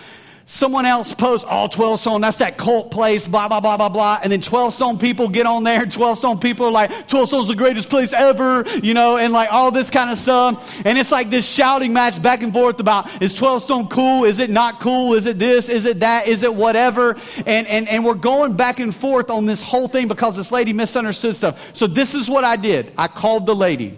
Someone 0.50 0.86
else 0.86 1.14
posts, 1.14 1.46
all 1.46 1.66
oh, 1.66 1.68
12 1.68 2.00
Stone, 2.00 2.22
that's 2.22 2.38
that 2.38 2.56
cult 2.56 2.90
place, 2.90 3.28
blah, 3.28 3.50
blah, 3.50 3.60
blah, 3.60 3.76
blah, 3.76 3.90
blah. 3.90 4.18
And 4.24 4.32
then 4.32 4.40
12 4.40 4.72
Stone 4.72 4.98
people 4.98 5.28
get 5.28 5.46
on 5.46 5.66
there. 5.66 5.86
12 5.86 6.20
Stone 6.20 6.40
people 6.40 6.68
are 6.68 6.72
like, 6.72 7.10
12 7.10 7.28
Stone's 7.28 7.50
the 7.50 7.56
greatest 7.56 7.90
place 7.90 8.14
ever, 8.14 8.64
you 8.82 8.94
know, 8.94 9.18
and 9.18 9.34
like 9.34 9.52
all 9.52 9.72
this 9.72 9.90
kind 9.90 10.10
of 10.10 10.18
stuff. 10.18 10.74
And 10.86 10.98
it's 10.98 11.12
like 11.12 11.30
this 11.30 11.54
shouting 11.54 11.92
match 11.92 12.22
back 12.22 12.44
and 12.44 12.54
forth 12.54 12.80
about, 12.80 13.22
is 13.22 13.36
12 13.36 13.64
Stone 13.64 13.88
cool? 13.90 14.24
Is 14.24 14.40
it 14.40 14.50
not 14.50 14.80
cool? 14.80 15.16
Is 15.16 15.26
it 15.26 15.38
this? 15.38 15.68
Is 15.68 15.86
it 15.86 16.00
that? 16.00 16.30
Is 16.30 16.44
it 16.44 16.56
whatever? 16.56 17.18
And, 17.46 17.68
and, 17.68 17.90
and 17.90 18.06
we're 18.06 18.14
going 18.14 18.56
back 18.56 18.80
and 18.80 18.96
forth 18.96 19.30
on 19.30 19.48
this 19.48 19.62
whole 19.62 19.90
thing 19.90 20.08
because 20.08 20.38
this 20.38 20.50
lady 20.50 20.72
misunderstood 20.72 21.36
stuff. 21.36 21.76
So 21.76 21.88
this 21.88 22.16
is 22.16 22.30
what 22.30 22.46
I 22.46 22.56
did. 22.56 22.94
I 22.98 23.10
called 23.10 23.48
the 23.48 23.56
lady. 23.56 23.98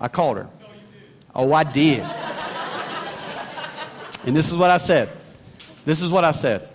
I 0.00 0.08
called 0.08 0.38
her. 0.38 0.48
Oh, 1.34 1.52
I 1.52 1.64
did. 1.64 2.06
And 4.26 4.34
this 4.34 4.50
is 4.50 4.56
what 4.56 4.70
I 4.70 4.78
said. 4.78 5.08
This 5.84 6.00
is 6.00 6.10
what 6.10 6.24
I 6.24 6.30
said. 6.30 6.66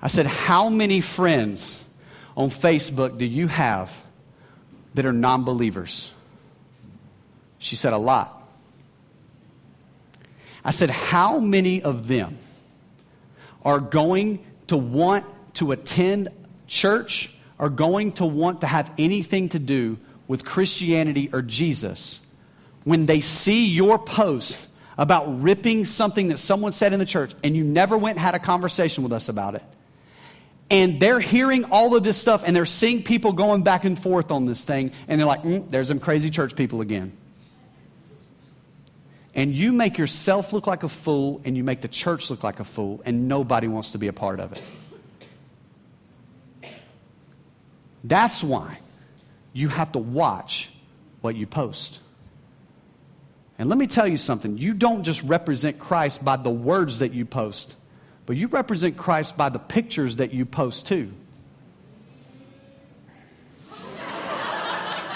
I 0.00 0.08
said, 0.08 0.26
How 0.26 0.68
many 0.68 1.00
friends 1.00 1.88
on 2.36 2.50
Facebook 2.50 3.18
do 3.18 3.24
you 3.24 3.48
have 3.48 4.02
that 4.94 5.06
are 5.06 5.12
non 5.12 5.44
believers? 5.44 6.12
She 7.58 7.74
said, 7.76 7.92
A 7.92 7.98
lot. 7.98 8.42
I 10.64 10.70
said, 10.70 10.90
How 10.90 11.40
many 11.40 11.82
of 11.82 12.06
them 12.06 12.38
are 13.64 13.80
going 13.80 14.44
to 14.68 14.76
want 14.76 15.24
to 15.54 15.72
attend 15.72 16.28
church, 16.66 17.34
are 17.58 17.70
going 17.70 18.12
to 18.12 18.26
want 18.26 18.60
to 18.60 18.66
have 18.66 18.92
anything 18.98 19.48
to 19.50 19.58
do 19.58 19.98
with 20.28 20.44
Christianity 20.44 21.30
or 21.32 21.42
Jesus 21.42 22.20
when 22.84 23.06
they 23.06 23.20
see 23.20 23.66
your 23.66 23.98
post 23.98 24.68
about 24.96 25.42
ripping 25.42 25.84
something 25.84 26.28
that 26.28 26.38
someone 26.38 26.72
said 26.72 26.92
in 26.92 26.98
the 26.98 27.06
church 27.06 27.32
and 27.42 27.56
you 27.56 27.64
never 27.64 27.98
went 27.98 28.18
had 28.18 28.34
a 28.34 28.38
conversation 28.38 29.02
with 29.02 29.12
us 29.12 29.28
about 29.28 29.54
it. 29.54 29.62
And 30.70 30.98
they're 30.98 31.20
hearing 31.20 31.64
all 31.64 31.94
of 31.96 32.04
this 32.04 32.16
stuff 32.16 32.42
and 32.46 32.54
they're 32.54 32.64
seeing 32.64 33.02
people 33.02 33.32
going 33.32 33.62
back 33.62 33.84
and 33.84 33.98
forth 33.98 34.30
on 34.30 34.46
this 34.46 34.64
thing 34.64 34.92
and 35.08 35.20
they're 35.20 35.26
like, 35.26 35.42
mm, 35.42 35.68
there's 35.70 35.88
some 35.88 36.00
crazy 36.00 36.30
church 36.30 36.56
people 36.56 36.80
again. 36.80 37.12
And 39.34 39.52
you 39.52 39.72
make 39.72 39.98
yourself 39.98 40.52
look 40.52 40.66
like 40.66 40.84
a 40.84 40.88
fool 40.88 41.40
and 41.44 41.56
you 41.56 41.64
make 41.64 41.80
the 41.80 41.88
church 41.88 42.30
look 42.30 42.44
like 42.44 42.60
a 42.60 42.64
fool 42.64 43.02
and 43.04 43.26
nobody 43.26 43.66
wants 43.66 43.90
to 43.90 43.98
be 43.98 44.06
a 44.06 44.12
part 44.12 44.38
of 44.38 44.52
it. 44.52 44.62
That's 48.04 48.44
why 48.44 48.78
you 49.52 49.68
have 49.68 49.92
to 49.92 49.98
watch 49.98 50.70
what 51.20 51.34
you 51.34 51.46
post. 51.46 52.00
And 53.58 53.68
let 53.68 53.78
me 53.78 53.86
tell 53.86 54.06
you 54.08 54.16
something 54.16 54.58
you 54.58 54.74
don't 54.74 55.04
just 55.04 55.22
represent 55.22 55.78
Christ 55.78 56.24
by 56.24 56.36
the 56.36 56.50
words 56.50 56.98
that 56.98 57.12
you 57.14 57.24
post, 57.24 57.74
but 58.26 58.36
you 58.36 58.48
represent 58.48 58.96
Christ 58.96 59.36
by 59.36 59.48
the 59.48 59.58
pictures 59.58 60.16
that 60.16 60.34
you 60.34 60.44
post 60.44 60.86
too. 60.86 61.12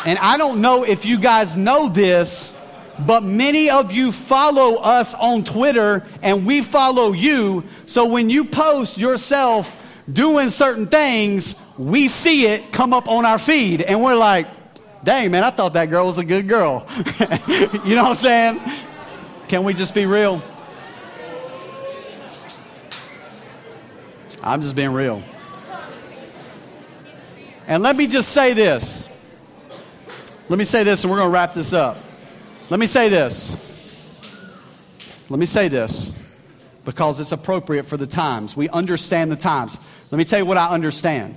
And 0.06 0.18
I 0.20 0.36
don't 0.36 0.60
know 0.60 0.84
if 0.84 1.04
you 1.04 1.18
guys 1.18 1.56
know 1.56 1.88
this, 1.88 2.56
But 2.98 3.22
many 3.22 3.70
of 3.70 3.92
you 3.92 4.10
follow 4.10 4.76
us 4.76 5.14
on 5.14 5.44
Twitter 5.44 6.04
and 6.22 6.44
we 6.44 6.62
follow 6.62 7.12
you. 7.12 7.64
So 7.86 8.06
when 8.06 8.28
you 8.28 8.44
post 8.44 8.98
yourself 8.98 9.76
doing 10.12 10.50
certain 10.50 10.86
things, 10.86 11.54
we 11.76 12.08
see 12.08 12.46
it 12.46 12.72
come 12.72 12.92
up 12.92 13.08
on 13.08 13.24
our 13.24 13.38
feed 13.38 13.82
and 13.82 14.02
we're 14.02 14.16
like, 14.16 14.48
dang, 15.08 15.30
man, 15.30 15.42
I 15.42 15.48
thought 15.48 15.72
that 15.72 15.88
girl 15.88 16.04
was 16.04 16.18
a 16.18 16.24
good 16.24 16.46
girl. 16.46 16.86
you 17.86 17.96
know 17.96 18.04
what 18.04 18.10
I'm 18.10 18.14
saying? 18.14 18.60
Can 19.48 19.64
we 19.64 19.72
just 19.72 19.94
be 19.94 20.04
real? 20.04 20.42
I'm 24.42 24.60
just 24.60 24.76
being 24.76 24.92
real. 24.92 25.22
And 27.66 27.82
let 27.82 27.96
me 27.96 28.06
just 28.06 28.32
say 28.32 28.52
this. 28.52 29.10
Let 30.50 30.58
me 30.58 30.64
say 30.64 30.84
this, 30.84 31.04
and 31.04 31.10
we're 31.10 31.16
going 31.16 31.30
to 31.30 31.34
wrap 31.34 31.54
this 31.54 31.72
up. 31.72 31.96
Let 32.68 32.78
me 32.78 32.86
say 32.86 33.08
this. 33.08 33.64
Let 35.30 35.40
me 35.40 35.46
say 35.46 35.68
this 35.68 36.36
because 36.84 37.18
it's 37.18 37.32
appropriate 37.32 37.84
for 37.84 37.96
the 37.96 38.06
times. 38.06 38.54
We 38.54 38.68
understand 38.68 39.32
the 39.32 39.36
times. 39.36 39.80
Let 40.10 40.18
me 40.18 40.24
tell 40.26 40.38
you 40.38 40.44
what 40.44 40.58
I 40.58 40.68
understand. 40.68 41.34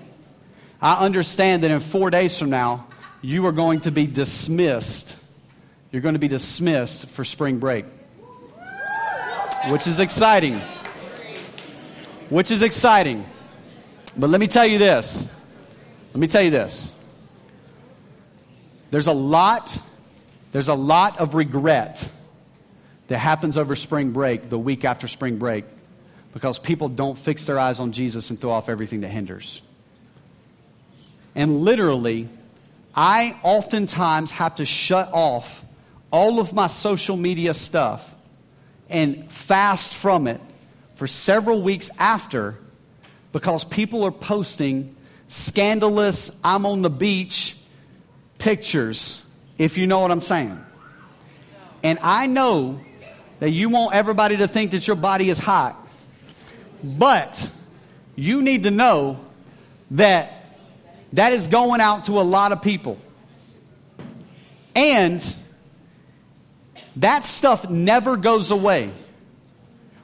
I 0.81 1.05
understand 1.05 1.63
that 1.63 1.71
in 1.71 1.79
four 1.79 2.09
days 2.09 2.37
from 2.37 2.49
now, 2.49 2.87
you 3.21 3.45
are 3.45 3.51
going 3.51 3.81
to 3.81 3.91
be 3.91 4.07
dismissed. 4.07 5.17
You're 5.91 6.01
going 6.01 6.15
to 6.15 6.19
be 6.19 6.27
dismissed 6.27 7.07
for 7.07 7.23
spring 7.23 7.59
break, 7.59 7.85
which 9.67 9.87
is 9.87 9.99
exciting. 9.99 10.59
Which 12.29 12.49
is 12.49 12.61
exciting. 12.61 13.25
But 14.17 14.29
let 14.29 14.39
me 14.39 14.47
tell 14.47 14.65
you 14.65 14.77
this. 14.77 15.29
Let 16.13 16.19
me 16.19 16.27
tell 16.27 16.41
you 16.41 16.49
this. 16.49 16.91
There's 18.89 19.07
a 19.07 19.13
lot, 19.13 19.77
there's 20.51 20.67
a 20.67 20.73
lot 20.73 21.19
of 21.19 21.35
regret 21.35 22.09
that 23.07 23.19
happens 23.19 23.57
over 23.57 23.75
spring 23.75 24.11
break, 24.11 24.49
the 24.49 24.59
week 24.59 24.85
after 24.85 25.07
spring 25.07 25.37
break, 25.37 25.65
because 26.33 26.59
people 26.59 26.89
don't 26.89 27.17
fix 27.17 27.45
their 27.45 27.59
eyes 27.59 27.79
on 27.79 27.91
Jesus 27.91 28.29
and 28.29 28.39
throw 28.39 28.51
off 28.51 28.69
everything 28.69 29.01
that 29.01 29.09
hinders. 29.09 29.61
And 31.35 31.61
literally, 31.61 32.27
I 32.95 33.39
oftentimes 33.43 34.31
have 34.31 34.55
to 34.55 34.65
shut 34.65 35.09
off 35.13 35.63
all 36.11 36.39
of 36.39 36.53
my 36.53 36.67
social 36.67 37.15
media 37.15 37.53
stuff 37.53 38.15
and 38.89 39.31
fast 39.31 39.95
from 39.95 40.27
it 40.27 40.41
for 40.95 41.07
several 41.07 41.61
weeks 41.61 41.89
after 41.97 42.57
because 43.31 43.63
people 43.63 44.03
are 44.03 44.11
posting 44.11 44.95
scandalous, 45.27 46.39
I'm 46.43 46.65
on 46.65 46.81
the 46.81 46.89
beach 46.89 47.57
pictures, 48.37 49.25
if 49.57 49.77
you 49.77 49.87
know 49.87 49.99
what 49.99 50.11
I'm 50.11 50.21
saying. 50.21 50.59
And 51.83 51.97
I 52.01 52.27
know 52.27 52.81
that 53.39 53.49
you 53.49 53.69
want 53.69 53.95
everybody 53.95 54.37
to 54.37 54.47
think 54.47 54.71
that 54.71 54.85
your 54.85 54.97
body 54.97 55.29
is 55.29 55.39
hot, 55.39 55.75
but 56.83 57.49
you 58.15 58.41
need 58.41 58.63
to 58.63 58.71
know 58.71 59.19
that 59.91 60.40
that 61.13 61.33
is 61.33 61.47
going 61.47 61.81
out 61.81 62.05
to 62.05 62.13
a 62.19 62.23
lot 62.23 62.51
of 62.51 62.61
people. 62.61 62.97
And 64.75 65.21
that 66.97 67.25
stuff 67.25 67.69
never 67.69 68.17
goes 68.17 68.51
away. 68.51 68.91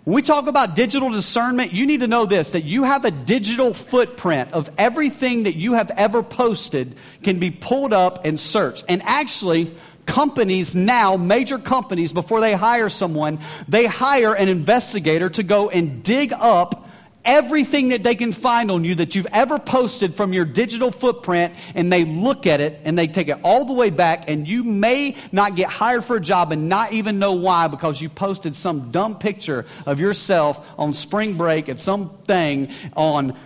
When 0.03 0.15
we 0.15 0.21
talk 0.21 0.47
about 0.47 0.75
digital 0.75 1.09
discernment, 1.09 1.73
you 1.73 1.85
need 1.85 1.99
to 1.99 2.07
know 2.07 2.25
this 2.25 2.51
that 2.51 2.63
you 2.63 2.85
have 2.85 3.03
a 3.03 3.11
digital 3.11 3.73
footprint 3.73 4.53
of 4.53 4.69
everything 4.77 5.43
that 5.43 5.55
you 5.55 5.73
have 5.73 5.91
ever 5.91 6.23
posted 6.23 6.95
can 7.23 7.39
be 7.39 7.51
pulled 7.51 7.91
up 7.91 8.23
and 8.23 8.39
searched. 8.39 8.85
And 8.87 9.01
actually, 9.03 9.75
companies 10.05 10.75
now, 10.75 11.17
major 11.17 11.57
companies, 11.57 12.13
before 12.13 12.39
they 12.39 12.53
hire 12.53 12.87
someone, 12.87 13.39
they 13.67 13.85
hire 13.85 14.33
an 14.33 14.47
investigator 14.47 15.29
to 15.31 15.43
go 15.43 15.69
and 15.69 16.03
dig 16.03 16.31
up 16.31 16.86
everything 17.28 17.89
that 17.89 18.03
they 18.03 18.15
can 18.15 18.32
find 18.32 18.71
on 18.71 18.84
you 18.84 18.95
that 18.95 19.13
you've 19.13 19.28
ever 19.34 19.59
posted 19.59 20.15
from 20.15 20.34
your 20.34 20.45
digital 20.45 20.89
footprint 20.89 21.53
and 21.75 21.91
they 21.91 22.05
look 22.05 22.47
at 22.47 22.61
it 22.61 22.80
and 22.86 22.97
they 22.97 23.05
take 23.05 23.28
it 23.28 23.38
all 23.43 23.65
the 23.65 23.73
way 23.73 23.89
back 23.89 24.30
and 24.30 24.47
you 24.47 24.63
may 24.63 25.15
not 25.32 25.55
get 25.55 25.69
hired 25.69 26.03
for 26.03 26.15
a 26.15 26.21
job 26.21 26.51
and 26.53 26.69
not 26.69 26.93
even 26.93 27.19
know 27.19 27.34
why 27.34 27.67
because 27.67 28.01
you 28.01 28.07
posted 28.07 28.55
some 28.55 28.89
dumb 28.89 29.19
picture 29.19 29.65
of 29.86 29.99
yourself 29.99 30.65
on 30.80 30.93
spring 30.93 31.38
break 31.38 31.67
at 31.69 31.80
something 31.80 32.71
on 32.95 33.38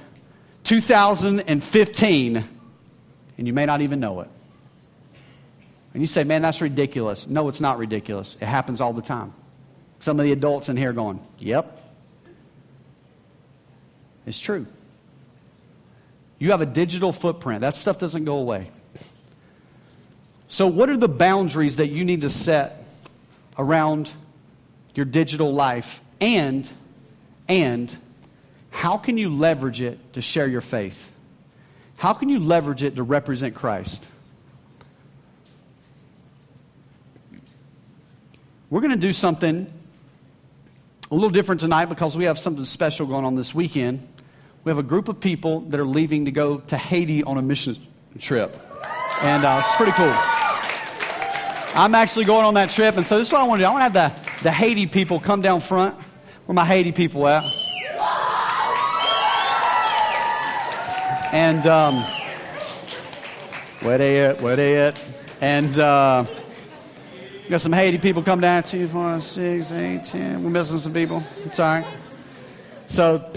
2015 0.63 2.43
and 3.37 3.47
you 3.47 3.53
may 3.53 3.65
not 3.65 3.81
even 3.81 3.99
know 3.99 4.21
it. 4.21 4.29
And 5.93 6.01
you 6.01 6.07
say, 6.07 6.23
man, 6.23 6.43
that's 6.43 6.61
ridiculous. 6.61 7.27
No, 7.27 7.49
it's 7.49 7.59
not 7.59 7.79
ridiculous. 7.79 8.37
It 8.39 8.45
happens 8.45 8.79
all 8.79 8.93
the 8.93 9.01
time. 9.01 9.33
Some 9.99 10.19
of 10.19 10.23
the 10.25 10.31
adults 10.31 10.69
in 10.69 10.77
here 10.77 10.93
going, 10.93 11.19
yep, 11.39 11.80
it's 14.25 14.39
true. 14.39 14.65
You 16.39 16.51
have 16.51 16.61
a 16.61 16.65
digital 16.65 17.13
footprint. 17.13 17.61
That 17.61 17.75
stuff 17.75 17.99
doesn't 17.99 18.25
go 18.25 18.37
away. 18.37 18.69
So, 20.47 20.67
what 20.67 20.89
are 20.89 20.97
the 20.97 21.07
boundaries 21.07 21.77
that 21.77 21.87
you 21.87 22.03
need 22.03 22.21
to 22.21 22.29
set 22.29 22.83
around 23.57 24.11
your 24.95 25.05
digital 25.05 25.53
life? 25.53 26.01
And, 26.19 26.69
and, 27.47 27.95
how 28.69 28.97
can 28.97 29.17
you 29.17 29.29
leverage 29.29 29.81
it 29.81 30.13
to 30.13 30.21
share 30.21 30.47
your 30.47 30.61
faith? 30.61 31.11
How 31.97 32.13
can 32.13 32.29
you 32.29 32.39
leverage 32.39 32.83
it 32.83 32.95
to 32.95 33.03
represent 33.03 33.53
Christ? 33.53 34.07
We're 38.71 38.81
going 38.81 38.93
to 38.93 38.97
do 38.97 39.13
something 39.13 39.71
a 41.11 41.13
little 41.13 41.29
different 41.29 41.61
tonight 41.61 41.85
because 41.85 42.17
we 42.17 42.23
have 42.23 42.39
something 42.39 42.63
special 42.63 43.05
going 43.05 43.25
on 43.25 43.35
this 43.35 43.53
weekend 43.53 44.07
we 44.63 44.69
have 44.69 44.77
a 44.77 44.83
group 44.83 45.07
of 45.07 45.19
people 45.19 45.61
that 45.61 45.79
are 45.79 45.85
leaving 45.85 46.25
to 46.25 46.31
go 46.31 46.59
to 46.59 46.77
Haiti 46.77 47.23
on 47.23 47.37
a 47.37 47.41
mission 47.41 47.75
trip. 48.19 48.55
And 49.21 49.43
uh, 49.43 49.57
it's 49.61 49.75
pretty 49.75 49.91
cool. 49.93 50.13
I'm 51.73 51.95
actually 51.95 52.25
going 52.25 52.45
on 52.45 52.53
that 52.55 52.69
trip, 52.69 52.97
and 52.97 53.05
so 53.05 53.17
this 53.17 53.27
is 53.27 53.33
what 53.33 53.41
I 53.41 53.47
want 53.47 53.59
to 53.59 53.65
do. 53.65 53.69
I 53.69 53.73
want 53.73 53.93
to 53.93 53.99
have 53.99 54.15
the, 54.15 54.43
the 54.43 54.51
Haiti 54.51 54.85
people 54.85 55.19
come 55.19 55.41
down 55.41 55.61
front. 55.61 55.95
Where 56.45 56.53
my 56.53 56.65
Haiti 56.65 56.91
people 56.91 57.27
at? 57.27 57.43
And 61.33 61.65
um, 61.65 61.95
where 63.79 63.97
they 63.97 64.23
at? 64.25 64.41
Where 64.41 64.55
they 64.55 64.77
at? 64.77 65.01
And 65.39 65.79
uh, 65.79 66.25
got 67.49 67.61
some 67.61 67.71
Haiti 67.71 67.97
people 67.97 68.21
come 68.21 68.41
down. 68.41 68.63
Two, 68.63 68.87
four, 68.87 69.21
six, 69.21 69.71
eight, 69.71 70.03
ten. 70.03 70.43
We're 70.43 70.49
missing 70.49 70.77
some 70.77 70.93
people. 70.93 71.23
It's 71.45 71.57
all 71.59 71.77
right. 71.77 71.87
So 72.87 73.31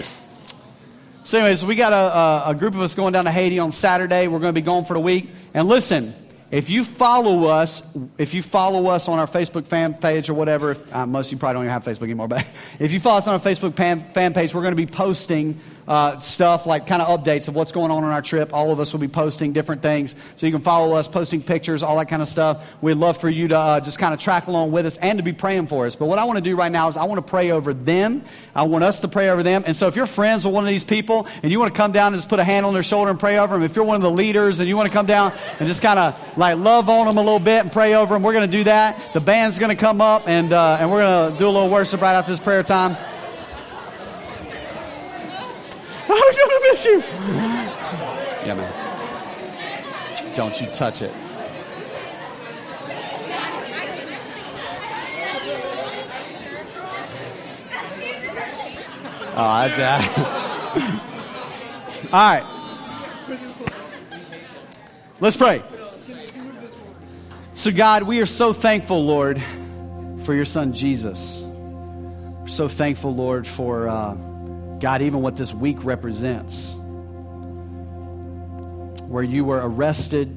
so, 1.25 1.39
anyways, 1.39 1.65
we 1.65 1.75
got 1.75 1.91
a, 1.91 2.51
a, 2.51 2.53
group 2.53 2.75
of 2.75 2.81
us 2.81 2.93
going 2.93 3.13
down 3.13 3.25
to 3.25 3.31
Haiti 3.31 3.57
on 3.57 3.71
Saturday. 3.71 4.27
We're 4.27 4.37
going 4.37 4.53
to 4.53 4.61
be 4.61 4.63
gone 4.63 4.85
for 4.85 4.93
the 4.93 4.99
week. 4.99 5.27
And 5.55 5.67
listen, 5.67 6.13
if 6.51 6.69
you 6.69 6.83
follow 6.83 7.47
us, 7.47 7.81
if 8.19 8.35
you 8.35 8.43
follow 8.43 8.85
us 8.91 9.07
on 9.07 9.17
our 9.17 9.25
Facebook 9.25 9.65
fan 9.65 9.95
page 9.95 10.29
or 10.29 10.35
whatever, 10.35 10.69
if, 10.69 10.95
uh, 10.95 11.07
most 11.07 11.29
of 11.29 11.31
you 11.31 11.37
probably 11.39 11.55
don't 11.55 11.63
even 11.63 11.73
have 11.73 11.83
Facebook 11.83 12.03
anymore, 12.03 12.27
but 12.27 12.45
if 12.79 12.93
you 12.93 12.99
follow 12.99 13.17
us 13.17 13.27
on 13.27 13.33
our 13.33 13.39
Facebook 13.39 13.75
fan, 13.75 14.07
fan 14.09 14.35
page, 14.35 14.53
we're 14.53 14.61
going 14.61 14.73
to 14.73 14.75
be 14.75 14.85
posting 14.85 15.59
uh, 15.87 16.19
stuff 16.19 16.65
like 16.65 16.87
kind 16.87 17.01
of 17.01 17.07
updates 17.07 17.47
of 17.47 17.55
what's 17.55 17.71
going 17.71 17.91
on 17.91 18.03
on 18.03 18.11
our 18.11 18.21
trip. 18.21 18.53
All 18.53 18.71
of 18.71 18.79
us 18.79 18.93
will 18.93 18.99
be 18.99 19.07
posting 19.07 19.53
different 19.53 19.81
things. 19.81 20.15
So 20.35 20.45
you 20.45 20.51
can 20.51 20.61
follow 20.61 20.95
us, 20.95 21.07
posting 21.07 21.41
pictures, 21.41 21.83
all 21.83 21.97
that 21.97 22.07
kind 22.07 22.21
of 22.21 22.27
stuff. 22.27 22.65
We'd 22.81 22.95
love 22.95 23.17
for 23.17 23.29
you 23.29 23.47
to 23.49 23.57
uh, 23.57 23.79
just 23.79 23.99
kind 23.99 24.13
of 24.13 24.19
track 24.19 24.47
along 24.47 24.71
with 24.71 24.85
us 24.85 24.97
and 24.97 25.19
to 25.19 25.23
be 25.23 25.33
praying 25.33 25.67
for 25.67 25.85
us. 25.85 25.95
But 25.95 26.05
what 26.07 26.19
I 26.19 26.25
want 26.25 26.37
to 26.37 26.43
do 26.43 26.55
right 26.55 26.71
now 26.71 26.87
is 26.87 26.97
I 26.97 27.05
want 27.05 27.25
to 27.25 27.29
pray 27.29 27.51
over 27.51 27.73
them. 27.73 28.23
I 28.55 28.63
want 28.63 28.83
us 28.83 29.01
to 29.01 29.07
pray 29.07 29.29
over 29.29 29.43
them. 29.43 29.63
And 29.65 29.75
so 29.75 29.87
if 29.87 29.95
you're 29.95 30.05
friends 30.05 30.45
with 30.45 30.53
one 30.53 30.63
of 30.63 30.69
these 30.69 30.83
people 30.83 31.27
and 31.43 31.51
you 31.51 31.59
want 31.59 31.73
to 31.73 31.77
come 31.77 31.91
down 31.91 32.13
and 32.13 32.17
just 32.17 32.29
put 32.29 32.39
a 32.39 32.43
hand 32.43 32.65
on 32.65 32.73
their 32.73 32.83
shoulder 32.83 33.11
and 33.11 33.19
pray 33.19 33.37
over 33.37 33.53
them, 33.53 33.63
if 33.63 33.75
you're 33.75 33.85
one 33.85 33.95
of 33.95 34.01
the 34.01 34.11
leaders 34.11 34.59
and 34.59 34.69
you 34.69 34.75
want 34.75 34.87
to 34.87 34.93
come 34.93 35.05
down 35.05 35.33
and 35.59 35.67
just 35.67 35.81
kind 35.81 35.99
of 35.99 36.37
like 36.37 36.57
love 36.57 36.89
on 36.89 37.07
them 37.07 37.17
a 37.17 37.21
little 37.21 37.39
bit 37.39 37.61
and 37.61 37.71
pray 37.71 37.93
over 37.93 38.15
them, 38.15 38.23
we're 38.23 38.33
going 38.33 38.49
to 38.49 38.57
do 38.57 38.63
that. 38.63 39.13
The 39.13 39.21
band's 39.21 39.59
going 39.59 39.75
to 39.75 39.79
come 39.79 40.01
up 40.01 40.27
and, 40.27 40.51
uh, 40.51 40.77
and 40.79 40.89
we're 40.89 41.01
going 41.01 41.33
to 41.33 41.37
do 41.37 41.45
a 41.45 41.51
little 41.51 41.69
worship 41.69 42.01
right 42.01 42.15
after 42.15 42.31
this 42.31 42.39
prayer 42.39 42.63
time. 42.63 42.97
I'm 46.07 46.33
gonna 46.35 46.59
miss 46.69 46.85
you. 46.85 46.99
Yeah, 48.45 48.53
man. 48.53 50.35
Don't 50.35 50.61
you 50.61 50.67
touch 50.67 51.01
it. 51.01 51.11
Oh, 59.37 59.67
that's 59.67 59.77
that. 59.77 60.01
All 62.13 62.19
right. 62.19 62.43
Let's 65.19 65.35
pray. 65.35 65.63
So, 67.55 67.71
God, 67.71 68.03
we 68.03 68.21
are 68.21 68.25
so 68.25 68.53
thankful, 68.53 69.03
Lord, 69.05 69.41
for 70.23 70.33
your 70.33 70.45
son 70.45 70.73
Jesus. 70.73 71.41
We're 71.41 72.47
so 72.47 72.67
thankful, 72.67 73.15
Lord, 73.15 73.47
for. 73.47 73.89
Uh, 73.89 74.34
God, 74.79 75.01
even 75.01 75.21
what 75.21 75.35
this 75.35 75.53
week 75.53 75.83
represents, 75.83 76.75
where 79.07 79.23
you 79.23 79.45
were 79.45 79.61
arrested, 79.63 80.27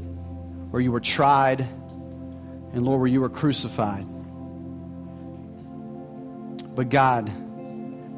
where 0.70 0.80
you 0.80 0.92
were 0.92 1.00
tried, 1.00 1.60
and 1.60 2.82
Lord, 2.84 3.00
where 3.00 3.08
you 3.08 3.20
were 3.20 3.28
crucified. 3.28 4.06
But 6.74 6.90
God, 6.90 7.28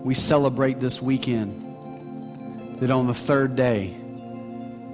we 0.04 0.14
celebrate 0.14 0.80
this 0.80 1.00
weekend 1.00 2.80
that 2.80 2.90
on 2.90 3.06
the 3.06 3.14
third 3.14 3.56
day, 3.56 3.96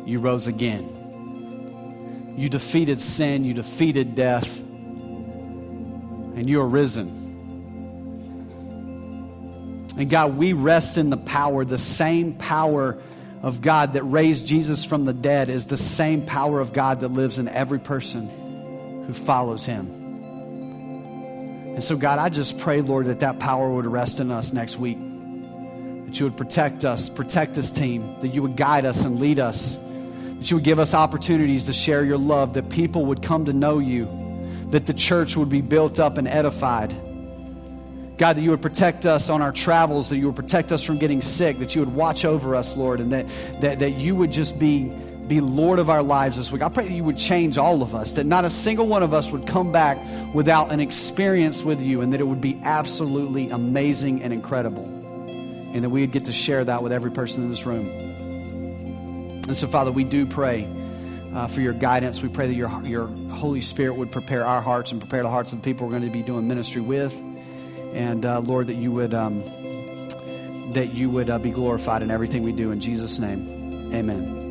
you 0.04 0.20
rose 0.20 0.46
again. 0.46 2.34
You 2.36 2.48
defeated 2.48 3.00
sin, 3.00 3.44
you 3.44 3.54
defeated 3.54 4.14
death, 4.14 4.60
and 4.60 6.48
you 6.48 6.60
are 6.60 6.68
risen. 6.68 7.25
And 9.97 10.11
God, 10.11 10.36
we 10.36 10.53
rest 10.53 10.99
in 10.99 11.09
the 11.09 11.16
power, 11.16 11.64
the 11.64 11.78
same 11.78 12.34
power 12.34 12.99
of 13.42 13.62
God 13.62 13.94
that 13.94 14.03
raised 14.03 14.47
Jesus 14.47 14.84
from 14.84 15.05
the 15.05 15.14
dead 15.14 15.49
is 15.49 15.66
the 15.66 15.76
same 15.76 16.26
power 16.26 16.61
of 16.61 16.72
God 16.72 17.01
that 17.01 17.09
lives 17.09 17.38
in 17.38 17.49
every 17.49 17.78
person 17.78 18.28
who 19.07 19.14
follows 19.14 19.64
him. 19.64 19.86
And 21.74 21.84
so, 21.84 21.97
God, 21.97 22.18
I 22.18 22.28
just 22.28 22.59
pray, 22.59 22.82
Lord, 22.82 23.07
that 23.07 23.20
that 23.20 23.38
power 23.38 23.70
would 23.70 23.86
rest 23.86 24.20
in 24.20 24.30
us 24.30 24.53
next 24.53 24.78
week. 24.78 24.99
That 24.99 26.18
you 26.18 26.26
would 26.26 26.36
protect 26.36 26.84
us, 26.84 27.09
protect 27.09 27.55
this 27.55 27.70
team, 27.70 28.20
that 28.20 28.34
you 28.34 28.42
would 28.42 28.57
guide 28.57 28.84
us 28.84 29.05
and 29.05 29.20
lead 29.20 29.38
us, 29.38 29.76
that 29.76 30.51
you 30.51 30.57
would 30.57 30.64
give 30.64 30.78
us 30.78 30.92
opportunities 30.92 31.64
to 31.64 31.72
share 31.72 32.05
your 32.05 32.18
love, 32.18 32.55
that 32.55 32.68
people 32.68 33.07
would 33.07 33.22
come 33.22 33.47
to 33.47 33.53
know 33.53 33.78
you, 33.78 34.09
that 34.70 34.86
the 34.86 34.94
church 34.94 35.36
would 35.36 35.51
be 35.51 35.61
built 35.61 36.01
up 36.01 36.18
and 36.18 36.26
edified 36.28 36.94
God, 38.18 38.36
that 38.36 38.42
you 38.42 38.50
would 38.50 38.62
protect 38.62 39.04
us 39.04 39.28
on 39.28 39.42
our 39.42 39.52
travels, 39.52 40.08
that 40.08 40.16
you 40.16 40.26
would 40.26 40.36
protect 40.36 40.72
us 40.72 40.82
from 40.82 40.98
getting 40.98 41.20
sick, 41.20 41.58
that 41.58 41.74
you 41.74 41.82
would 41.82 41.94
watch 41.94 42.24
over 42.24 42.56
us, 42.56 42.74
Lord, 42.76 43.00
and 43.00 43.12
that, 43.12 43.26
that, 43.60 43.80
that 43.80 43.90
you 43.92 44.16
would 44.16 44.32
just 44.32 44.58
be, 44.58 44.88
be 45.28 45.42
Lord 45.42 45.78
of 45.78 45.90
our 45.90 46.02
lives 46.02 46.38
this 46.38 46.50
week. 46.50 46.62
I 46.62 46.70
pray 46.70 46.88
that 46.88 46.94
you 46.94 47.04
would 47.04 47.18
change 47.18 47.58
all 47.58 47.82
of 47.82 47.94
us, 47.94 48.14
that 48.14 48.24
not 48.24 48.46
a 48.46 48.50
single 48.50 48.86
one 48.86 49.02
of 49.02 49.12
us 49.12 49.30
would 49.30 49.46
come 49.46 49.70
back 49.70 49.98
without 50.34 50.72
an 50.72 50.80
experience 50.80 51.62
with 51.62 51.82
you, 51.82 52.00
and 52.00 52.14
that 52.14 52.20
it 52.20 52.26
would 52.26 52.40
be 52.40 52.58
absolutely 52.62 53.50
amazing 53.50 54.22
and 54.22 54.32
incredible. 54.32 54.84
And 54.84 55.84
that 55.84 55.90
we 55.90 56.00
would 56.00 56.12
get 56.12 56.24
to 56.24 56.32
share 56.32 56.64
that 56.64 56.82
with 56.82 56.92
every 56.92 57.10
person 57.10 57.42
in 57.42 57.50
this 57.50 57.66
room. 57.66 57.86
And 59.46 59.56
so, 59.56 59.66
Father, 59.66 59.92
we 59.92 60.04
do 60.04 60.26
pray. 60.26 60.72
Uh, 61.34 61.46
for 61.46 61.60
your 61.60 61.74
guidance. 61.74 62.22
We 62.22 62.30
pray 62.30 62.46
that 62.46 62.54
your, 62.54 62.70
your 62.82 63.08
Holy 63.28 63.60
Spirit 63.60 63.96
would 63.96 64.10
prepare 64.10 64.46
our 64.46 64.62
hearts 64.62 64.92
and 64.92 64.98
prepare 65.02 65.22
the 65.22 65.28
hearts 65.28 65.52
of 65.52 65.60
the 65.60 65.64
people 65.64 65.86
we're 65.86 65.90
going 65.98 66.04
to 66.04 66.08
be 66.08 66.22
doing 66.22 66.48
ministry 66.48 66.80
with. 66.80 67.12
And 67.97 68.26
uh, 68.26 68.40
Lord, 68.40 68.66
that 68.66 68.76
you 68.76 68.92
would 68.92 69.14
um, 69.14 69.42
that 70.74 70.92
you 70.92 71.09
would 71.09 71.30
uh, 71.30 71.38
be 71.38 71.51
glorified 71.51 72.03
in 72.03 72.11
everything 72.11 72.42
we 72.42 72.53
do. 72.53 72.70
In 72.70 72.78
Jesus' 72.78 73.18
name, 73.18 73.92
Amen. 73.94 74.45